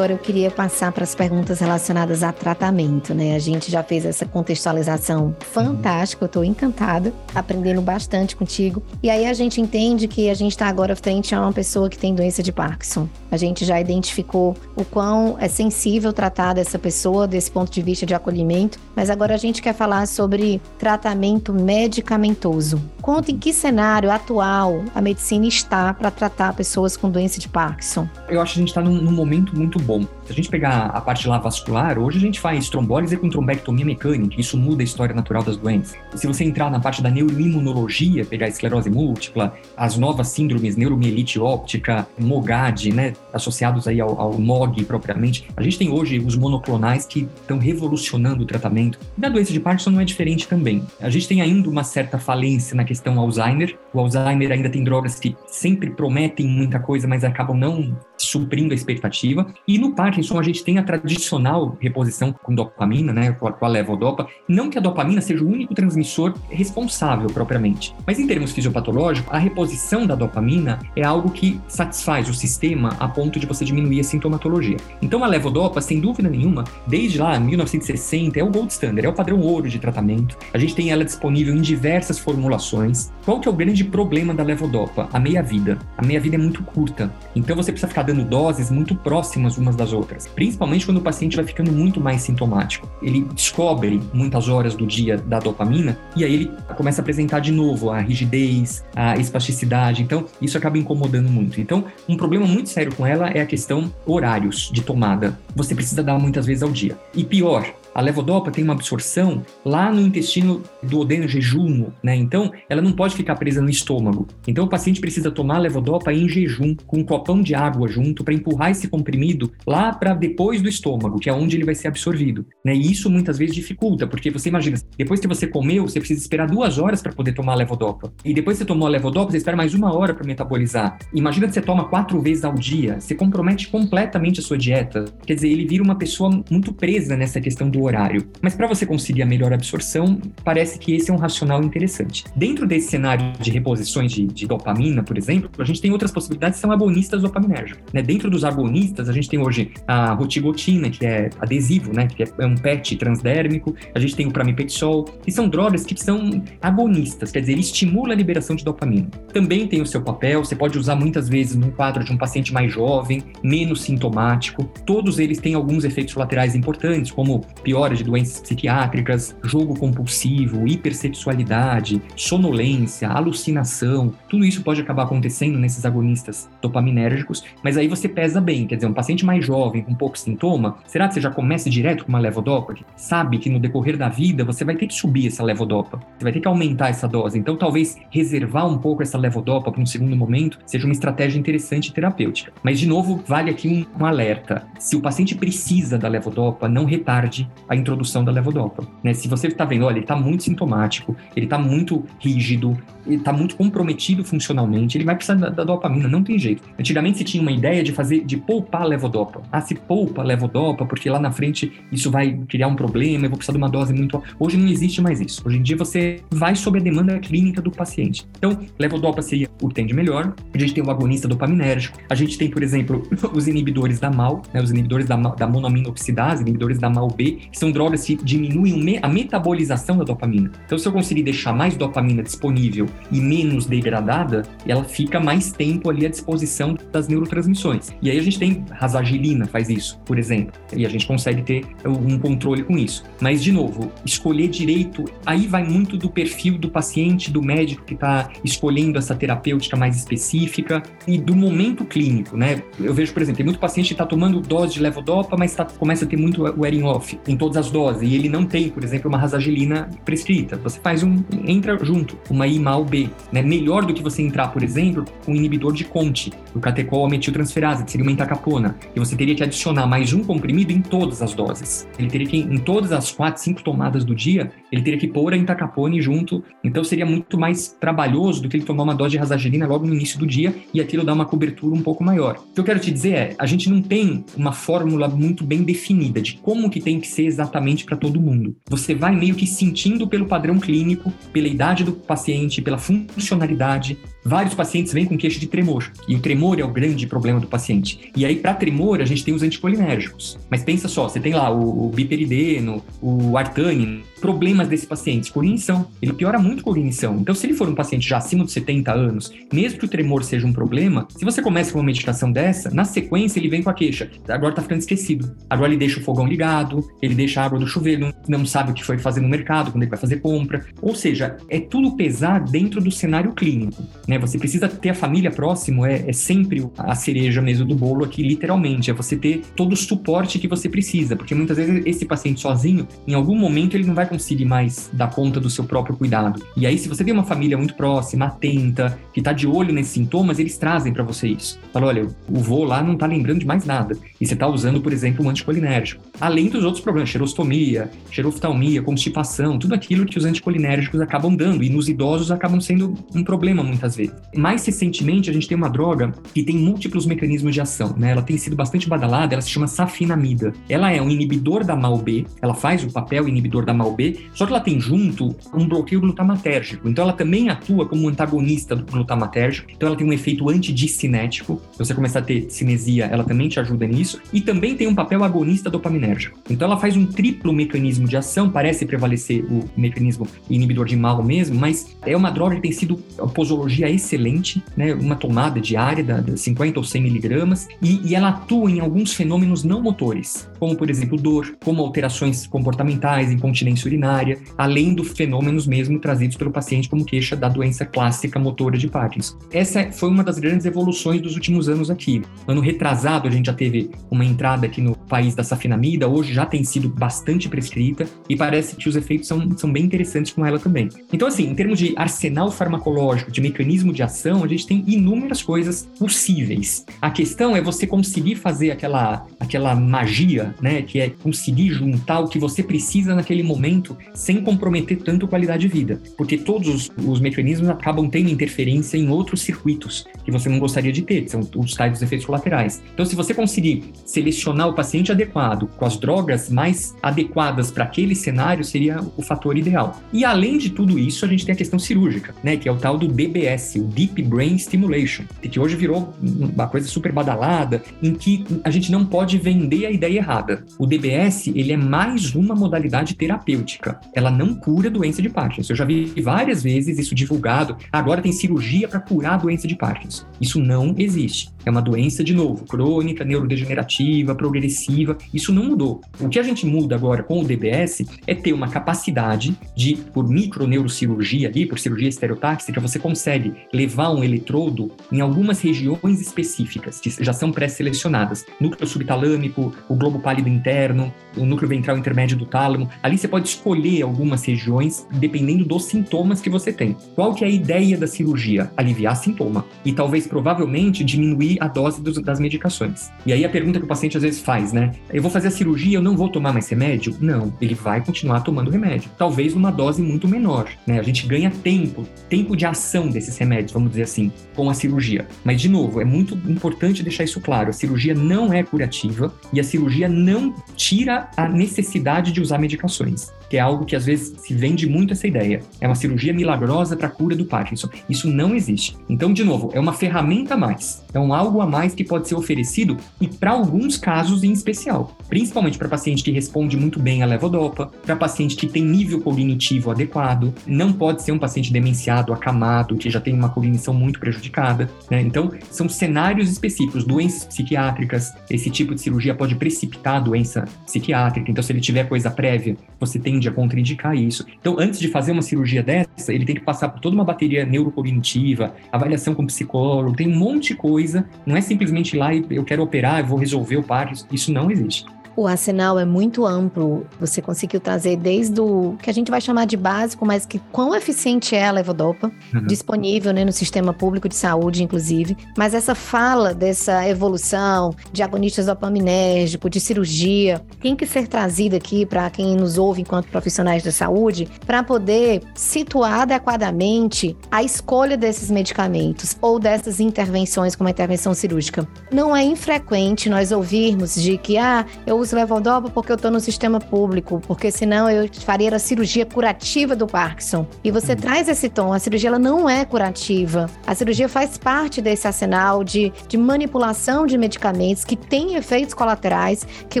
Agora 0.06 0.20
eu 0.20 0.22
queria 0.22 0.52
passar 0.52 0.92
para 0.92 1.02
as 1.02 1.16
perguntas 1.16 1.58
relacionadas 1.58 2.22
a 2.22 2.30
tratamento, 2.30 3.12
né? 3.12 3.34
A 3.34 3.40
gente 3.40 3.72
já 3.72 3.82
fez 3.82 4.06
essa 4.06 4.24
contextualização 4.24 5.34
fantástica, 5.40 6.22
eu 6.22 6.26
estou 6.26 6.44
encantada, 6.44 7.12
aprendendo 7.34 7.82
bastante 7.82 8.36
contigo. 8.36 8.80
E 9.02 9.10
aí 9.10 9.26
a 9.26 9.34
gente 9.34 9.60
entende 9.60 10.06
que 10.06 10.30
a 10.30 10.34
gente 10.34 10.52
está 10.52 10.68
agora 10.68 10.94
frente 10.94 11.34
a 11.34 11.40
uma 11.40 11.52
pessoa 11.52 11.90
que 11.90 11.98
tem 11.98 12.14
doença 12.14 12.40
de 12.40 12.52
Parkinson. 12.52 13.08
A 13.30 13.36
gente 13.36 13.64
já 13.64 13.80
identificou 13.80 14.56
o 14.74 14.84
quão 14.84 15.36
é 15.38 15.48
sensível 15.48 16.12
tratar 16.12 16.54
dessa 16.54 16.78
pessoa 16.78 17.26
desse 17.26 17.50
ponto 17.50 17.70
de 17.70 17.82
vista 17.82 18.06
de 18.06 18.14
acolhimento, 18.14 18.78
mas 18.94 19.10
agora 19.10 19.34
a 19.34 19.38
gente 19.38 19.60
quer 19.60 19.74
falar 19.74 20.06
sobre 20.06 20.60
tratamento 20.78 21.52
medicamentoso. 21.52 22.80
Conta 23.02 23.30
em 23.30 23.38
que 23.38 23.52
cenário 23.52 24.10
atual 24.10 24.84
a 24.94 25.00
medicina 25.00 25.46
está 25.46 25.92
para 25.94 26.10
tratar 26.10 26.54
pessoas 26.54 26.96
com 26.96 27.10
doença 27.10 27.40
de 27.40 27.48
Parkinson. 27.48 28.08
Eu 28.28 28.40
acho 28.40 28.54
que 28.54 28.58
a 28.58 28.62
gente 28.62 28.68
está 28.68 28.80
num, 28.80 29.00
num 29.00 29.12
momento 29.12 29.56
muito 29.56 29.78
bom. 29.78 30.04
Se 30.26 30.32
a 30.32 30.34
gente 30.34 30.48
pegar 30.48 30.86
a 30.86 31.00
parte 31.00 31.28
lá 31.28 31.38
vascular, 31.38 32.00
hoje 32.00 32.18
a 32.18 32.20
gente 32.20 32.40
faz 32.40 32.68
trombólise 32.68 33.16
com 33.16 33.28
trombectomia 33.28 33.86
mecânica, 33.86 34.40
isso 34.40 34.58
muda 34.58 34.82
a 34.82 34.84
história 34.84 35.14
natural 35.14 35.40
das 35.40 35.56
doenças. 35.56 35.96
Se 36.16 36.26
você 36.26 36.42
entrar 36.42 36.68
na 36.68 36.80
parte 36.80 37.00
da 37.00 37.08
neuroimunologia, 37.08 38.24
pegar 38.24 38.48
esclerose 38.48 38.90
múltipla, 38.90 39.54
as 39.76 39.96
novas 39.96 40.26
síndromes 40.26 40.76
neuromielite 40.76 41.38
óptica, 41.38 42.08
MOGAD, 42.18 42.92
né, 42.92 43.12
associados 43.32 43.86
aí 43.86 44.00
ao, 44.00 44.20
ao 44.20 44.32
MOG 44.32 44.84
propriamente, 44.84 45.46
a 45.56 45.62
gente 45.62 45.78
tem 45.78 45.92
hoje 45.92 46.18
os 46.18 46.34
monoclonais 46.34 47.06
que 47.06 47.28
estão 47.40 47.58
revolucionando 47.58 48.42
o 48.42 48.46
tratamento. 48.46 48.98
E 49.16 49.20
da 49.20 49.28
doença 49.28 49.52
de 49.52 49.60
Parkinson 49.60 49.90
não 49.90 50.00
é 50.00 50.04
diferente 50.04 50.48
também. 50.48 50.82
A 51.00 51.08
gente 51.08 51.28
tem 51.28 51.40
ainda 51.40 51.70
uma 51.70 51.84
certa 51.84 52.18
falência 52.18 52.74
na 52.74 52.82
questão 52.82 53.16
Alzheimer. 53.20 53.78
O 53.94 54.00
Alzheimer 54.00 54.50
ainda 54.50 54.68
tem 54.68 54.82
drogas 54.82 55.20
que 55.20 55.36
sempre 55.46 55.90
prometem 55.90 56.48
muita 56.48 56.80
coisa, 56.80 57.06
mas 57.06 57.22
acabam 57.22 57.56
não 57.56 57.96
suprindo 58.16 58.72
a 58.72 58.74
expectativa. 58.74 59.46
E 59.66 59.78
no 59.78 59.92
Parkinson 59.92 60.38
a 60.38 60.42
gente 60.42 60.64
tem 60.64 60.78
a 60.78 60.82
tradicional 60.82 61.76
reposição 61.80 62.32
com 62.32 62.54
dopamina, 62.54 63.12
né, 63.12 63.32
com 63.32 63.46
a, 63.46 63.52
com 63.52 63.64
a 63.64 63.68
levodopa. 63.68 64.26
Não 64.48 64.70
que 64.70 64.78
a 64.78 64.80
dopamina 64.80 65.20
seja 65.20 65.44
o 65.44 65.48
único 65.48 65.74
transmissor 65.74 66.34
responsável 66.48 67.28
propriamente, 67.28 67.94
mas 68.06 68.18
em 68.18 68.26
termos 68.26 68.52
fisiopatológicos, 68.52 69.32
a 69.32 69.38
reposição 69.38 70.06
da 70.06 70.14
dopamina 70.14 70.78
é 70.94 71.04
algo 71.04 71.30
que 71.30 71.60
satisfaz 71.68 72.28
o 72.28 72.34
sistema 72.34 72.96
a 72.98 73.08
ponto 73.08 73.38
de 73.38 73.46
você 73.46 73.64
diminuir 73.64 74.00
a 74.00 74.04
sintomatologia. 74.04 74.76
Então 75.02 75.22
a 75.24 75.26
levodopa, 75.26 75.80
sem 75.80 76.00
dúvida 76.00 76.28
nenhuma, 76.28 76.64
desde 76.86 77.18
lá 77.18 77.38
1960 77.38 78.38
é 78.38 78.42
o 78.42 78.50
gold 78.50 78.72
standard, 78.72 79.06
é 79.06 79.08
o 79.08 79.12
padrão 79.12 79.40
ouro 79.40 79.68
de 79.68 79.78
tratamento. 79.78 80.36
A 80.52 80.58
gente 80.58 80.74
tem 80.74 80.90
ela 80.90 81.04
disponível 81.04 81.54
em 81.54 81.60
diversas 81.60 82.18
formulações. 82.18 83.12
Qual 83.24 83.40
que 83.40 83.48
é 83.48 83.50
o 83.50 83.54
grande 83.54 83.84
problema 83.84 84.32
da 84.34 84.42
levodopa? 84.42 85.08
A 85.12 85.18
meia-vida. 85.18 85.78
A 85.96 86.04
meia-vida 86.04 86.36
é 86.36 86.38
muito 86.38 86.62
curta. 86.62 87.12
Então 87.34 87.56
você 87.56 87.72
precisa 87.72 87.88
ficar 87.88 88.02
dando 88.06 88.24
doses 88.24 88.70
muito 88.70 88.94
próximas 88.94 89.58
umas 89.58 89.76
das 89.76 89.92
outras, 89.92 90.26
principalmente 90.26 90.86
quando 90.86 90.98
o 90.98 91.02
paciente 91.02 91.36
vai 91.36 91.44
ficando 91.44 91.72
muito 91.72 92.00
mais 92.00 92.22
sintomático. 92.22 92.88
Ele 93.02 93.26
descobre 93.34 94.00
muitas 94.12 94.48
horas 94.48 94.74
do 94.74 94.86
dia 94.86 95.16
da 95.16 95.38
dopamina 95.38 95.98
e 96.14 96.24
aí 96.24 96.32
ele 96.32 96.50
começa 96.76 97.00
a 97.00 97.02
apresentar 97.02 97.40
de 97.40 97.52
novo 97.52 97.90
a 97.90 97.98
rigidez, 98.00 98.84
a 98.94 99.16
espasticidade. 99.16 100.02
Então, 100.02 100.24
isso 100.40 100.56
acaba 100.56 100.78
incomodando 100.78 101.28
muito. 101.28 101.60
Então, 101.60 101.84
um 102.08 102.16
problema 102.16 102.46
muito 102.46 102.68
sério 102.68 102.94
com 102.94 103.06
ela 103.06 103.28
é 103.30 103.40
a 103.40 103.46
questão 103.46 103.92
horários 104.06 104.70
de 104.72 104.82
tomada. 104.82 105.38
Você 105.54 105.74
precisa 105.74 106.02
dar 106.02 106.18
muitas 106.18 106.46
vezes 106.46 106.62
ao 106.62 106.70
dia. 106.70 106.96
E 107.14 107.24
pior, 107.24 107.66
a 107.96 108.02
levodopa 108.02 108.50
tem 108.50 108.62
uma 108.62 108.74
absorção 108.74 109.42
lá 109.64 109.90
no 109.90 110.02
intestino 110.02 110.62
do 110.82 111.00
odeno 111.00 111.26
jejum, 111.26 111.86
né? 112.02 112.14
Então, 112.14 112.52
ela 112.68 112.82
não 112.82 112.92
pode 112.92 113.16
ficar 113.16 113.36
presa 113.36 113.62
no 113.62 113.70
estômago. 113.70 114.26
Então, 114.46 114.66
o 114.66 114.68
paciente 114.68 115.00
precisa 115.00 115.30
tomar 115.30 115.56
levodopa 115.56 116.12
em 116.12 116.28
jejum, 116.28 116.76
com 116.86 116.98
um 116.98 117.04
copão 117.04 117.40
de 117.40 117.54
água 117.54 117.88
junto, 117.88 118.22
para 118.22 118.34
empurrar 118.34 118.70
esse 118.70 118.86
comprimido 118.86 119.50
lá 119.66 119.94
para 119.94 120.12
depois 120.12 120.60
do 120.60 120.68
estômago, 120.68 121.18
que 121.18 121.30
é 121.30 121.32
onde 121.32 121.56
ele 121.56 121.64
vai 121.64 121.74
ser 121.74 121.88
absorvido. 121.88 122.44
Né? 122.62 122.74
E 122.76 122.92
isso 122.92 123.08
muitas 123.08 123.38
vezes 123.38 123.54
dificulta, 123.54 124.06
porque 124.06 124.30
você 124.30 124.50
imagina, 124.50 124.76
depois 124.98 125.18
que 125.18 125.26
você 125.26 125.46
comeu, 125.46 125.88
você 125.88 125.98
precisa 125.98 126.20
esperar 126.20 126.48
duas 126.48 126.78
horas 126.78 127.00
para 127.00 127.14
poder 127.14 127.32
tomar 127.32 127.54
a 127.54 127.56
levodopa. 127.56 128.12
E 128.22 128.34
depois 128.34 128.58
que 128.58 128.64
você 128.64 128.66
tomou 128.66 128.86
a 128.86 128.90
levodopa, 128.90 129.30
você 129.30 129.38
espera 129.38 129.56
mais 129.56 129.72
uma 129.72 129.96
hora 129.96 130.12
para 130.12 130.26
metabolizar. 130.26 130.98
Imagina 131.14 131.46
que 131.46 131.54
você 131.54 131.62
toma 131.62 131.88
quatro 131.88 132.20
vezes 132.20 132.44
ao 132.44 132.52
dia, 132.52 133.00
você 133.00 133.14
compromete 133.14 133.68
completamente 133.68 134.40
a 134.40 134.42
sua 134.42 134.58
dieta. 134.58 135.06
Quer 135.24 135.34
dizer, 135.34 135.48
ele 135.48 135.64
vira 135.64 135.82
uma 135.82 135.94
pessoa 135.94 136.44
muito 136.50 136.74
presa 136.74 137.16
nessa 137.16 137.40
questão 137.40 137.70
do 137.70 137.85
horário. 137.86 138.28
Mas 138.42 138.54
para 138.54 138.66
você 138.66 138.84
conseguir 138.84 139.22
a 139.22 139.26
melhor 139.26 139.52
absorção, 139.52 140.20
parece 140.44 140.78
que 140.78 140.94
esse 140.94 141.10
é 141.10 141.14
um 141.14 141.16
racional 141.16 141.62
interessante. 141.62 142.24
Dentro 142.34 142.66
desse 142.66 142.88
cenário 142.88 143.32
de 143.38 143.50
reposições 143.50 144.12
de, 144.12 144.26
de 144.26 144.46
dopamina, 144.46 145.02
por 145.02 145.16
exemplo, 145.16 145.50
a 145.58 145.64
gente 145.64 145.80
tem 145.80 145.90
outras 145.92 146.10
possibilidades 146.10 146.58
que 146.58 146.62
são 146.62 146.72
agonistas 146.72 147.22
dopaminérgicos. 147.22 147.92
Né? 147.92 148.02
Dentro 148.02 148.30
dos 148.30 148.44
agonistas, 148.44 149.08
a 149.08 149.12
gente 149.12 149.28
tem 149.28 149.38
hoje 149.38 149.70
a 149.86 150.12
rotigotina, 150.12 150.90
que 150.90 151.04
é 151.04 151.30
adesivo, 151.40 151.92
né? 151.92 152.06
que 152.06 152.22
é 152.22 152.46
um 152.46 152.54
PET 152.54 152.96
transdérmico, 152.96 153.74
a 153.94 153.98
gente 153.98 154.14
tem 154.14 154.26
o 154.26 154.30
pramipexol, 154.30 155.04
que 155.04 155.30
são 155.30 155.48
drogas 155.48 155.84
que 155.84 155.96
são 156.02 156.42
agonistas, 156.60 157.30
quer 157.30 157.40
dizer, 157.40 157.58
estimula 157.58 158.12
a 158.12 158.16
liberação 158.16 158.56
de 158.56 158.64
dopamina. 158.64 159.08
Também 159.32 159.66
tem 159.66 159.80
o 159.80 159.86
seu 159.86 160.02
papel, 160.02 160.44
você 160.44 160.54
pode 160.56 160.78
usar 160.78 160.94
muitas 160.94 161.28
vezes 161.28 161.56
num 161.56 161.70
quadro 161.70 162.04
de 162.04 162.12
um 162.12 162.16
paciente 162.16 162.52
mais 162.52 162.72
jovem, 162.72 163.22
menos 163.42 163.82
sintomático. 163.82 164.64
Todos 164.84 165.18
eles 165.18 165.38
têm 165.38 165.54
alguns 165.54 165.84
efeitos 165.84 166.14
laterais 166.14 166.54
importantes, 166.54 167.10
como 167.10 167.44
piora 167.76 167.94
de 167.94 168.02
doenças 168.02 168.40
psiquiátricas, 168.40 169.36
jogo 169.42 169.78
compulsivo, 169.78 170.66
hipersexualidade, 170.66 172.00
sonolência, 172.16 173.06
alucinação. 173.06 174.14
Tudo 174.30 174.46
isso 174.46 174.62
pode 174.62 174.80
acabar 174.80 175.02
acontecendo 175.02 175.58
nesses 175.58 175.84
agonistas 175.84 176.48
dopaminérgicos, 176.62 177.44
mas 177.62 177.76
aí 177.76 177.86
você 177.86 178.08
pesa 178.08 178.40
bem, 178.40 178.66
quer 178.66 178.76
dizer, 178.76 178.86
um 178.86 178.94
paciente 178.94 179.26
mais 179.26 179.44
jovem, 179.44 179.82
com 179.82 179.94
pouco 179.94 180.18
sintoma, 180.18 180.78
será 180.86 181.06
que 181.06 181.12
você 181.12 181.20
já 181.20 181.30
começa 181.30 181.68
direto 181.68 182.06
com 182.06 182.08
uma 182.08 182.18
levodopa? 182.18 182.74
Sabe 182.96 183.36
que 183.36 183.50
no 183.50 183.60
decorrer 183.60 183.98
da 183.98 184.08
vida 184.08 184.42
você 184.42 184.64
vai 184.64 184.74
ter 184.74 184.86
que 184.86 184.94
subir 184.94 185.26
essa 185.26 185.44
levodopa, 185.44 186.00
você 186.16 186.24
vai 186.24 186.32
ter 186.32 186.40
que 186.40 186.48
aumentar 186.48 186.88
essa 186.88 187.06
dose. 187.06 187.38
Então, 187.38 187.58
talvez 187.58 187.98
reservar 188.08 188.66
um 188.66 188.78
pouco 188.78 189.02
essa 189.02 189.18
levodopa 189.18 189.70
para 189.70 189.82
um 189.82 189.86
segundo 189.86 190.16
momento 190.16 190.58
seja 190.64 190.86
uma 190.86 190.94
estratégia 190.94 191.38
interessante 191.38 191.92
terapêutica. 191.92 192.54
Mas, 192.62 192.80
de 192.80 192.86
novo, 192.86 193.22
vale 193.26 193.50
aqui 193.50 193.68
um, 193.68 194.02
um 194.02 194.06
alerta. 194.06 194.66
Se 194.78 194.96
o 194.96 195.02
paciente 195.02 195.34
precisa 195.34 195.98
da 195.98 196.08
levodopa, 196.08 196.66
não 196.66 196.86
retarde 196.86 197.46
a 197.68 197.76
introdução 197.76 198.24
da 198.24 198.32
levodopa. 198.32 198.86
Né? 199.02 199.14
Se 199.14 199.28
você 199.28 199.48
está 199.48 199.64
vendo, 199.64 199.84
olha, 199.84 199.94
ele 199.94 200.00
está 200.00 200.16
muito 200.16 200.44
sintomático, 200.44 201.16
ele 201.34 201.46
está 201.46 201.58
muito 201.58 202.04
rígido, 202.18 202.76
ele 203.06 203.16
está 203.16 203.32
muito 203.32 203.56
comprometido 203.56 204.24
funcionalmente, 204.24 204.96
ele 204.96 205.04
vai 205.04 205.14
precisar 205.14 205.36
da, 205.36 205.48
da, 205.48 205.64
dopamina, 205.64 206.08
não 206.08 206.22
tem 206.22 206.38
jeito. 206.38 206.62
Antigamente 206.78 207.18
se 207.18 207.24
tinha 207.24 207.42
uma 207.42 207.52
ideia 207.52 207.82
de 207.82 207.92
fazer, 207.92 208.24
de 208.24 208.36
poupar 208.36 208.86
levodopa. 208.86 209.42
Ah, 209.50 209.60
se 209.60 209.74
poupa 209.74 210.22
levodopa, 210.22 210.84
porque 210.84 211.08
lá 211.08 211.18
na 211.18 211.30
frente 211.30 211.72
isso 211.90 212.10
vai 212.10 212.38
criar 212.48 212.68
um 212.68 212.76
problema, 212.76 213.26
eu 213.26 213.30
vou 213.30 213.38
precisar 213.38 213.52
de 213.52 213.58
uma 213.58 213.68
dose 213.68 213.92
muito. 213.94 214.22
Hoje 214.38 214.56
não 214.56 214.68
existe 214.68 215.00
mais 215.00 215.20
isso. 215.20 215.42
Hoje 215.46 215.58
em 215.58 215.62
dia 215.62 215.76
você 215.76 216.20
vai 216.30 216.54
sob 216.54 216.78
a 216.78 216.82
demanda 216.82 217.18
clínica 217.18 217.62
do 217.62 217.70
paciente. 217.70 218.26
Então, 218.36 218.58
levodopa 218.78 219.22
seria 219.22 219.48
o 219.60 219.68
que 219.68 219.74
tem 219.74 219.86
de 219.86 219.94
melhor. 219.94 220.34
A 220.52 220.58
gente 220.58 220.74
tem 220.74 220.82
o 220.82 220.90
agonista 220.90 221.28
dopaminérgico. 221.28 221.98
A 222.10 222.14
gente 222.14 222.36
tem, 222.36 222.50
por 222.50 222.62
exemplo, 222.62 223.02
os 223.32 223.46
inibidores 223.46 224.00
da 224.00 224.10
MAL, 224.10 224.42
né, 224.52 224.60
os 224.60 224.70
inibidores 224.70 225.06
da, 225.06 225.16
da 225.16 225.46
monoaminooxidase, 225.46 226.42
inibidores 226.42 226.78
da 226.78 226.90
MAL-B, 226.90 227.48
são 227.58 227.70
drogas 227.70 228.04
que 228.04 228.16
diminuem 228.16 228.98
a 229.02 229.08
metabolização 229.08 229.96
da 229.96 230.04
dopamina. 230.04 230.50
Então, 230.64 230.78
se 230.78 230.86
eu 230.86 230.92
conseguir 230.92 231.22
deixar 231.22 231.52
mais 231.52 231.76
dopamina 231.76 232.22
disponível 232.22 232.86
e 233.10 233.20
menos 233.20 233.66
degradada, 233.66 234.42
ela 234.66 234.84
fica 234.84 235.18
mais 235.18 235.52
tempo 235.52 235.90
ali 235.90 236.06
à 236.06 236.08
disposição 236.08 236.76
das 236.92 237.08
neurotransmissões. 237.08 237.90
E 238.02 238.10
aí 238.10 238.18
a 238.18 238.22
gente 238.22 238.38
tem 238.38 238.64
rasagilina 238.70 239.46
faz 239.46 239.68
isso, 239.68 239.98
por 240.04 240.18
exemplo, 240.18 240.52
e 240.74 240.84
a 240.84 240.88
gente 240.88 241.06
consegue 241.06 241.42
ter 241.42 241.64
um 241.84 242.18
controle 242.18 242.62
com 242.62 242.76
isso. 242.76 243.04
Mas 243.20 243.42
de 243.42 243.52
novo, 243.52 243.90
escolher 244.04 244.48
direito, 244.48 245.04
aí 245.24 245.46
vai 245.46 245.64
muito 245.64 245.96
do 245.96 246.10
perfil 246.10 246.58
do 246.58 246.68
paciente, 246.68 247.30
do 247.30 247.42
médico 247.42 247.84
que 247.84 247.94
está 247.94 248.30
escolhendo 248.44 248.98
essa 248.98 249.14
terapêutica 249.14 249.76
mais 249.76 249.96
específica 249.96 250.82
e 251.06 251.18
do 251.18 251.34
momento 251.34 251.84
clínico, 251.84 252.36
né? 252.36 252.62
Eu 252.78 252.92
vejo, 252.92 253.12
por 253.12 253.22
exemplo, 253.22 253.38
tem 253.38 253.46
muito 253.46 253.58
paciente 253.58 253.88
que 253.88 253.94
está 253.94 254.04
tomando 254.04 254.40
dose 254.40 254.74
de 254.74 254.80
levodopa, 254.80 255.36
mas 255.36 255.54
tá, 255.54 255.64
começa 255.64 256.04
a 256.04 256.08
ter 256.08 256.16
muito 256.16 256.42
wearing 256.42 256.82
off 256.82 257.18
em 257.26 257.36
todas 257.46 257.56
as 257.58 257.70
doses 257.70 258.02
e 258.02 258.14
ele 258.14 258.28
não 258.28 258.44
tem, 258.44 258.68
por 258.68 258.82
exemplo, 258.82 259.08
uma 259.08 259.18
rasagilina 259.18 259.88
prescrita. 260.04 260.56
Você 260.64 260.80
faz 260.80 261.04
um 261.04 261.22
entra 261.46 261.78
junto, 261.84 262.18
uma 262.28 262.46
IMAL 262.46 262.84
B, 262.84 263.08
né? 263.30 263.40
Melhor 263.40 263.84
do 263.84 263.94
que 263.94 264.02
você 264.02 264.20
entrar, 264.20 264.48
por 264.48 264.64
exemplo, 264.64 265.04
com 265.24 265.32
um 265.32 265.36
inibidor 265.36 265.72
de 265.72 265.84
Conte, 265.84 266.32
o 266.54 266.58
catecol 266.58 267.08
metiltransferase, 267.08 267.84
que 267.84 267.92
seria 267.92 268.04
uma 268.04 268.10
entacapona, 268.10 268.76
e 268.94 268.98
você 268.98 269.14
teria 269.14 269.34
que 269.34 269.44
adicionar 269.44 269.86
mais 269.86 270.12
um 270.12 270.24
comprimido 270.24 270.72
em 270.72 270.80
todas 270.80 271.22
as 271.22 271.34
doses. 271.34 271.86
Ele 271.98 272.08
teria 272.08 272.26
que, 272.26 272.38
em 272.38 272.58
todas 272.58 272.90
as 272.90 273.12
quatro, 273.12 273.40
cinco 273.40 273.62
tomadas 273.62 274.04
do 274.04 274.14
dia, 274.14 274.50
ele 274.72 274.82
teria 274.82 274.98
que 274.98 275.06
pôr 275.06 275.32
a 275.32 275.36
entacapone 275.36 276.00
junto, 276.02 276.42
então 276.64 276.82
seria 276.82 277.06
muito 277.06 277.38
mais 277.38 277.68
trabalhoso 277.68 278.42
do 278.42 278.48
que 278.48 278.56
ele 278.56 278.64
tomar 278.64 278.82
uma 278.82 278.94
dose 278.94 279.12
de 279.12 279.18
rasagilina 279.18 279.66
logo 279.66 279.86
no 279.86 279.94
início 279.94 280.18
do 280.18 280.26
dia 280.26 280.52
e 280.74 280.80
aquilo 280.80 281.04
dar 281.04 281.12
uma 281.12 281.26
cobertura 281.26 281.74
um 281.74 281.82
pouco 281.82 282.02
maior. 282.02 282.38
O 282.50 282.54
que 282.54 282.60
eu 282.60 282.64
quero 282.64 282.80
te 282.80 282.90
dizer 282.90 283.12
é, 283.12 283.34
a 283.38 283.46
gente 283.46 283.70
não 283.70 283.80
tem 283.80 284.24
uma 284.36 284.50
fórmula 284.50 285.06
muito 285.06 285.44
bem 285.44 285.62
definida 285.62 286.20
de 286.20 286.34
como 286.34 286.68
que 286.68 286.80
tem 286.80 286.98
que 286.98 287.06
ser 287.06 287.26
exatamente 287.36 287.84
para 287.84 287.96
todo 287.96 288.20
mundo. 288.20 288.56
Você 288.68 288.94
vai 288.94 289.14
meio 289.14 289.34
que 289.34 289.46
sentindo 289.46 290.08
pelo 290.08 290.26
padrão 290.26 290.58
clínico, 290.58 291.12
pela 291.32 291.46
idade 291.46 291.84
do 291.84 291.92
paciente, 291.92 292.62
pela 292.62 292.78
funcionalidade, 292.78 293.98
vários 294.26 294.54
pacientes 294.54 294.92
vêm 294.92 295.06
com 295.06 295.16
queixa 295.16 295.38
de 295.38 295.46
tremor. 295.46 295.90
E 296.08 296.16
o 296.16 296.20
tremor 296.20 296.58
é 296.58 296.64
o 296.64 296.68
grande 296.68 297.06
problema 297.06 297.38
do 297.38 297.46
paciente. 297.46 298.10
E 298.16 298.24
aí, 298.24 298.36
para 298.36 298.52
tremor, 298.54 299.00
a 299.00 299.04
gente 299.04 299.24
tem 299.24 299.32
os 299.32 299.42
anticolinérgicos. 299.42 300.36
Mas 300.50 300.64
pensa 300.64 300.88
só, 300.88 301.08
você 301.08 301.20
tem 301.20 301.32
lá 301.32 301.50
o, 301.50 301.86
o 301.86 301.88
biperideno, 301.90 302.82
o 303.00 303.36
artane, 303.38 304.02
problemas 304.20 304.66
desse 304.68 304.86
paciente, 304.86 305.32
cognição. 305.32 305.86
Ele 306.02 306.12
piora 306.12 306.38
muito 306.38 306.64
cognição. 306.64 307.16
Então, 307.16 307.34
se 307.34 307.46
ele 307.46 307.54
for 307.54 307.68
um 307.68 307.74
paciente 307.74 308.08
já 308.08 308.16
acima 308.16 308.44
de 308.44 308.50
70 308.50 308.92
anos, 308.92 309.32
mesmo 309.52 309.78
que 309.78 309.84
o 309.84 309.88
tremor 309.88 310.24
seja 310.24 310.46
um 310.46 310.52
problema, 310.52 311.06
se 311.10 311.24
você 311.24 311.40
começa 311.40 311.72
com 311.72 311.78
uma 311.78 311.84
medicação 311.84 312.32
dessa, 312.32 312.70
na 312.70 312.84
sequência 312.84 313.38
ele 313.38 313.48
vem 313.48 313.62
com 313.62 313.70
a 313.70 313.74
queixa. 313.74 314.10
Agora 314.28 314.54
tá 314.54 314.62
ficando 314.62 314.80
esquecido. 314.80 315.36
Agora 315.48 315.70
ele 315.70 315.78
deixa 315.78 316.00
o 316.00 316.02
fogão 316.02 316.26
ligado, 316.26 316.84
ele 317.00 317.14
deixa 317.14 317.40
a 317.40 317.44
água 317.44 317.58
do 317.58 317.66
chuveiro, 317.66 318.12
não 318.26 318.44
sabe 318.44 318.72
o 318.72 318.74
que 318.74 318.84
foi 318.84 318.98
fazer 318.98 319.20
no 319.20 319.28
mercado, 319.28 319.70
quando 319.70 319.82
ele 319.82 319.90
vai 319.90 319.98
fazer 319.98 320.16
compra. 320.16 320.66
Ou 320.82 320.94
seja, 320.94 321.36
é 321.48 321.60
tudo 321.60 321.96
pesar 321.96 322.40
dentro 322.40 322.80
do 322.80 322.90
cenário 322.90 323.32
clínico. 323.32 323.82
Né? 324.08 324.15
Você 324.18 324.38
precisa 324.38 324.68
ter 324.68 324.90
a 324.90 324.94
família 324.94 325.30
próximo, 325.30 325.84
é, 325.84 326.04
é 326.08 326.12
sempre 326.12 326.66
a 326.76 326.94
cereja 326.94 327.40
mesmo 327.40 327.64
do 327.64 327.74
bolo 327.74 328.04
aqui, 328.04 328.22
literalmente. 328.22 328.90
É 328.90 328.94
você 328.94 329.16
ter 329.16 329.42
todo 329.54 329.72
o 329.72 329.76
suporte 329.76 330.38
que 330.38 330.48
você 330.48 330.68
precisa, 330.68 331.16
porque 331.16 331.34
muitas 331.34 331.56
vezes 331.56 331.82
esse 331.86 332.04
paciente 332.04 332.40
sozinho, 332.40 332.86
em 333.06 333.14
algum 333.14 333.36
momento 333.36 333.76
ele 333.76 333.86
não 333.86 333.94
vai 333.94 334.08
conseguir 334.08 334.44
mais 334.44 334.90
dar 334.92 335.10
conta 335.10 335.40
do 335.40 335.50
seu 335.50 335.64
próprio 335.64 335.96
cuidado. 335.96 336.42
E 336.56 336.66
aí, 336.66 336.78
se 336.78 336.88
você 336.88 337.04
tem 337.04 337.12
uma 337.12 337.24
família 337.24 337.56
muito 337.56 337.74
próxima, 337.74 338.26
atenta, 338.26 338.98
que 339.12 339.20
está 339.20 339.32
de 339.32 339.46
olho 339.46 339.72
nesses 339.72 339.92
sintomas, 339.92 340.38
eles 340.38 340.58
trazem 340.58 340.92
para 340.92 341.02
você 341.02 341.28
isso. 341.28 341.58
Fala, 341.72 341.86
olha, 341.86 342.06
o 342.28 342.38
vô 342.38 342.64
lá 342.64 342.82
não 342.82 342.94
está 342.94 343.06
lembrando 343.06 343.40
de 343.40 343.46
mais 343.46 343.64
nada. 343.64 343.96
E 344.20 344.26
você 344.26 344.34
está 344.34 344.46
usando, 344.46 344.80
por 344.80 344.92
exemplo, 344.92 345.24
um 345.24 345.30
anticolinérgico. 345.30 346.02
Além 346.20 346.48
dos 346.48 346.64
outros 346.64 346.82
problemas, 346.82 347.10
xerostomia, 347.10 347.90
xeroftalmia, 348.10 348.82
constipação, 348.82 349.58
tudo 349.58 349.74
aquilo 349.74 350.06
que 350.06 350.18
os 350.18 350.24
anticolinérgicos 350.24 351.00
acabam 351.00 351.34
dando. 351.34 351.62
E 351.62 351.68
nos 351.68 351.88
idosos 351.88 352.30
acabam 352.30 352.60
sendo 352.60 352.94
um 353.14 353.24
problema 353.24 353.62
muitas 353.62 353.96
vezes. 353.96 354.05
Mais 354.34 354.64
recentemente, 354.64 355.30
a 355.30 355.32
gente 355.32 355.48
tem 355.48 355.56
uma 355.56 355.68
droga 355.68 356.12
que 356.34 356.42
tem 356.42 356.56
múltiplos 356.56 357.06
mecanismos 357.06 357.54
de 357.54 357.60
ação, 357.60 357.94
né? 357.96 358.10
Ela 358.10 358.22
tem 358.22 358.36
sido 358.36 358.54
bastante 358.54 358.88
badalada, 358.88 359.34
ela 359.34 359.42
se 359.42 359.50
chama 359.50 359.66
safinamida. 359.66 360.52
Ela 360.68 360.92
é 360.92 361.00
um 361.00 361.10
inibidor 361.10 361.64
da 361.64 361.74
MAO-B, 361.74 362.26
ela 362.42 362.54
faz 362.54 362.84
o 362.84 362.92
papel 362.92 363.28
inibidor 363.28 363.64
da 363.64 363.72
MAO-B, 363.72 364.26
só 364.34 364.46
que 364.46 364.52
ela 364.52 364.60
tem 364.60 364.78
junto 364.80 365.34
um 365.54 365.66
bloqueio 365.66 366.00
glutamatérgico. 366.00 366.88
Então 366.88 367.04
ela 367.04 367.12
também 367.12 367.48
atua 367.48 367.86
como 367.86 368.08
antagonista 368.08 368.76
do 368.76 368.84
glutamatérgico. 368.84 369.70
Então 369.70 369.88
ela 369.88 369.96
tem 369.96 370.06
um 370.06 370.12
efeito 370.12 370.48
antidicinético. 370.48 371.60
Se 371.72 371.78
você 371.78 371.94
começar 371.94 372.20
a 372.20 372.22
ter 372.22 372.50
cinesia, 372.50 373.06
ela 373.06 373.24
também 373.24 373.48
te 373.48 373.58
ajuda 373.58 373.86
nisso. 373.86 374.20
E 374.32 374.40
também 374.40 374.76
tem 374.76 374.86
um 374.86 374.94
papel 374.94 375.24
agonista 375.24 375.70
dopaminérgico. 375.70 376.38
Então 376.50 376.66
ela 376.66 376.76
faz 376.76 376.96
um 376.96 377.06
triplo 377.06 377.52
mecanismo 377.52 378.06
de 378.06 378.16
ação, 378.16 378.50
parece 378.50 378.84
prevalecer 378.84 379.44
o 379.50 379.64
mecanismo 379.76 380.26
inibidor 380.48 380.86
de 380.86 380.96
mal 380.96 381.22
mesmo, 381.22 381.58
mas 381.58 381.96
é 382.04 382.16
uma 382.16 382.30
droga 382.30 382.56
que 382.56 382.62
tem 382.62 382.72
sido 382.72 383.02
a 383.18 383.26
posologia 383.26 383.88
excelente 383.96 384.62
né, 384.76 384.94
uma 384.94 385.16
tomada 385.16 385.60
diária 385.60 386.04
de 386.04 386.38
50 386.38 386.78
ou 386.78 386.84
100 386.84 387.02
miligramas, 387.02 387.68
e, 387.82 388.00
e 388.06 388.14
ela 388.14 388.28
atua 388.28 388.70
em 388.70 388.80
alguns 388.80 389.12
fenômenos 389.12 389.64
não 389.64 389.82
motores, 389.82 390.48
como, 390.58 390.76
por 390.76 390.88
exemplo, 390.88 391.18
dor, 391.18 391.56
como 391.64 391.82
alterações 391.82 392.46
comportamentais, 392.46 393.30
incontinência 393.30 393.88
urinária, 393.88 394.38
além 394.56 394.94
dos 394.94 395.08
fenômenos 395.10 395.66
mesmo 395.66 395.98
trazidos 395.98 396.36
pelo 396.36 396.50
paciente 396.50 396.88
como 396.88 397.04
queixa 397.04 397.34
da 397.34 397.48
doença 397.48 397.84
clássica 397.84 398.38
motora 398.38 398.78
de 398.78 398.88
Parkinson. 398.88 399.38
Essa 399.50 399.90
foi 399.90 400.08
uma 400.08 400.22
das 400.22 400.38
grandes 400.38 400.66
evoluções 400.66 401.20
dos 401.20 401.34
últimos 401.34 401.68
anos 401.68 401.90
aqui. 401.90 402.22
Ano 402.46 402.60
retrasado, 402.60 403.28
a 403.28 403.30
gente 403.30 403.46
já 403.46 403.54
teve 403.54 403.90
uma 404.10 404.24
entrada 404.24 404.66
aqui 404.66 404.80
no 404.80 404.94
país 405.06 405.34
da 405.34 405.42
safinamida, 405.42 406.08
hoje 406.08 406.32
já 406.32 406.44
tem 406.44 406.64
sido 406.64 406.88
bastante 406.88 407.48
prescrita 407.48 408.06
e 408.28 408.36
parece 408.36 408.76
que 408.76 408.88
os 408.88 408.96
efeitos 408.96 409.28
são, 409.28 409.56
são 409.56 409.72
bem 409.72 409.84
interessantes 409.84 410.32
com 410.32 410.44
ela 410.44 410.58
também. 410.58 410.88
Então, 411.12 411.28
assim, 411.28 411.44
em 411.44 411.54
termos 411.54 411.78
de 411.78 411.94
arsenal 411.96 412.50
farmacológico, 412.50 413.30
de 413.30 413.40
mecanismo 413.40 413.92
de 413.92 414.02
ação, 414.02 414.44
a 414.44 414.48
gente 414.48 414.66
tem 414.66 414.84
inúmeras 414.86 415.42
coisas 415.42 415.88
possíveis. 415.98 416.84
A 417.00 417.10
questão 417.10 417.56
é 417.56 417.60
você 417.60 417.86
conseguir 417.86 418.36
fazer 418.36 418.70
aquela, 418.70 419.26
aquela 419.38 419.74
magia, 419.74 420.54
né? 420.60 420.82
Que 420.82 421.00
é 421.00 421.10
conseguir 421.10 421.70
juntar 421.70 422.20
o 422.20 422.28
que 422.28 422.38
você 422.38 422.62
precisa 422.62 423.14
naquele 423.14 423.42
momento 423.42 423.96
sem 424.14 424.42
comprometer 424.42 424.98
tanto 424.98 425.26
a 425.26 425.28
qualidade 425.28 425.62
de 425.62 425.68
vida. 425.68 426.00
Porque 426.16 426.36
todos 426.36 426.68
os, 426.68 426.90
os 427.04 427.20
mecanismos 427.20 427.68
acabam 427.68 428.08
tendo 428.08 428.30
interferência 428.30 428.96
em 428.96 429.08
outros 429.08 429.40
circuitos 429.42 430.06
que 430.24 430.30
você 430.30 430.48
não 430.48 430.58
gostaria 430.58 430.92
de 430.92 431.02
ter, 431.02 431.22
que 431.22 431.30
são 431.30 431.40
os 431.56 431.74
tais 431.74 431.92
dos 431.92 432.02
efeitos 432.02 432.26
colaterais. 432.26 432.82
Então, 432.92 433.04
se 433.04 433.14
você 433.14 433.32
conseguir 433.32 433.84
selecionar 434.04 434.68
o 434.68 434.74
paciente 434.74 434.95
adequado 435.12 435.68
com 435.76 435.84
as 435.84 435.96
drogas 435.96 436.50
mais 436.50 436.94
adequadas 437.02 437.70
para 437.70 437.84
aquele 437.84 438.14
cenário, 438.14 438.64
seria 438.64 439.00
o 439.16 439.22
fator 439.22 439.56
ideal. 439.56 440.00
E 440.12 440.24
além 440.24 440.58
de 440.58 440.70
tudo 440.70 440.98
isso, 440.98 441.24
a 441.24 441.28
gente 441.28 441.44
tem 441.44 441.52
a 441.52 441.56
questão 441.56 441.78
cirúrgica, 441.78 442.34
né? 442.42 442.56
Que 442.56 442.68
é 442.68 442.72
o 442.72 442.76
tal 442.76 442.98
do 442.98 443.08
DBS, 443.08 443.76
o 443.76 443.84
Deep 443.84 444.22
Brain 444.22 444.58
Stimulation, 444.58 445.24
que 445.40 445.60
hoje 445.60 445.76
virou 445.76 446.14
uma 446.22 446.66
coisa 446.66 446.88
super 446.88 447.12
badalada, 447.12 447.82
em 448.02 448.14
que 448.14 448.44
a 448.64 448.70
gente 448.70 448.90
não 448.90 449.04
pode 449.04 449.38
vender 449.38 449.86
a 449.86 449.90
ideia 449.90 450.18
errada. 450.18 450.64
O 450.78 450.86
DBS, 450.86 451.48
ele 451.48 451.72
é 451.72 451.76
mais 451.76 452.34
uma 452.34 452.54
modalidade 452.54 453.14
terapêutica. 453.14 454.00
Ela 454.14 454.30
não 454.30 454.54
cura 454.54 454.90
doença 454.90 455.22
de 455.22 455.28
Parkinson. 455.28 455.72
Eu 455.72 455.76
já 455.76 455.84
vi 455.84 456.06
várias 456.20 456.62
vezes 456.62 456.98
isso 456.98 457.14
divulgado. 457.14 457.76
Agora 457.92 458.22
tem 458.22 458.32
cirurgia 458.32 458.88
para 458.88 459.00
curar 459.00 459.34
a 459.34 459.38
doença 459.38 459.66
de 459.68 459.76
Parkinson. 459.76 460.24
Isso 460.40 460.60
não 460.60 460.94
existe. 460.98 461.50
É 461.64 461.70
uma 461.70 461.82
doença, 461.82 462.22
de 462.22 462.34
novo, 462.34 462.64
crônica, 462.64 463.24
neurodegenerativa, 463.24 464.34
progressiva. 464.34 464.85
Isso 465.32 465.52
não 465.52 465.64
mudou. 465.64 466.00
O 466.20 466.28
que 466.28 466.38
a 466.38 466.42
gente 466.42 466.66
muda 466.66 466.94
agora 466.94 467.22
com 467.22 467.40
o 467.40 467.44
DBS 467.44 468.04
é 468.26 468.34
ter 468.34 468.52
uma 468.52 468.68
capacidade 468.68 469.56
de, 469.74 469.96
por 469.96 470.28
microneurocirurgia 470.28 471.48
ali, 471.48 471.66
por 471.66 471.78
cirurgia 471.78 472.08
estereotáxica, 472.08 472.80
você 472.80 472.98
consegue 472.98 473.54
levar 473.72 474.10
um 474.10 474.22
eletrodo 474.22 474.90
em 475.10 475.20
algumas 475.20 475.60
regiões 475.60 476.20
específicas, 476.20 477.00
que 477.00 477.10
já 477.22 477.32
são 477.32 477.52
pré-selecionadas. 477.52 478.44
Núcleo 478.60 478.86
subtalâmico, 478.86 479.72
o 479.88 479.94
globo 479.94 480.18
pálido 480.18 480.48
interno, 480.48 481.12
o 481.36 481.44
núcleo 481.44 481.68
ventral 481.68 481.96
intermédio 481.96 482.36
do 482.36 482.46
tálamo. 482.46 482.88
Ali 483.02 483.18
você 483.18 483.28
pode 483.28 483.48
escolher 483.48 484.02
algumas 484.02 484.44
regiões 484.44 485.06
dependendo 485.12 485.64
dos 485.64 485.84
sintomas 485.84 486.40
que 486.40 486.50
você 486.50 486.72
tem. 486.72 486.96
Qual 487.14 487.34
que 487.34 487.44
é 487.44 487.46
a 487.46 487.50
ideia 487.50 487.96
da 487.96 488.06
cirurgia? 488.06 488.70
Aliviar 488.76 489.16
sintoma. 489.16 489.64
E 489.84 489.92
talvez, 489.92 490.26
provavelmente, 490.26 491.04
diminuir 491.04 491.58
a 491.60 491.68
dose 491.68 492.02
dos, 492.02 492.18
das 492.18 492.40
medicações. 492.40 493.10
E 493.24 493.32
aí 493.32 493.44
a 493.44 493.48
pergunta 493.48 493.78
que 493.78 493.84
o 493.84 493.88
paciente 493.88 494.16
às 494.16 494.22
vezes 494.22 494.40
faz, 494.40 494.72
né? 494.76 494.92
Eu 495.10 495.22
vou 495.22 495.30
fazer 495.30 495.48
a 495.48 495.50
cirurgia, 495.50 495.96
eu 495.96 496.02
não 496.02 496.14
vou 496.14 496.28
tomar 496.28 496.52
mais 496.52 496.68
remédio? 496.68 497.16
Não, 497.18 497.52
ele 497.60 497.74
vai 497.74 498.04
continuar 498.04 498.40
tomando 498.40 498.70
remédio. 498.70 499.10
Talvez 499.16 499.54
numa 499.54 499.70
dose 499.70 500.02
muito 500.02 500.28
menor, 500.28 500.68
né? 500.86 501.00
A 501.00 501.02
gente 501.02 501.26
ganha 501.26 501.50
tempo, 501.50 502.06
tempo 502.28 502.54
de 502.54 502.66
ação 502.66 503.08
desses 503.08 503.38
remédios, 503.38 503.72
vamos 503.72 503.90
dizer 503.90 504.02
assim, 504.02 504.30
com 504.54 504.68
a 504.68 504.74
cirurgia. 504.74 505.26
Mas, 505.42 505.62
de 505.62 505.68
novo, 505.68 506.00
é 506.00 506.04
muito 506.04 506.34
importante 506.48 507.02
deixar 507.02 507.24
isso 507.24 507.40
claro: 507.40 507.70
a 507.70 507.72
cirurgia 507.72 508.14
não 508.14 508.52
é 508.52 508.62
curativa 508.62 509.32
e 509.50 509.58
a 509.58 509.64
cirurgia 509.64 510.08
não 510.08 510.54
tira 510.76 511.30
a 511.36 511.48
necessidade 511.48 512.30
de 512.32 512.40
usar 512.40 512.58
medicações 512.58 513.32
que 513.48 513.56
é 513.56 513.60
algo 513.60 513.84
que 513.84 513.96
às 513.96 514.06
vezes 514.06 514.40
se 514.40 514.54
vende 514.54 514.88
muito 514.88 515.12
essa 515.12 515.26
ideia. 515.26 515.60
É 515.80 515.86
uma 515.86 515.94
cirurgia 515.94 516.32
milagrosa 516.32 516.96
para 516.96 517.08
a 517.08 517.10
cura 517.10 517.36
do 517.36 517.44
Parkinson. 517.44 517.88
Isso 518.08 518.28
não 518.28 518.54
existe. 518.54 518.96
Então, 519.08 519.32
de 519.32 519.44
novo, 519.44 519.70
é 519.72 519.80
uma 519.80 519.92
ferramenta 519.92 520.54
a 520.54 520.56
mais. 520.56 521.04
É 521.12 521.18
um 521.18 521.32
algo 521.32 521.60
a 521.60 521.66
mais 521.66 521.94
que 521.94 522.04
pode 522.04 522.28
ser 522.28 522.34
oferecido 522.34 522.96
e 523.20 523.28
para 523.28 523.52
alguns 523.52 523.96
casos 523.96 524.42
em 524.42 524.52
especial. 524.52 525.16
Principalmente 525.28 525.78
para 525.78 525.88
paciente 525.88 526.22
que 526.22 526.30
responde 526.30 526.76
muito 526.76 527.00
bem 527.00 527.22
à 527.22 527.26
levodopa, 527.26 527.90
para 528.04 528.16
paciente 528.16 528.56
que 528.56 528.66
tem 528.66 528.84
nível 528.84 529.20
cognitivo 529.20 529.90
adequado, 529.90 530.52
não 530.66 530.92
pode 530.92 531.22
ser 531.22 531.32
um 531.32 531.38
paciente 531.38 531.72
demenciado, 531.72 532.32
acamado, 532.32 532.96
que 532.96 533.10
já 533.10 533.20
tem 533.20 533.34
uma 533.34 533.48
cognição 533.48 533.94
muito 533.94 534.20
prejudicada. 534.20 534.90
Né? 535.10 535.20
Então, 535.22 535.50
são 535.70 535.88
cenários 535.88 536.50
específicos, 536.50 537.04
doenças 537.04 537.44
psiquiátricas. 537.44 538.32
Esse 538.50 538.70
tipo 538.70 538.94
de 538.94 539.00
cirurgia 539.00 539.34
pode 539.34 539.54
precipitar 539.54 540.16
a 540.16 540.20
doença 540.20 540.64
psiquiátrica. 540.84 541.50
Então, 541.50 541.62
se 541.62 541.72
ele 541.72 541.80
tiver 541.80 542.04
coisa 542.08 542.30
prévia, 542.30 542.76
você 542.98 543.18
tem 543.18 543.35
tende 543.36 543.48
a 543.48 543.52
contraindicar 543.52 544.14
isso. 544.14 544.46
Então, 544.58 544.76
antes 544.78 544.98
de 544.98 545.08
fazer 545.08 545.32
uma 545.32 545.42
cirurgia 545.42 545.82
dessa, 545.82 546.32
ele 546.32 546.44
tem 546.44 546.54
que 546.54 546.62
passar 546.62 546.88
por 546.88 547.00
toda 547.00 547.14
uma 547.14 547.24
bateria 547.24 547.64
neurocognitiva, 547.64 548.74
avaliação 548.90 549.34
com 549.34 549.46
psicólogo, 549.46 550.16
tem 550.16 550.28
um 550.28 550.36
monte 550.36 550.68
de 550.68 550.74
coisa. 550.76 551.28
Não 551.44 551.56
é 551.56 551.60
simplesmente 551.60 552.16
ir 552.16 552.18
lá 552.18 552.34
e 552.34 552.44
eu 552.50 552.64
quero 552.64 552.82
operar, 552.82 553.20
eu 553.20 553.26
vou 553.26 553.38
resolver 553.38 553.76
o 553.76 553.82
Parkinson. 553.82 554.26
Isso 554.32 554.52
não 554.52 554.70
existe. 554.70 555.04
O 555.36 555.46
arsenal 555.46 555.98
é 555.98 556.04
muito 556.04 556.46
amplo. 556.46 557.06
Você 557.20 557.42
conseguiu 557.42 557.78
trazer 557.78 558.16
desde 558.16 558.58
o 558.58 558.96
que 559.02 559.10
a 559.10 559.12
gente 559.12 559.30
vai 559.30 559.40
chamar 559.40 559.66
de 559.66 559.76
básico, 559.76 560.24
mas 560.24 560.46
que 560.46 560.58
quão 560.72 560.94
eficiente 560.94 561.54
é 561.54 561.66
a 561.66 561.70
levodopa, 561.70 562.32
uhum. 562.54 562.66
disponível 562.66 563.34
né, 563.34 563.44
no 563.44 563.52
sistema 563.52 563.92
público 563.92 564.30
de 564.30 564.34
saúde, 564.34 564.82
inclusive. 564.82 565.36
Mas 565.56 565.74
essa 565.74 565.94
fala 565.94 566.54
dessa 566.54 567.06
evolução 567.06 567.94
de 568.10 568.22
agonistas 568.22 568.64
dopaminérgico, 568.64 569.68
de 569.68 569.78
cirurgia, 569.78 570.62
tem 570.80 570.96
que 570.96 571.06
ser 571.06 571.28
trazida 571.28 571.76
aqui 571.76 572.06
para 572.06 572.30
quem 572.30 572.56
nos 572.56 572.78
ouve 572.78 573.02
enquanto 573.02 573.28
profissionais 573.28 573.82
da 573.82 573.92
saúde, 573.92 574.48
para 574.66 574.82
poder 574.82 575.42
situar 575.54 576.20
adequadamente 576.20 577.36
a 577.50 577.62
escolha 577.62 578.16
desses 578.16 578.50
medicamentos 578.50 579.36
ou 579.42 579.58
dessas 579.58 580.00
intervenções 580.00 580.74
como 580.74 580.88
a 580.88 580.90
intervenção 580.90 581.34
cirúrgica. 581.34 581.86
Não 582.10 582.34
é 582.34 582.42
infrequente 582.42 583.28
nós 583.28 583.52
ouvirmos 583.52 584.14
de 584.14 584.38
que, 584.38 584.56
ah, 584.56 584.86
eu 585.06 585.25
uso 585.26 585.36
levodopa 585.36 585.90
porque 585.90 586.12
eu 586.12 586.16
estou 586.16 586.30
no 586.30 586.40
sistema 586.40 586.78
público, 586.78 587.42
porque 587.46 587.70
senão 587.70 588.08
eu 588.08 588.28
faria 588.40 588.74
a 588.74 588.78
cirurgia 588.78 589.26
curativa 589.26 589.96
do 589.96 590.06
Parkinson. 590.06 590.66
E 590.82 590.90
você 590.90 591.12
uhum. 591.12 591.18
traz 591.18 591.48
esse 591.48 591.68
tom, 591.68 591.92
a 591.92 591.98
cirurgia 591.98 592.30
ela 592.30 592.38
não 592.38 592.70
é 592.70 592.84
curativa. 592.84 593.68
A 593.86 593.94
cirurgia 593.94 594.28
faz 594.28 594.56
parte 594.56 595.02
desse 595.02 595.26
arsenal 595.26 595.82
de, 595.82 596.12
de 596.28 596.38
manipulação 596.38 597.26
de 597.26 597.36
medicamentos 597.36 598.04
que 598.04 598.16
tem 598.16 598.54
efeitos 598.54 598.94
colaterais, 598.94 599.66
que 599.88 600.00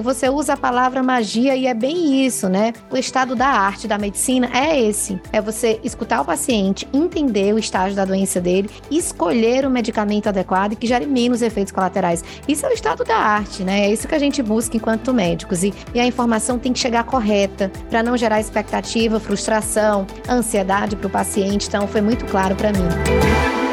você 0.00 0.28
usa 0.28 0.54
a 0.54 0.56
palavra 0.56 1.02
magia 1.02 1.56
e 1.56 1.66
é 1.66 1.74
bem 1.74 2.24
isso, 2.24 2.48
né? 2.48 2.72
O 2.90 2.96
estado 2.96 3.34
da 3.34 3.48
arte, 3.48 3.88
da 3.88 3.98
medicina 3.98 4.48
é 4.54 4.80
esse. 4.80 5.20
É 5.32 5.40
você 5.40 5.80
escutar 5.82 6.20
o 6.20 6.24
paciente, 6.24 6.86
entender 6.92 7.52
o 7.52 7.58
estágio 7.58 7.96
da 7.96 8.04
doença 8.04 8.40
dele, 8.40 8.70
escolher 8.90 9.66
o 9.66 9.70
medicamento 9.70 10.28
adequado 10.28 10.72
e 10.72 10.76
que 10.76 10.86
gere 10.86 11.06
menos 11.06 11.42
efeitos 11.42 11.72
colaterais. 11.72 12.22
Isso 12.46 12.64
é 12.64 12.68
o 12.68 12.72
estado 12.72 13.04
da 13.04 13.16
arte, 13.16 13.64
né? 13.64 13.86
É 13.86 13.92
isso 13.92 14.06
que 14.06 14.14
a 14.14 14.18
gente 14.18 14.42
busca 14.42 14.76
enquanto 14.76 15.12
médicos 15.16 15.64
e, 15.64 15.74
e 15.94 15.98
a 15.98 16.06
informação 16.06 16.58
tem 16.58 16.72
que 16.72 16.78
chegar 16.78 17.02
correta 17.04 17.72
para 17.90 18.02
não 18.02 18.16
gerar 18.16 18.38
expectativa, 18.38 19.18
frustração, 19.18 20.06
ansiedade 20.28 20.94
para 20.94 21.06
o 21.06 21.10
paciente. 21.10 21.66
Então, 21.66 21.88
foi 21.88 22.00
muito 22.00 22.24
claro 22.26 22.54
para 22.54 22.70
mim. 22.70 23.65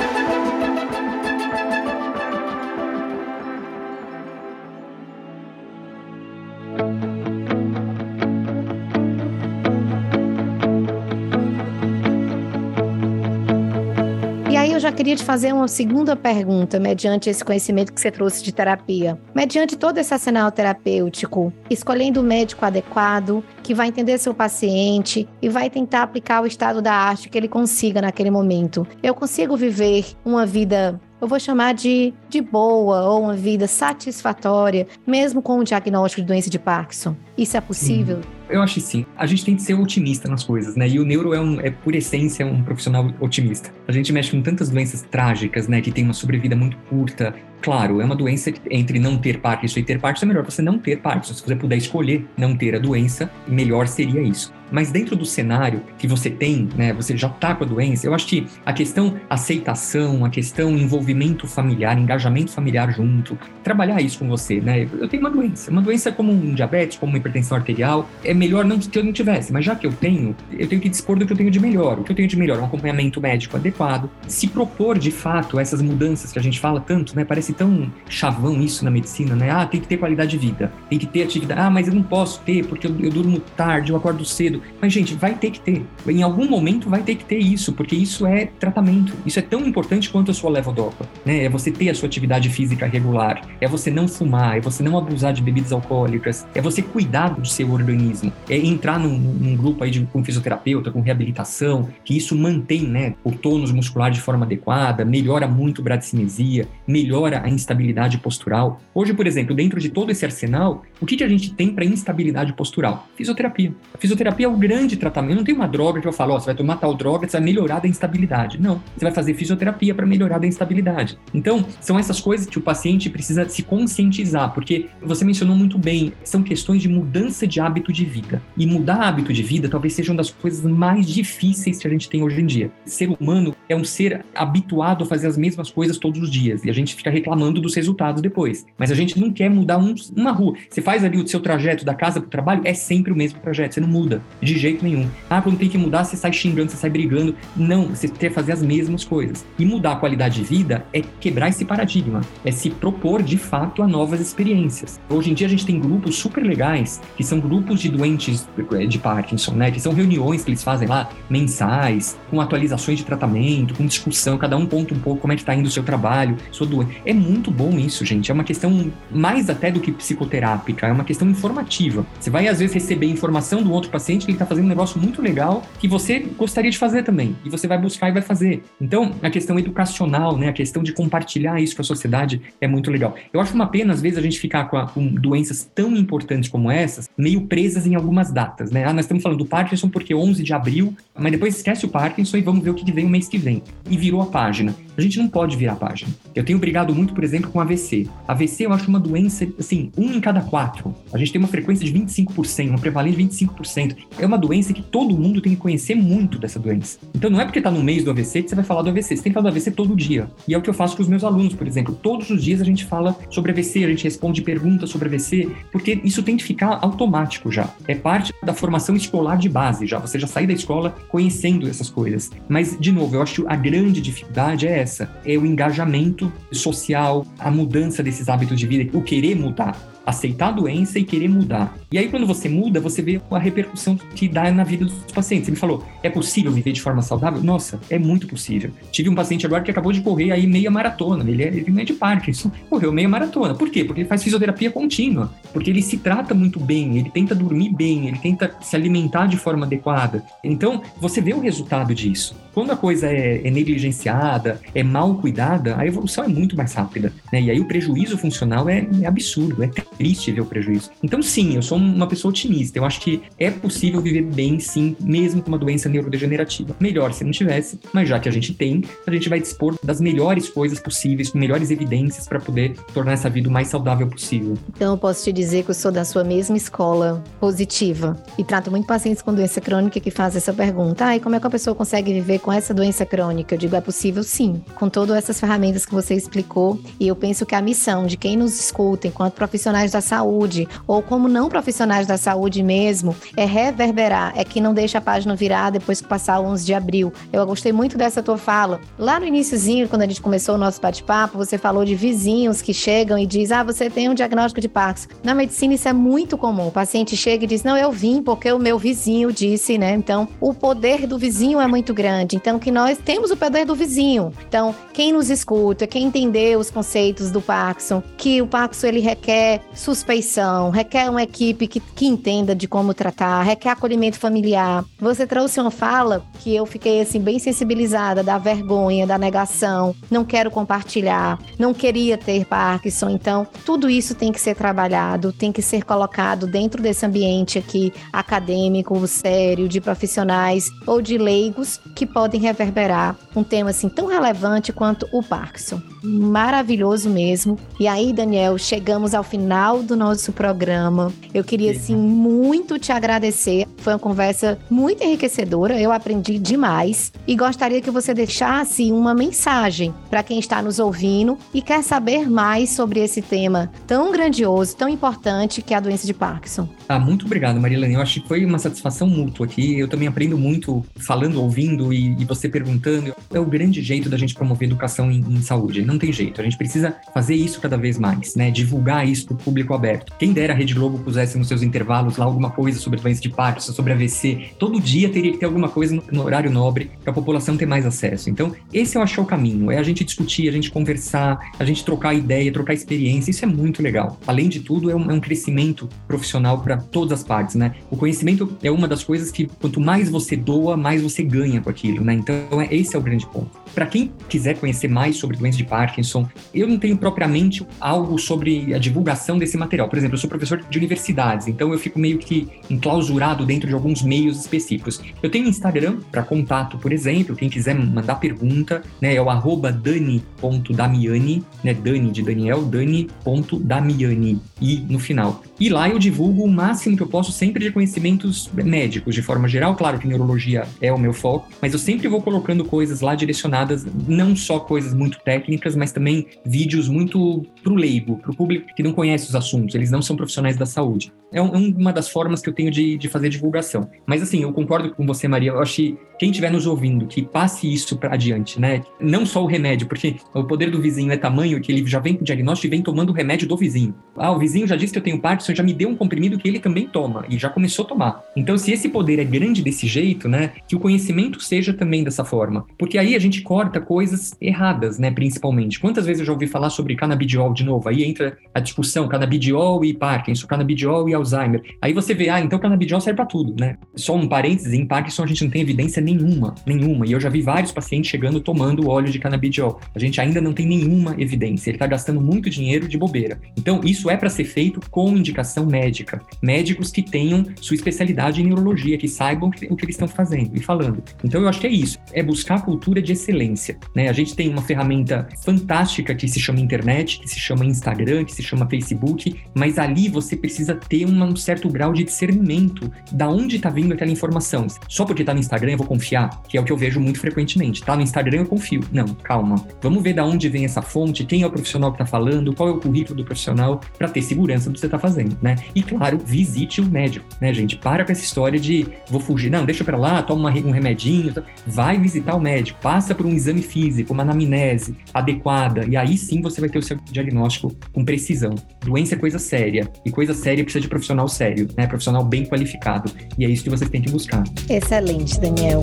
Queria 14.94 15.16
te 15.16 15.24
fazer 15.24 15.54
uma 15.54 15.68
segunda 15.68 16.16
pergunta, 16.16 16.80
mediante 16.80 17.30
esse 17.30 17.44
conhecimento 17.44 17.92
que 17.92 18.00
você 18.00 18.12
trouxe 18.12 18.44
de 18.44 18.54
terapia. 18.54 19.20
Mediante 19.34 19.76
todo 19.76 19.98
esse 19.98 20.14
arsenal 20.14 20.52
terapêutico, 20.52 21.52
escolhendo 21.70 22.22
o 22.22 22.24
médico 22.24 22.64
adequado, 22.64 23.44
que 23.64 23.74
vai 23.74 23.88
entender 23.88 24.18
seu 24.20 24.34
paciente 24.34 25.28
e 25.42 25.50
vai 25.50 25.70
tentar 25.70 26.04
aplicar 26.04 26.42
o 26.42 26.46
estado 26.46 26.82
da 26.82 26.94
arte 26.94 27.28
que 27.28 27.38
ele 27.38 27.48
consiga 27.48 28.02
naquele 28.02 28.30
momento. 28.30 28.88
Eu 29.02 29.16
consigo 29.16 29.58
viver 29.58 30.06
uma 30.24 30.46
vida 30.46 31.00
eu 31.24 31.28
vou 31.28 31.40
chamar 31.40 31.74
de, 31.74 32.14
de 32.28 32.42
boa 32.42 33.04
ou 33.04 33.24
uma 33.24 33.34
vida 33.34 33.66
satisfatória, 33.66 34.86
mesmo 35.08 35.42
com 35.42 35.58
o 35.58 35.64
diagnóstico 35.64 36.22
de 36.22 36.28
doença 36.28 36.50
de 36.50 36.60
Parkinson? 36.60 37.16
Isso 37.38 37.56
é 37.56 37.62
possível? 37.62 38.18
Sim. 38.18 38.28
Eu 38.50 38.62
acho 38.62 38.74
que 38.74 38.82
sim. 38.82 39.06
A 39.16 39.26
gente 39.26 39.46
tem 39.46 39.56
que 39.56 39.62
ser 39.62 39.74
otimista 39.74 40.28
nas 40.28 40.44
coisas, 40.44 40.76
né? 40.76 40.86
E 40.86 41.00
o 41.00 41.06
neuro 41.06 41.34
é, 41.34 41.40
um, 41.40 41.62
é 41.62 41.72
por 41.72 41.96
essência 41.96 42.46
um 42.46 42.62
profissional 42.62 43.10
otimista. 43.22 43.72
A 43.88 43.92
gente 43.94 44.12
mexe 44.12 44.32
com 44.32 44.42
tantas 44.42 44.70
doenças 44.70 45.02
trágicas, 45.04 45.70
né? 45.70 45.80
Que 45.80 45.94
tem 45.94 46.04
uma 46.04 46.14
sobrevida 46.14 46.58
muito 46.58 46.76
curta. 46.90 47.34
Claro, 47.62 48.02
é 48.02 48.06
uma 48.06 48.18
doença 48.18 48.52
que, 48.52 48.60
entre 48.70 49.00
não 49.00 49.18
ter 49.18 49.40
Parkinson 49.40 49.80
e 49.80 49.84
ter 49.84 50.02
Parkinson, 50.02 50.26
é 50.26 50.28
melhor 50.28 50.44
você 50.44 50.62
não 50.62 50.78
ter 50.78 50.98
Parkinson. 50.98 51.36
Se 51.36 51.42
você 51.42 51.56
puder 51.56 51.78
escolher 51.78 52.28
não 52.38 52.54
ter 52.54 52.76
a 52.76 52.80
doença, 52.80 53.32
melhor 53.48 53.88
seria 53.88 54.22
isso. 54.22 54.54
Mas 54.74 54.92
dentro 54.92 55.16
do 55.16 55.24
cenário 55.24 55.84
que 56.00 56.08
você 56.08 56.32
tem, 56.32 56.68
né, 56.76 56.92
você 56.92 57.16
já 57.16 57.28
está 57.28 57.54
com 57.54 57.64
a 57.64 57.68
doença, 57.68 58.08
eu 58.08 58.14
acho 58.14 58.26
que 58.26 58.48
a 58.66 58.74
questão 58.74 59.20
aceitação, 59.30 60.26
a 60.26 60.30
questão 60.32 60.76
envolvimento 60.76 61.48
familiar, 61.48 61.98
engajamento 61.98 62.52
familiar 62.52 62.92
junto, 62.92 63.38
trabalhar 63.64 64.02
isso 64.02 64.18
com 64.18 64.28
você, 64.28 64.60
né? 64.60 64.88
Eu 65.00 65.08
tenho 65.08 65.22
uma 65.22 65.30
doença, 65.30 65.70
uma 65.70 65.82
doença 65.82 66.12
como 66.12 66.32
um 66.32 66.56
diabetes, 66.56 66.98
como 66.98 67.12
uma 67.12 67.20
hipertensão 67.20 67.56
arterial, 67.56 68.10
é 68.24 68.34
melhor 68.34 68.66
não 68.66 68.80
que 68.80 68.98
eu 68.98 69.04
não 69.04 69.14
tivesse, 69.14 69.54
mas 69.54 69.64
já 69.64 69.76
que 69.76 69.86
eu 69.86 69.94
tenho, 69.94 70.36
eu 70.52 70.68
tenho 70.68 70.82
que 70.82 70.90
dispor 70.90 71.20
do 71.20 71.26
que 71.26 71.34
eu 71.34 71.38
tenho 71.38 71.52
de 71.52 71.60
melhor. 71.60 72.00
O 72.00 72.04
que 72.04 72.12
eu 72.12 72.16
tenho 72.16 72.28
de 72.28 72.36
melhor 72.36 72.58
é 72.58 72.62
um 72.62 72.66
acompanhamento 72.66 73.22
médico 73.22 73.56
adequado, 73.56 74.10
se 74.28 74.48
propor 74.48 74.98
de 74.98 75.12
fato 75.12 75.60
essas 75.60 75.84
mudanças 75.84 76.32
que 76.32 76.40
a 76.40 76.42
gente 76.42 76.60
fala 76.60 76.82
tanto, 76.82 77.16
né? 77.16 77.24
Parece 77.24 77.54
tão 77.54 77.92
chavão 78.10 78.60
isso 78.60 78.84
na 78.84 78.90
medicina, 78.90 79.36
né? 79.36 79.52
Ah, 79.52 79.68
tem 79.68 79.80
que 79.80 79.88
ter 79.88 79.98
qualidade 79.98 80.32
de 80.32 80.38
vida, 80.38 80.74
tem 80.90 80.98
que 80.98 81.06
ter 81.06 81.22
atividade. 81.22 81.62
Ah, 81.62 81.70
mas 81.70 81.88
eu 81.88 81.94
não 81.94 82.04
posso 82.04 82.42
ter 82.42 82.66
porque 82.66 82.88
eu, 82.88 82.96
eu 83.00 83.12
durmo 83.12 83.40
tarde, 83.40 83.92
eu 83.92 83.96
acordo 83.96 84.26
cedo. 84.26 84.63
Mas, 84.82 84.94
gente, 84.94 85.14
vai 85.16 85.36
ter 85.36 85.52
que 85.52 85.60
ter. 85.60 85.86
Em 86.08 86.24
algum 86.24 86.50
momento 86.50 86.90
vai 86.90 87.02
ter 87.02 87.16
que 87.16 87.26
ter 87.26 87.38
isso, 87.38 87.74
porque 87.74 87.96
isso 87.96 88.26
é 88.26 88.46
tratamento. 88.60 89.14
Isso 89.26 89.40
é 89.40 89.42
tão 89.42 89.66
importante 89.66 90.10
quanto 90.10 90.32
a 90.32 90.34
sua 90.34 90.50
levodopa, 90.50 91.08
né? 91.26 91.46
É 91.46 91.50
você 91.50 91.72
ter 91.72 91.90
a 91.90 91.96
sua 91.96 92.08
atividade 92.08 92.50
física 92.50 92.86
regular, 92.86 93.42
é 93.60 93.68
você 93.68 93.90
não 93.90 94.08
fumar, 94.08 94.58
é 94.58 94.62
você 94.62 94.84
não 94.84 94.98
abusar 94.98 95.34
de 95.34 95.42
bebidas 95.42 95.72
alcoólicas, 95.72 96.46
é 96.54 96.62
você 96.62 96.82
cuidar 96.82 97.30
do 97.30 97.46
seu 97.48 97.72
organismo, 97.72 98.32
é 98.50 98.58
entrar 98.58 99.00
num, 99.00 99.18
num 99.18 99.56
grupo 99.56 99.84
aí 99.84 99.92
de, 99.92 100.06
com 100.06 100.24
fisioterapeuta, 100.24 100.92
com 100.92 101.02
reabilitação, 101.02 101.90
que 102.04 102.16
isso 102.16 102.36
mantém, 102.36 102.84
né, 102.84 103.16
o 103.24 103.32
tônus 103.32 103.72
muscular 103.72 104.12
de 104.12 104.22
forma 104.22 104.46
adequada, 104.46 105.06
melhora 105.06 105.48
muito 105.48 105.82
a 105.82 105.84
bradicinesia, 105.84 106.68
melhora 106.88 107.42
a 107.44 107.50
instabilidade 107.50 108.18
postural. 108.18 108.82
Hoje, 108.94 109.14
por 109.14 109.28
exemplo, 109.28 109.56
dentro 109.56 109.80
de 109.80 109.90
todo 109.90 110.12
esse 110.12 110.26
arsenal, 110.26 110.84
o 111.00 111.06
que, 111.06 111.18
que 111.18 111.24
a 111.24 111.30
gente 111.30 111.54
tem 111.54 111.74
para 111.74 111.86
instabilidade 111.86 112.54
postural? 112.54 113.08
Fisioterapia. 113.16 113.74
A 113.94 113.98
fisioterapia 113.98 114.50
o 114.54 114.58
grande 114.58 114.98
tratamento. 114.98 115.38
Não 115.38 115.44
tem 115.44 115.56
uma 115.56 115.68
droga 115.68 116.00
que 116.00 116.08
eu 116.08 116.14
falo, 116.14 116.34
ó, 116.34 116.38
oh, 116.38 116.40
você 116.40 116.48
vai 116.48 116.56
tomar 116.56 116.78
tal 116.78 116.94
droga, 116.94 117.28
você 117.28 117.38
vai 117.38 117.46
melhorar 117.46 117.80
da 117.80 117.88
instabilidade. 117.88 118.62
Não. 118.62 118.82
Você 118.96 119.06
vai 119.06 119.14
fazer 119.14 119.34
fisioterapia 119.34 119.94
para 119.94 120.06
melhorar 120.06 120.40
da 120.40 120.48
instabilidade. 120.48 121.18
Então, 121.34 121.66
são 121.80 121.98
essas 121.98 122.20
coisas 122.22 122.48
que 122.48 122.58
o 122.58 122.62
paciente 122.62 123.10
precisa 123.10 123.48
se 123.48 123.64
conscientizar, 123.64 124.54
porque 124.54 124.88
você 125.02 125.26
mencionou 125.26 125.56
muito 125.56 125.78
bem, 125.78 126.14
são 126.24 126.44
questões 126.44 126.82
de 126.82 126.90
mudança 126.90 127.46
de 127.48 127.60
hábito 127.60 127.92
de 127.92 128.06
vida. 128.06 128.42
E 128.58 128.66
mudar 128.66 129.08
hábito 129.08 129.34
de 129.34 129.44
vida 129.44 129.68
talvez 129.68 129.94
seja 129.94 130.12
uma 130.12 130.18
das 130.18 130.30
coisas 130.30 130.64
mais 130.64 131.08
difíceis 131.08 131.80
que 131.80 131.88
a 131.88 131.90
gente 131.90 132.10
tem 132.10 132.24
hoje 132.24 132.42
em 132.42 132.46
dia. 132.46 132.72
Ser 132.86 133.10
humano 133.10 133.56
é 133.68 133.76
um 133.76 133.84
ser 133.84 134.26
habituado 134.36 135.04
a 135.04 135.08
fazer 135.08 135.28
as 135.28 135.38
mesmas 135.38 135.72
coisas 135.72 135.98
todos 135.98 136.22
os 136.22 136.30
dias 136.30 136.64
e 136.64 136.70
a 136.70 136.74
gente 136.74 136.96
fica 136.96 137.10
reclamando 137.10 137.62
dos 137.62 137.76
resultados 137.76 138.22
depois. 138.22 138.66
Mas 138.78 138.92
a 138.92 138.96
gente 138.96 139.20
não 139.20 139.32
quer 139.32 139.50
mudar 139.50 139.78
um, 139.78 139.94
uma 140.16 140.32
rua. 140.32 140.56
Você 140.70 140.82
faz 140.82 141.04
ali 141.04 141.18
o 141.18 141.28
seu 141.28 141.40
trajeto 141.40 141.86
da 141.86 141.94
casa 141.94 142.20
para 142.20 142.28
o 142.28 142.30
trabalho, 142.30 142.62
é 142.66 142.74
sempre 142.74 143.12
o 143.12 143.16
mesmo 143.16 143.40
trajeto, 143.40 143.76
você 143.76 143.82
não 143.82 143.88
muda. 143.88 144.22
De 144.44 144.58
jeito 144.58 144.84
nenhum. 144.84 145.10
Ah, 145.30 145.42
quando 145.42 145.58
tem 145.58 145.70
que 145.70 145.78
mudar, 145.78 146.04
você 146.04 146.18
sai 146.18 146.34
xingando, 146.34 146.70
você 146.70 146.78
sai 146.78 146.90
brigando. 146.90 147.36
Não, 147.56 147.88
você 147.88 148.08
quer 148.08 148.32
fazer 148.32 148.52
as 148.52 148.62
mesmas 148.62 149.04
coisas. 149.04 149.46
E 149.58 149.66
mudar 149.66 149.94
a 149.94 149.96
qualidade 149.96 150.36
de 150.36 150.44
vida 150.44 150.86
é 150.92 151.02
quebrar 151.20 151.50
esse 151.50 151.64
paradigma, 151.64 152.22
é 152.44 152.52
se 152.52 152.70
propor 152.70 153.24
de 153.24 153.38
fato 153.38 153.82
a 153.82 153.88
novas 153.88 154.20
experiências. 154.20 155.00
Hoje 155.10 155.32
em 155.32 155.34
dia 155.34 155.48
a 155.48 155.50
gente 155.50 155.66
tem 155.66 155.80
grupos 155.80 156.16
super 156.16 156.44
legais, 156.44 157.02
que 157.16 157.24
são 157.24 157.40
grupos 157.40 157.80
de 157.80 157.90
doentes 157.90 158.48
de 158.90 159.00
Parkinson, 159.00 159.54
né? 159.54 159.72
Que 159.72 159.80
são 159.80 159.94
reuniões 159.94 160.44
que 160.44 160.52
eles 160.52 160.64
fazem 160.64 160.88
lá, 160.88 161.10
mensais, 161.30 162.18
com 162.30 162.42
atualizações 162.42 162.98
de 162.98 163.06
tratamento, 163.06 163.74
com 163.74 163.86
discussão, 163.86 164.38
cada 164.38 164.58
um 164.58 164.66
conta 164.66 164.94
um 164.94 165.00
pouco 165.00 165.22
como 165.22 165.34
é 165.34 165.36
que 165.36 165.46
tá 165.46 165.56
indo 165.56 165.68
o 165.68 165.72
seu 165.72 165.84
trabalho, 165.84 166.38
sua 166.52 166.68
doença. 166.68 166.92
É 167.06 167.14
muito 167.14 167.50
bom 167.50 167.78
isso, 167.78 168.04
gente. 168.06 168.30
É 168.30 168.34
uma 168.34 168.44
questão 168.44 168.92
mais 169.10 169.50
até 169.50 169.72
do 169.72 169.80
que 169.80 169.92
psicoterápica, 169.92 170.88
é 170.88 170.92
uma 170.92 171.04
questão 171.04 171.30
informativa. 171.30 172.06
Você 172.20 172.30
vai 172.30 172.48
às 172.48 172.60
vezes 172.60 172.74
receber 172.74 173.08
informação 173.08 173.64
do 173.64 173.72
outro 173.72 173.90
paciente 173.90 174.26
que 174.26 174.33
ele 174.34 174.40
tá 174.40 174.46
fazendo 174.46 174.66
um 174.66 174.70
negócio 174.70 175.00
muito 175.00 175.22
legal 175.22 175.64
que 175.80 175.88
você 175.88 176.20
gostaria 176.20 176.70
de 176.70 176.78
fazer 176.78 177.04
também. 177.04 177.36
E 177.46 177.50
você 177.50 177.68
vai 177.68 177.78
buscar 177.78 178.10
e 178.10 178.12
vai 178.12 178.22
fazer. 178.22 178.64
Então, 178.82 179.14
a 179.22 179.30
questão 179.30 179.58
educacional, 179.58 180.38
né? 180.38 180.50
A 180.50 180.54
questão 180.54 180.84
de 180.84 180.92
compartilhar 180.94 181.62
isso 181.62 181.76
com 181.76 181.82
a 181.82 181.86
sociedade 181.86 182.42
é 182.60 182.68
muito 182.68 182.92
legal. 182.92 183.16
Eu 183.32 183.40
acho 183.40 183.54
uma 183.54 183.68
pena, 183.68 183.94
às 183.94 184.02
vezes, 184.02 184.18
a 184.18 184.22
gente 184.22 184.40
ficar 184.40 184.66
com, 184.66 184.78
a, 184.78 184.88
com 184.88 185.08
doenças 185.08 185.70
tão 185.74 185.96
importantes 185.96 186.50
como 186.50 186.70
essas, 186.70 187.10
meio 187.18 187.42
presas 187.42 187.86
em 187.86 187.96
algumas 187.96 188.32
datas, 188.32 188.72
né? 188.72 188.86
Ah, 188.86 188.94
nós 188.94 189.06
estamos 189.06 189.24
falando 189.24 189.40
do 189.40 189.46
Parkinson 189.46 189.90
porque 189.90 190.14
11 190.14 190.44
de 190.44 190.54
abril, 190.54 190.96
mas 191.18 191.32
depois 191.32 191.56
esquece 191.56 191.86
o 191.86 191.90
Parkinson 191.90 192.38
e 192.38 192.42
vamos 192.42 192.64
ver 192.64 192.72
o 192.72 192.74
que 192.74 192.92
vem 192.92 193.06
o 193.06 193.10
mês 193.10 193.28
que 193.28 193.38
vem. 193.38 193.62
E 193.90 193.98
virou 193.98 194.22
a 194.22 194.26
página. 194.26 194.76
A 194.98 195.02
gente 195.02 195.18
não 195.18 195.28
pode 195.28 195.58
virar 195.58 195.74
a 195.74 195.76
página. 195.76 196.12
Eu 196.36 196.44
tenho 196.44 196.60
brigado 196.60 196.94
muito, 196.94 197.14
por 197.14 197.24
exemplo, 197.24 197.50
com 197.50 197.60
AVC. 197.60 198.08
AVC 198.28 198.66
eu 198.66 198.74
acho 198.74 198.88
uma 198.88 199.00
doença, 199.00 199.48
assim, 199.58 199.92
um 199.98 200.14
em 200.14 200.20
cada 200.20 200.42
quatro. 200.42 200.96
A 201.12 201.18
gente 201.18 201.32
tem 201.32 201.40
uma 201.40 201.48
frequência 201.48 201.86
de 201.86 201.94
25%, 201.94 202.70
uma 202.70 202.80
prevalência 202.80 203.18
de 203.18 203.46
25%. 203.46 203.96
É 204.20 204.26
uma 204.26 204.38
doença 204.38 204.74
que 204.74 204.82
todo 204.82 205.18
mundo 205.18 205.42
tem 205.42 205.56
que 205.56 205.62
conhecer 205.62 205.96
muito 205.96 206.38
dessa 206.38 206.60
doença. 206.60 207.00
Então 207.14 207.30
não 207.30 207.42
é 207.42 207.46
porque 207.46 207.62
tá 207.62 207.72
no 207.72 207.84
mês 207.84 208.04
do 208.04 208.12
AVC 208.12 208.44
que 208.44 208.50
você 208.50 208.56
vai 208.56 208.64
falar 208.64 208.84
do 208.84 208.90
AVC. 208.90 209.16
Você 209.16 209.24
tem 209.24 209.32
que 209.32 209.34
falar 209.34 209.50
do 209.50 209.54
AVC 209.54 209.72
todo 209.72 209.96
dia. 209.96 210.28
E 210.48 210.54
é 210.54 210.58
o 210.58 210.62
que 210.62 210.70
eu 210.70 210.74
faço 210.74 210.96
com 210.96 211.02
os 211.02 211.10
meus 211.10 211.24
alunos, 211.24 211.56
por 211.56 211.66
exemplo. 211.66 211.96
Todos 211.96 212.30
os 212.30 212.44
dias 212.44 212.62
a 212.62 212.66
gente 212.66 212.86
fala 212.86 213.18
sobre 213.30 213.52
AVC, 213.52 213.84
a 213.84 213.90
gente 213.90 214.04
responde 214.04 214.42
perguntas 214.42 214.90
sobre 214.90 215.08
AVC, 215.08 215.50
porque 215.72 216.00
isso 216.04 216.22
tem 216.22 216.38
que 216.38 216.44
ficar 216.44 216.80
automático 216.82 217.52
já. 217.52 217.70
É 217.88 217.96
parte 217.96 218.34
da 218.44 218.54
formação 218.54 218.96
escolar 218.96 219.38
de 219.38 219.50
base 219.50 219.88
já. 219.88 220.00
Você 220.00 220.20
já 220.20 220.28
sai 220.28 220.46
da 220.46 220.54
escola 220.54 220.96
conhecendo 221.10 221.68
essas 221.68 221.90
coisas. 221.90 222.30
Mas, 222.48 222.78
de 222.80 222.92
novo, 222.92 223.16
eu 223.16 223.22
acho 223.22 223.42
que 223.42 223.48
a 223.48 223.56
grande 223.56 224.02
dificuldade 224.02 224.68
é 224.68 224.83
é 225.26 225.38
o 225.38 225.46
engajamento 225.46 226.32
social, 226.52 227.26
a 227.40 227.50
mudança 227.50 228.04
desses 228.04 228.30
hábitos 228.30 228.60
de 228.60 228.68
vida, 228.68 228.98
o 228.98 229.02
querer 229.02 229.36
mudar 229.36 229.93
aceitar 230.06 230.50
a 230.50 230.52
doença 230.52 231.00
e 231.00 231.04
querer 231.04 231.28
mudar. 231.28 231.76
E 231.92 231.98
aí, 231.98 232.10
quando 232.10 232.26
você 232.26 232.50
muda, 232.50 232.80
você 232.80 233.02
vê 233.02 233.22
a 233.32 233.40
repercussão 233.40 233.96
que 233.96 234.28
dá 234.28 234.52
na 234.52 234.64
vida 234.64 234.86
dos 234.86 234.94
pacientes. 235.14 235.48
Ele 235.48 235.58
falou: 235.58 235.84
é 236.02 236.10
possível 236.10 236.52
viver 236.52 236.72
de 236.72 236.82
forma 236.82 237.02
saudável? 237.02 237.42
Nossa, 237.42 237.80
é 237.90 237.98
muito 237.98 238.28
possível. 238.28 238.72
Tive 238.92 239.10
um 239.10 239.16
paciente 239.16 239.46
agora 239.46 239.64
que 239.64 239.72
acabou 239.72 239.92
de 239.92 240.02
correr 240.02 240.32
aí 240.32 240.48
meia 240.48 240.72
maratona. 240.72 241.30
Ele, 241.30 241.44
é, 241.44 241.48
ele 241.48 241.72
não 241.72 241.82
é 241.82 241.86
de 241.86 241.94
Parkinson, 241.94 242.52
correu 242.70 242.92
meia 242.92 243.08
maratona. 243.08 243.54
Por 243.54 243.70
quê? 243.70 243.84
Porque 243.84 244.02
ele 244.02 244.10
faz 244.10 244.24
fisioterapia 244.24 244.72
contínua. 244.72 245.32
Porque 245.52 245.70
ele 245.70 245.82
se 245.82 245.98
trata 245.98 246.34
muito 246.34 246.60
bem, 246.60 246.98
ele 246.98 247.10
tenta 247.10 247.36
dormir 247.36 247.70
bem, 247.74 248.08
ele 248.08 248.18
tenta 248.18 248.56
se 248.62 248.76
alimentar 248.76 249.28
de 249.28 249.38
forma 249.38 249.66
adequada. 249.66 250.24
Então, 250.44 250.82
você 251.00 251.22
vê 251.22 251.34
o 251.34 251.40
resultado 251.40 251.94
disso. 251.94 252.36
Quando 252.54 252.72
a 252.72 252.78
coisa 252.78 253.08
é, 253.08 253.48
é 253.48 253.50
negligenciada, 253.50 254.60
é 254.76 254.84
mal 254.84 255.16
cuidada, 255.16 255.76
a 255.78 255.88
evolução 255.88 256.24
é 256.24 256.28
muito 256.28 256.56
mais 256.56 256.74
rápida. 256.74 257.12
Né? 257.32 257.42
E 257.42 257.52
aí 257.52 257.60
o 257.60 257.66
prejuízo 257.66 258.18
funcional 258.18 258.70
é, 258.70 258.88
é 259.02 259.08
absurdo, 259.08 259.64
é 259.64 259.68
triste 259.94 260.32
ver 260.32 260.42
o 260.42 260.46
prejuízo. 260.46 260.92
Então, 261.02 261.22
sim, 261.22 261.56
eu 261.56 261.62
sou 261.62 261.78
uma 261.78 262.08
pessoa 262.08 262.30
otimista. 262.30 262.78
Eu 262.78 262.86
acho 262.86 263.00
que 263.00 263.22
é 263.38 263.50
possível 263.50 264.02
viver 264.02 264.24
bem, 264.24 264.60
sim, 264.60 264.96
mesmo 265.00 265.42
com 265.42 265.50
uma 265.50 265.58
doença 265.58 265.90
neurodegenerativa. 265.90 266.76
Melhor 266.80 267.14
se 267.14 267.24
não 267.24 267.32
tivesse, 267.32 267.80
mas 267.92 268.10
já 268.10 268.20
que 268.20 268.30
a 268.30 268.32
gente 268.32 268.54
tem, 268.54 268.84
a 269.06 269.12
gente 269.12 269.30
vai 269.30 269.40
dispor 269.40 269.76
das 269.84 270.00
melhores 270.00 270.50
coisas 270.50 270.80
possíveis, 270.80 271.30
com 271.30 271.38
melhores 271.38 271.72
evidências 271.72 272.28
para 272.28 272.40
poder 272.40 272.76
tornar 272.94 273.14
essa 273.14 273.30
vida 273.30 273.50
o 273.50 273.52
mais 273.52 273.68
saudável 273.68 274.08
possível. 274.08 274.58
Então, 274.76 274.94
eu 274.94 274.98
posso 274.98 275.24
te 275.24 275.32
dizer 275.32 275.64
que 275.64 275.72
eu 275.72 275.76
sou 275.76 275.92
da 275.92 276.06
sua 276.06 276.24
mesma 276.24 276.58
escola 276.58 277.24
positiva 277.40 278.18
e 278.38 278.44
trato 278.44 278.72
muito 278.72 278.88
pacientes 278.88 279.22
com 279.22 279.34
doença 279.34 279.60
crônica 279.60 280.00
que 280.00 280.12
fazem 280.12 280.38
essa 280.38 280.54
pergunta: 280.54 281.06
ah, 281.06 281.16
e 281.16 281.20
como 281.20 281.36
é 281.36 281.40
que 281.40 281.48
a 281.48 281.50
pessoa 281.50 281.76
consegue 281.76 282.14
viver 282.14 282.40
com 282.40 282.52
essa 282.52 282.74
doença 282.74 283.06
crônica? 283.06 283.56
Eu 283.56 283.60
digo, 283.60 283.76
é 283.76 283.82
possível 283.82 284.24
sim, 284.24 284.62
com 284.76 284.90
todas 284.90 285.18
essas 285.18 285.40
ferramentas 285.40 285.86
que 285.86 285.94
você 285.94 286.14
explicou. 286.16 286.80
E 287.00 287.08
eu 287.08 287.16
penso 287.16 287.46
que 287.46 287.56
a 287.56 287.62
missão 287.62 288.06
de 288.06 288.18
quem 288.18 288.38
nos 288.38 288.60
escuta, 288.60 289.08
enquanto 289.08 289.34
profissionais 289.34 289.83
profissionais 289.84 289.92
da 289.92 290.02
saúde, 290.02 290.68
ou 290.88 291.02
como 291.02 291.28
não 291.28 291.50
profissionais 291.50 292.08
da 292.08 292.18
saúde 292.18 292.64
mesmo, 292.64 293.16
é 293.36 293.46
reverberar, 293.46 294.34
é 294.36 294.44
que 294.44 294.62
não 294.62 294.74
deixa 294.74 294.98
a 294.98 295.02
página 295.02 295.36
virar 295.36 295.72
depois 295.72 296.00
que 296.00 296.08
passar 296.08 296.40
o 296.40 296.46
11 296.46 296.66
de 296.66 296.74
abril. 296.74 297.12
Eu 297.32 297.46
gostei 297.46 297.72
muito 297.72 297.98
dessa 297.98 298.24
tua 298.24 298.38
fala. 298.38 298.80
Lá 298.98 299.20
no 299.20 299.26
iníciozinho, 299.26 299.88
quando 299.90 300.04
a 300.04 300.08
gente 300.08 300.22
começou 300.22 300.56
o 300.56 300.58
nosso 300.58 300.82
bate-papo, 300.82 301.38
você 301.38 301.58
falou 301.58 301.84
de 301.84 301.96
vizinhos 301.96 302.62
que 302.62 302.74
chegam 302.74 303.18
e 303.18 303.26
diz: 303.26 303.52
"Ah, 303.52 303.64
você 303.64 303.90
tem 303.90 304.10
um 304.10 304.14
diagnóstico 304.14 304.62
de 304.62 304.70
Parkinson". 304.70 305.10
Na 305.24 305.34
medicina 305.34 305.74
isso 305.74 305.88
é 305.88 305.94
muito 305.94 306.38
comum. 306.38 306.68
O 306.68 306.72
paciente 306.72 307.18
chega 307.18 307.44
e 307.44 307.48
diz: 307.48 307.64
"Não, 307.64 307.78
eu 307.78 307.92
vim 307.92 308.22
porque 308.22 308.52
o 308.52 308.60
meu 308.60 308.78
vizinho 308.78 309.32
disse", 309.32 309.78
né? 309.78 309.94
Então, 309.94 310.28
o 310.40 310.54
poder 310.54 311.08
do 311.08 311.18
vizinho 311.18 311.60
é 311.60 311.68
muito 311.68 311.94
grande. 311.94 312.36
Então, 312.36 312.60
que 312.60 312.72
nós 312.72 312.98
temos 312.98 313.32
o 313.32 313.38
poder 313.38 313.66
do 313.66 313.76
vizinho. 313.76 314.32
Então, 314.48 314.76
quem 314.94 315.12
nos 315.12 315.30
escuta, 315.30 315.88
quem 315.88 316.06
entendeu 316.06 316.60
os 316.60 316.70
conceitos 316.70 317.32
do 317.32 317.42
Parkinson, 317.42 318.02
que 318.18 318.42
o 318.42 318.48
Parkinson 318.48 318.88
ele 318.88 319.00
requer 319.00 319.62
suspeição, 319.76 320.70
requer 320.70 321.10
uma 321.10 321.24
equipe 321.24 321.68
que, 321.68 321.80
que 321.80 322.06
entenda 322.06 322.56
de 322.56 322.68
como 322.68 322.94
tratar, 322.94 323.42
requer 323.44 323.70
acolhimento 323.70 324.18
familiar. 324.18 324.84
Você 325.00 325.26
trouxe 325.26 325.60
uma 325.60 325.72
fala 325.72 326.24
que 326.40 326.56
eu 326.56 326.66
fiquei 326.66 327.02
assim 327.02 327.20
bem 327.20 327.40
sensibilizada 327.40 328.24
da 328.24 328.38
vergonha, 328.38 329.08
da 329.08 329.18
negação, 329.18 329.96
não 330.10 330.24
quero 330.24 330.52
compartilhar, 330.52 331.40
não 331.58 331.74
queria 331.74 332.18
ter 332.18 332.46
Parkinson. 332.46 333.10
Então, 333.10 333.48
tudo 333.66 333.90
isso 333.90 334.16
tem 334.16 334.32
que 334.32 334.40
ser 334.40 334.56
trabalhado, 334.56 335.32
tem 335.32 335.52
que 335.52 335.62
ser 335.62 335.84
colocado 335.84 336.46
dentro 336.48 336.82
desse 336.82 337.06
ambiente 337.06 337.58
aqui 337.58 337.94
acadêmico, 338.12 339.08
sério, 339.08 339.68
de 339.68 339.82
profissionais 339.82 340.70
ou 340.86 341.02
de 341.02 341.18
leigos 341.18 341.80
que 341.96 342.06
podem 342.06 342.40
reverberar 342.40 343.16
um 343.36 343.44
tema 343.44 343.72
assim 343.72 343.90
tão 343.90 344.06
relevante 344.06 344.72
quanto 344.72 345.08
o 345.12 345.24
Parkinson. 345.24 345.82
Maravilhoso 346.04 347.10
mesmo. 347.10 347.58
E 347.80 347.88
aí, 347.88 348.12
Daniel, 348.12 348.58
chegamos 348.58 349.14
ao 349.14 349.24
final 349.24 349.63
final 349.64 349.82
do 349.82 349.96
nosso 349.96 350.34
programa. 350.34 351.14
Eu 351.34 351.42
queria, 351.42 351.72
assim, 351.72 351.96
muito 351.96 352.78
te 352.78 352.92
agradecer. 352.92 353.66
Foi 353.78 353.94
uma 353.94 354.00
conversa 354.00 354.60
muito 354.70 355.02
enriquecedora, 355.02 355.80
eu 355.80 355.92
aprendi 355.92 356.38
demais. 356.38 357.14
E 357.26 357.34
gostaria 357.36 357.82
que 357.82 357.90
você 357.90 358.14
deixasse 358.14 358.92
uma 358.92 359.14
mensagem 359.14 359.94
para 360.10 360.22
quem 360.22 360.38
está 360.38 360.62
nos 360.62 360.80
ouvindo 360.80 361.38
e 361.54 361.62
quer 361.62 361.82
saber 361.82 362.30
mais 362.30 362.72
sobre 362.72 363.00
esse 363.00 363.22
tema 363.22 363.72
tão 363.88 364.12
grandioso, 364.12 364.76
tão 364.76 364.90
importante 364.90 365.62
que 365.62 365.74
é 365.74 365.78
a 365.78 365.80
doença 365.80 366.06
de 366.06 366.14
Parkinson. 366.14 366.68
Ah, 366.90 367.00
muito 367.00 367.26
obrigado, 367.26 367.60
Marilene. 367.60 367.94
Eu 367.94 368.02
acho 368.02 368.22
que 368.22 368.28
foi 368.28 368.44
uma 368.44 368.60
satisfação 368.60 369.08
mútua 369.08 369.46
aqui. 369.46 369.80
Eu 369.80 369.88
também 369.88 370.10
aprendo 370.10 370.38
muito 370.38 370.86
falando, 370.98 371.42
ouvindo 371.42 371.94
e, 371.94 372.18
e 372.20 372.26
você 372.26 372.50
perguntando. 372.50 373.16
É 373.34 373.40
o 373.40 373.46
grande 373.46 373.82
jeito 373.82 374.10
da 374.10 374.18
gente 374.18 374.34
promover 374.34 374.68
educação 374.68 375.10
em, 375.10 375.20
em, 375.20 375.42
saúde. 375.42 375.82
Não 375.82 375.98
tem 375.98 376.12
jeito. 376.12 376.42
A 376.42 376.44
gente 376.44 376.58
precisa 376.58 376.98
fazer 377.14 377.36
isso 377.36 377.62
cada 377.62 377.78
vez 377.78 377.98
mais, 377.98 378.36
né? 378.36 378.52
Divulgar 378.52 379.08
isso 379.08 379.26
para 379.26 379.36
o 379.36 379.38
público 379.38 379.53
aberto. 379.74 380.14
Quem 380.18 380.34
dera 380.34 380.54
a 380.54 380.56
Rede 380.56 380.74
Globo 380.74 381.00
pusesse 381.00 381.38
nos 381.38 381.48
seus 381.48 381.62
intervalos 381.62 382.18
lá 382.18 382.26
alguma 382.26 382.50
coisa 382.50 382.80
sobre 382.80 383.00
doença 383.00 383.22
de 383.22 383.30
Parkinson, 383.30 383.74
sobre 383.74 383.94
AVC. 383.94 384.52
Todo 384.58 384.80
dia 384.80 385.10
teria 385.10 385.32
que 385.32 385.38
ter 385.38 385.46
alguma 385.46 385.70
coisa 385.70 386.02
no, 386.12 386.24
horário 386.24 386.50
nobre 386.50 386.92
para 387.04 387.12
a 387.12 387.14
população 387.14 387.58
ter 387.58 387.66
mais 387.66 387.86
acesso. 387.86 388.30
Então, 388.30 388.56
esse 388.74 388.98
eu 388.98 389.02
acho 389.02 389.22
o 389.22 389.26
caminho. 389.26 389.70
É 389.72 389.78
a 389.78 389.84
gente 389.84 390.04
discutir, 390.04 390.50
a 390.50 390.52
gente 390.52 390.72
conversar, 390.72 391.40
a 391.60 391.66
gente 391.66 391.84
trocar 391.84 392.14
ideia, 392.14 392.52
trocar 392.52 392.74
experiência. 392.74 393.32
Isso 393.32 393.44
é 393.44 393.48
muito 393.48 393.82
legal. 393.82 394.18
Além 394.26 394.50
de 394.50 394.62
tudo, 394.62 394.90
é 394.90 394.96
um, 394.96 395.12
é 395.12 395.14
um 395.14 395.20
crescimento 395.20 395.90
profissional 396.08 396.60
para 396.62 396.78
todas 396.78 397.20
as 397.20 397.24
partes, 397.24 397.56
né? 397.56 397.76
O 397.92 397.98
conhecimento 397.98 398.58
é 398.64 398.72
uma 398.72 398.88
das 398.88 399.04
coisas 399.04 399.32
que 399.32 399.48
quanto 399.60 399.80
mais 399.80 400.10
você 400.10 400.36
doa, 400.36 400.76
mais 400.78 401.02
você 401.02 401.24
ganha 401.24 401.62
com 401.62 401.70
aquilo, 401.70 402.04
né? 402.04 402.14
Então, 402.14 402.62
é, 402.62 402.74
esse 402.74 402.96
é 402.96 403.00
o 403.00 403.02
grande 403.02 403.26
ponto. 403.28 403.52
Para 403.74 403.86
quem 403.86 404.12
quiser 404.30 404.58
conhecer 404.58 404.88
mais 404.88 405.18
sobre 405.18 405.38
doença 405.38 405.58
de 405.58 405.64
Parkinson, 405.64 406.28
eu 406.54 406.68
não 406.68 406.78
tenho 406.78 406.98
propriamente 406.98 407.66
algo 407.80 408.18
sobre 408.20 408.74
a 408.74 408.78
divulgação 408.78 409.38
desse 409.44 409.58
material. 409.58 409.88
Por 409.88 409.98
exemplo, 409.98 410.16
eu 410.16 410.20
sou 410.20 410.30
professor 410.30 410.62
de 410.70 410.78
universidades, 410.78 411.48
então 411.48 411.72
eu 411.72 411.80
fico 411.80 412.00
meio 412.00 412.18
que 412.18 412.48
enclausurado 412.70 413.46
dentro 413.46 413.68
de 413.68 413.74
alguns 413.74 414.02
meios 414.02 414.40
específicos. 414.40 415.02
Eu 415.22 415.30
tenho 415.30 415.48
Instagram 415.48 415.98
para 416.12 416.24
contato, 416.24 416.78
por 416.78 416.92
exemplo, 416.92 417.36
quem 417.36 417.50
quiser 417.50 417.76
mandar 417.76 418.16
pergunta, 418.16 418.82
né, 419.02 419.16
é 419.16 419.22
o 419.22 419.30
arroba 419.30 419.72
dani.damiani, 419.72 421.44
né, 421.64 421.74
Dani 421.74 422.12
de 422.12 422.22
Daniel, 422.22 422.64
dani.damiani, 422.64 424.42
e 424.62 424.78
no 424.90 425.00
final. 425.00 425.44
E 425.60 425.70
lá 425.70 425.90
eu 425.90 426.00
divulgo 426.00 426.44
o 426.44 426.52
máximo 426.52 426.98
que 426.98 427.04
eu 427.04 427.08
posso 427.08 427.32
sempre 427.32 427.64
de 427.64 427.72
conhecimentos 427.72 428.50
médicos, 428.54 429.16
de 429.16 429.22
forma 429.22 429.48
geral. 429.48 429.76
Claro 429.76 430.00
que 430.00 430.08
neurologia 430.08 430.68
é 430.82 430.92
o 430.92 430.98
meu 430.98 431.14
foco, 431.14 431.48
mas 431.62 431.74
eu 431.74 431.80
sempre 431.80 432.08
vou 432.08 432.22
colocando 432.22 432.66
coisas 432.66 433.02
lá 433.02 433.16
direcionadas, 433.16 433.86
não 434.08 434.36
só 434.36 434.60
coisas 434.60 434.94
muito 434.94 435.20
técnicas, 435.20 435.76
mas 435.76 435.92
também 435.92 436.28
vídeos 436.46 436.88
muito 436.88 437.46
pro 437.64 437.76
leigo, 437.76 438.18
pro 438.18 438.36
público 438.36 438.68
que 438.76 438.84
não 438.84 438.94
conhece 438.94 439.28
os 439.30 439.36
assuntos, 439.36 439.76
eles 439.76 439.92
não 439.92 440.02
são 440.02 440.16
profissionais 440.16 440.58
da 440.58 440.66
saúde. 440.66 441.12
É, 441.32 441.40
é 441.40 441.42
uma 441.42 441.92
das 441.92 442.10
formas 442.10 442.42
que 442.42 442.50
eu 442.50 442.54
tenho 442.54 442.72
de, 442.72 442.98
de 442.98 443.10
fazer 443.10 443.30
divulgação. 443.30 443.90
Mas 444.06 444.22
assim, 444.22 444.44
eu 444.44 444.54
concordo 444.54 444.94
com 444.94 445.06
você, 445.06 445.28
Maria. 445.28 445.52
Eu 445.52 445.62
que 445.62 445.98
quem 446.24 446.32
estiver 446.32 446.50
nos 446.50 446.66
ouvindo, 446.66 447.06
que 447.06 447.22
passe 447.22 447.70
isso 447.70 447.98
para 447.98 448.14
adiante, 448.14 448.58
né? 448.58 448.82
Não 448.98 449.26
só 449.26 449.44
o 449.44 449.46
remédio, 449.46 449.88
porque 449.88 450.16
o 450.34 450.46
poder 450.46 450.72
do 450.72 450.82
vizinho 450.82 451.12
é 451.12 451.18
tamanho 451.18 451.60
que 451.60 451.70
ele 451.70 451.86
já 451.86 452.00
vem 452.00 452.16
com 452.16 452.22
o 452.22 452.24
diagnóstico 452.24 452.68
e 452.68 452.70
vem 452.70 452.82
tomando 452.82 453.10
o 453.10 453.14
remédio 453.14 453.46
do 453.46 453.58
vizinho. 453.58 453.94
Ah, 454.16 454.32
o 454.32 454.40
vizinho 454.40 454.66
já 454.66 454.78
disse 454.78 454.94
que 454.94 455.00
eu 455.00 455.04
tenho 455.04 455.20
Parkinson, 455.20 455.54
já 455.54 455.62
me 455.62 455.74
deu 455.74 455.90
um 455.90 455.98
comprimido 455.98 456.38
que 456.38 456.48
ele 456.48 456.62
também 456.62 456.88
toma 456.88 457.26
e 457.28 457.38
já 457.38 457.50
começou 457.50 457.84
a 457.84 457.88
tomar. 457.90 458.24
Então, 458.38 458.58
se 458.58 458.72
esse 458.72 458.88
poder 458.88 459.20
é 459.20 459.26
grande 459.26 459.62
desse 459.62 459.86
jeito, 459.86 460.30
né, 460.30 460.52
que 460.66 460.78
o 460.78 460.80
conhecimento 460.80 461.42
seja 461.42 461.74
também 461.74 462.06
dessa 462.06 462.24
forma, 462.24 462.66
porque 462.78 462.98
aí 462.98 463.16
a 463.16 463.20
gente 463.20 463.42
corta 463.42 463.82
coisas 463.82 464.34
erradas, 464.40 464.98
né, 464.98 465.12
principalmente. 465.12 465.78
Quantas 465.78 466.06
vezes 466.06 466.22
eu 466.22 466.28
já 466.28 466.32
ouvi 466.32 466.48
falar 466.48 466.70
sobre 466.70 466.96
canabidiol 466.96 467.54
de 467.54 467.66
novo? 467.66 467.90
Aí 467.90 468.02
entra 468.02 468.38
a 468.54 468.62
discussão 468.62 469.10
canabidiol 469.10 469.84
e 469.84 469.94
Parkinson, 469.94 470.48
canabidiol 470.48 471.10
e 471.10 471.14
Alzheimer. 471.14 471.62
Aí 471.82 471.92
você 471.92 472.14
vê, 472.14 472.30
ah, 472.30 472.40
então 472.40 472.58
canabidiol 472.60 473.02
serve 473.02 473.18
para 473.18 473.26
tudo, 473.26 473.54
né? 473.60 473.78
Só 473.94 474.16
um 474.16 474.26
parênteses, 474.26 474.72
em 474.72 474.86
Parkinson 474.86 475.24
a 475.24 475.28
gente 475.28 475.44
não 475.44 475.52
tem 475.52 475.62
evidência 475.62 476.02
nenhuma, 476.14 476.56
nenhuma. 476.66 477.06
E 477.06 477.12
eu 477.12 477.20
já 477.20 477.30
vi 477.30 477.42
vários 477.42 477.72
pacientes 477.72 478.10
chegando 478.10 478.40
tomando 478.40 478.90
óleo 478.90 479.12
de 479.12 479.20
canabidiol. 479.20 479.80
A 479.94 480.00
gente 480.00 480.20
ainda 480.22 480.40
não 480.40 480.54
tem 480.54 480.66
nenhuma 480.66 481.16
evidência. 481.18 481.70
Ele 481.70 481.76
está 481.76 481.88
gastando 481.88 482.22
muito 482.22 482.50
dinheiro 482.50 482.88
de 482.88 482.98
bobeira. 482.98 483.40
Então, 483.58 483.82
isso 483.84 484.10
é 484.10 484.18
para 484.18 484.30
ser 484.30 484.46
feito 484.46 484.80
com 484.90 485.16
indicação 485.16 485.66
médica. 485.66 486.22
Médicos 486.42 486.92
que 486.92 487.02
tenham 487.02 487.46
sua 487.62 487.76
especialidade 487.76 488.42
em 488.42 488.46
neurologia, 488.46 488.98
que 488.98 489.08
saibam 489.08 489.50
o 489.50 489.76
que 489.76 489.86
eles 489.86 489.96
estão 489.96 490.08
fazendo 490.08 490.56
e 490.56 490.60
falando. 490.60 491.04
Então, 491.24 491.42
eu 491.42 491.48
acho 491.48 491.60
que 491.60 491.68
é 491.68 491.72
isso. 491.72 491.98
É 492.12 492.22
buscar 492.22 492.56
a 492.56 492.62
cultura 492.62 493.02
de 493.02 493.12
excelência. 493.14 493.78
Né? 493.96 494.10
A 494.10 494.14
gente 494.14 494.36
tem 494.36 494.50
uma 494.50 494.62
ferramenta 494.62 495.28
fantástica 495.44 496.14
que 496.16 496.28
se 496.28 496.40
chama 496.40 496.60
internet, 496.60 497.20
que 497.20 497.30
se 497.30 497.40
chama 497.40 497.66
Instagram, 497.66 498.26
que 498.26 498.34
se 498.34 498.44
chama 498.44 498.68
Facebook, 498.68 499.36
mas 499.54 499.78
ali 499.78 500.10
você 500.10 500.36
precisa 500.36 500.76
ter 500.76 501.06
um 501.06 501.36
certo 501.36 501.70
grau 501.70 501.94
de 501.94 502.04
discernimento 502.04 502.92
da 503.12 503.30
onde 503.30 503.56
está 503.58 503.70
vindo 503.70 503.94
aquela 503.94 504.12
informação. 504.12 504.68
Só 504.88 505.06
porque 505.06 505.22
está 505.22 505.34
no 505.34 505.40
Instagram 505.40 505.74
eu 505.74 505.78
vou 505.78 505.88
confiar, 505.94 506.42
que 506.50 506.58
é 506.58 506.62
o 506.62 506.64
que 506.64 506.72
eu 506.72 506.78
vejo 506.78 507.00
muito 507.00 507.20
frequentemente. 507.20 507.84
Tá 507.84 507.96
no 507.96 508.02
Instagram 508.02 508.40
eu 508.40 508.46
confio. 508.46 508.82
Não, 508.92 509.06
calma. 509.06 509.64
Vamos 509.82 510.02
ver 510.02 510.14
da 510.14 510.26
onde 510.26 510.50
vem 510.50 510.66
essa 510.66 510.82
fonte, 510.82 511.24
quem 511.24 511.44
é 511.44 511.48
o 511.48 511.52
profissional 511.52 511.92
que 511.92 512.02
está 512.02 512.06
falando, 512.06 512.54
qual 512.54 512.70
é 512.70 512.72
o 512.72 512.80
currículo 512.80 513.18
do 513.18 513.24
profissional, 513.24 513.80
para 513.98 514.10
ter 514.10 514.24
segurança 514.24 514.70
do 514.70 514.74
que 514.74 514.80
você 514.80 514.88
está 514.88 514.98
fazendo, 514.98 515.38
né? 515.42 515.56
E 515.76 515.84
claro, 515.84 516.18
visite 516.18 516.82
o 516.82 516.86
médico, 516.86 517.26
né, 517.40 517.54
gente? 517.54 517.78
Para 517.78 518.04
com 518.04 518.12
essa 518.12 518.24
história 518.24 518.60
de 518.60 518.88
vou 519.10 519.20
fugir, 519.20 519.52
não, 519.52 519.66
deixa 519.66 519.84
para 519.84 519.98
lá, 519.98 520.24
toma 520.24 520.50
um 520.50 520.72
remedinho. 520.72 521.34
Vai 521.68 522.00
visitar 522.00 522.36
o 522.36 522.40
médico, 522.40 522.80
passa 522.82 523.14
por 523.14 523.26
um 523.26 523.32
exame 523.32 523.62
físico, 523.62 524.14
uma 524.14 524.24
anamnese 524.24 524.96
adequada, 525.14 525.86
e 525.86 525.96
aí 525.96 526.18
sim 526.18 526.42
você 526.42 526.60
vai 526.60 526.70
ter 526.70 526.80
o 526.80 526.82
seu 526.82 526.98
diagnóstico 527.12 527.74
com 527.92 528.04
precisão. 528.04 528.56
Doença 528.84 529.14
é 529.16 529.18
coisa 529.18 529.38
séria, 529.38 529.90
e 530.04 530.12
coisa 530.12 530.34
séria 530.34 530.64
precisa 530.64 530.82
de 530.82 530.88
profissional 530.88 531.28
sério, 531.28 531.68
né? 531.78 531.86
Profissional 531.86 532.24
bem 532.24 532.46
qualificado. 532.46 533.12
E 533.38 533.46
é 533.46 533.50
isso 533.50 533.64
que 533.64 533.70
vocês 533.70 533.90
têm 533.90 534.02
que 534.02 534.10
buscar. 534.10 534.44
Excelente, 534.70 535.40
Daniel. 535.40 535.83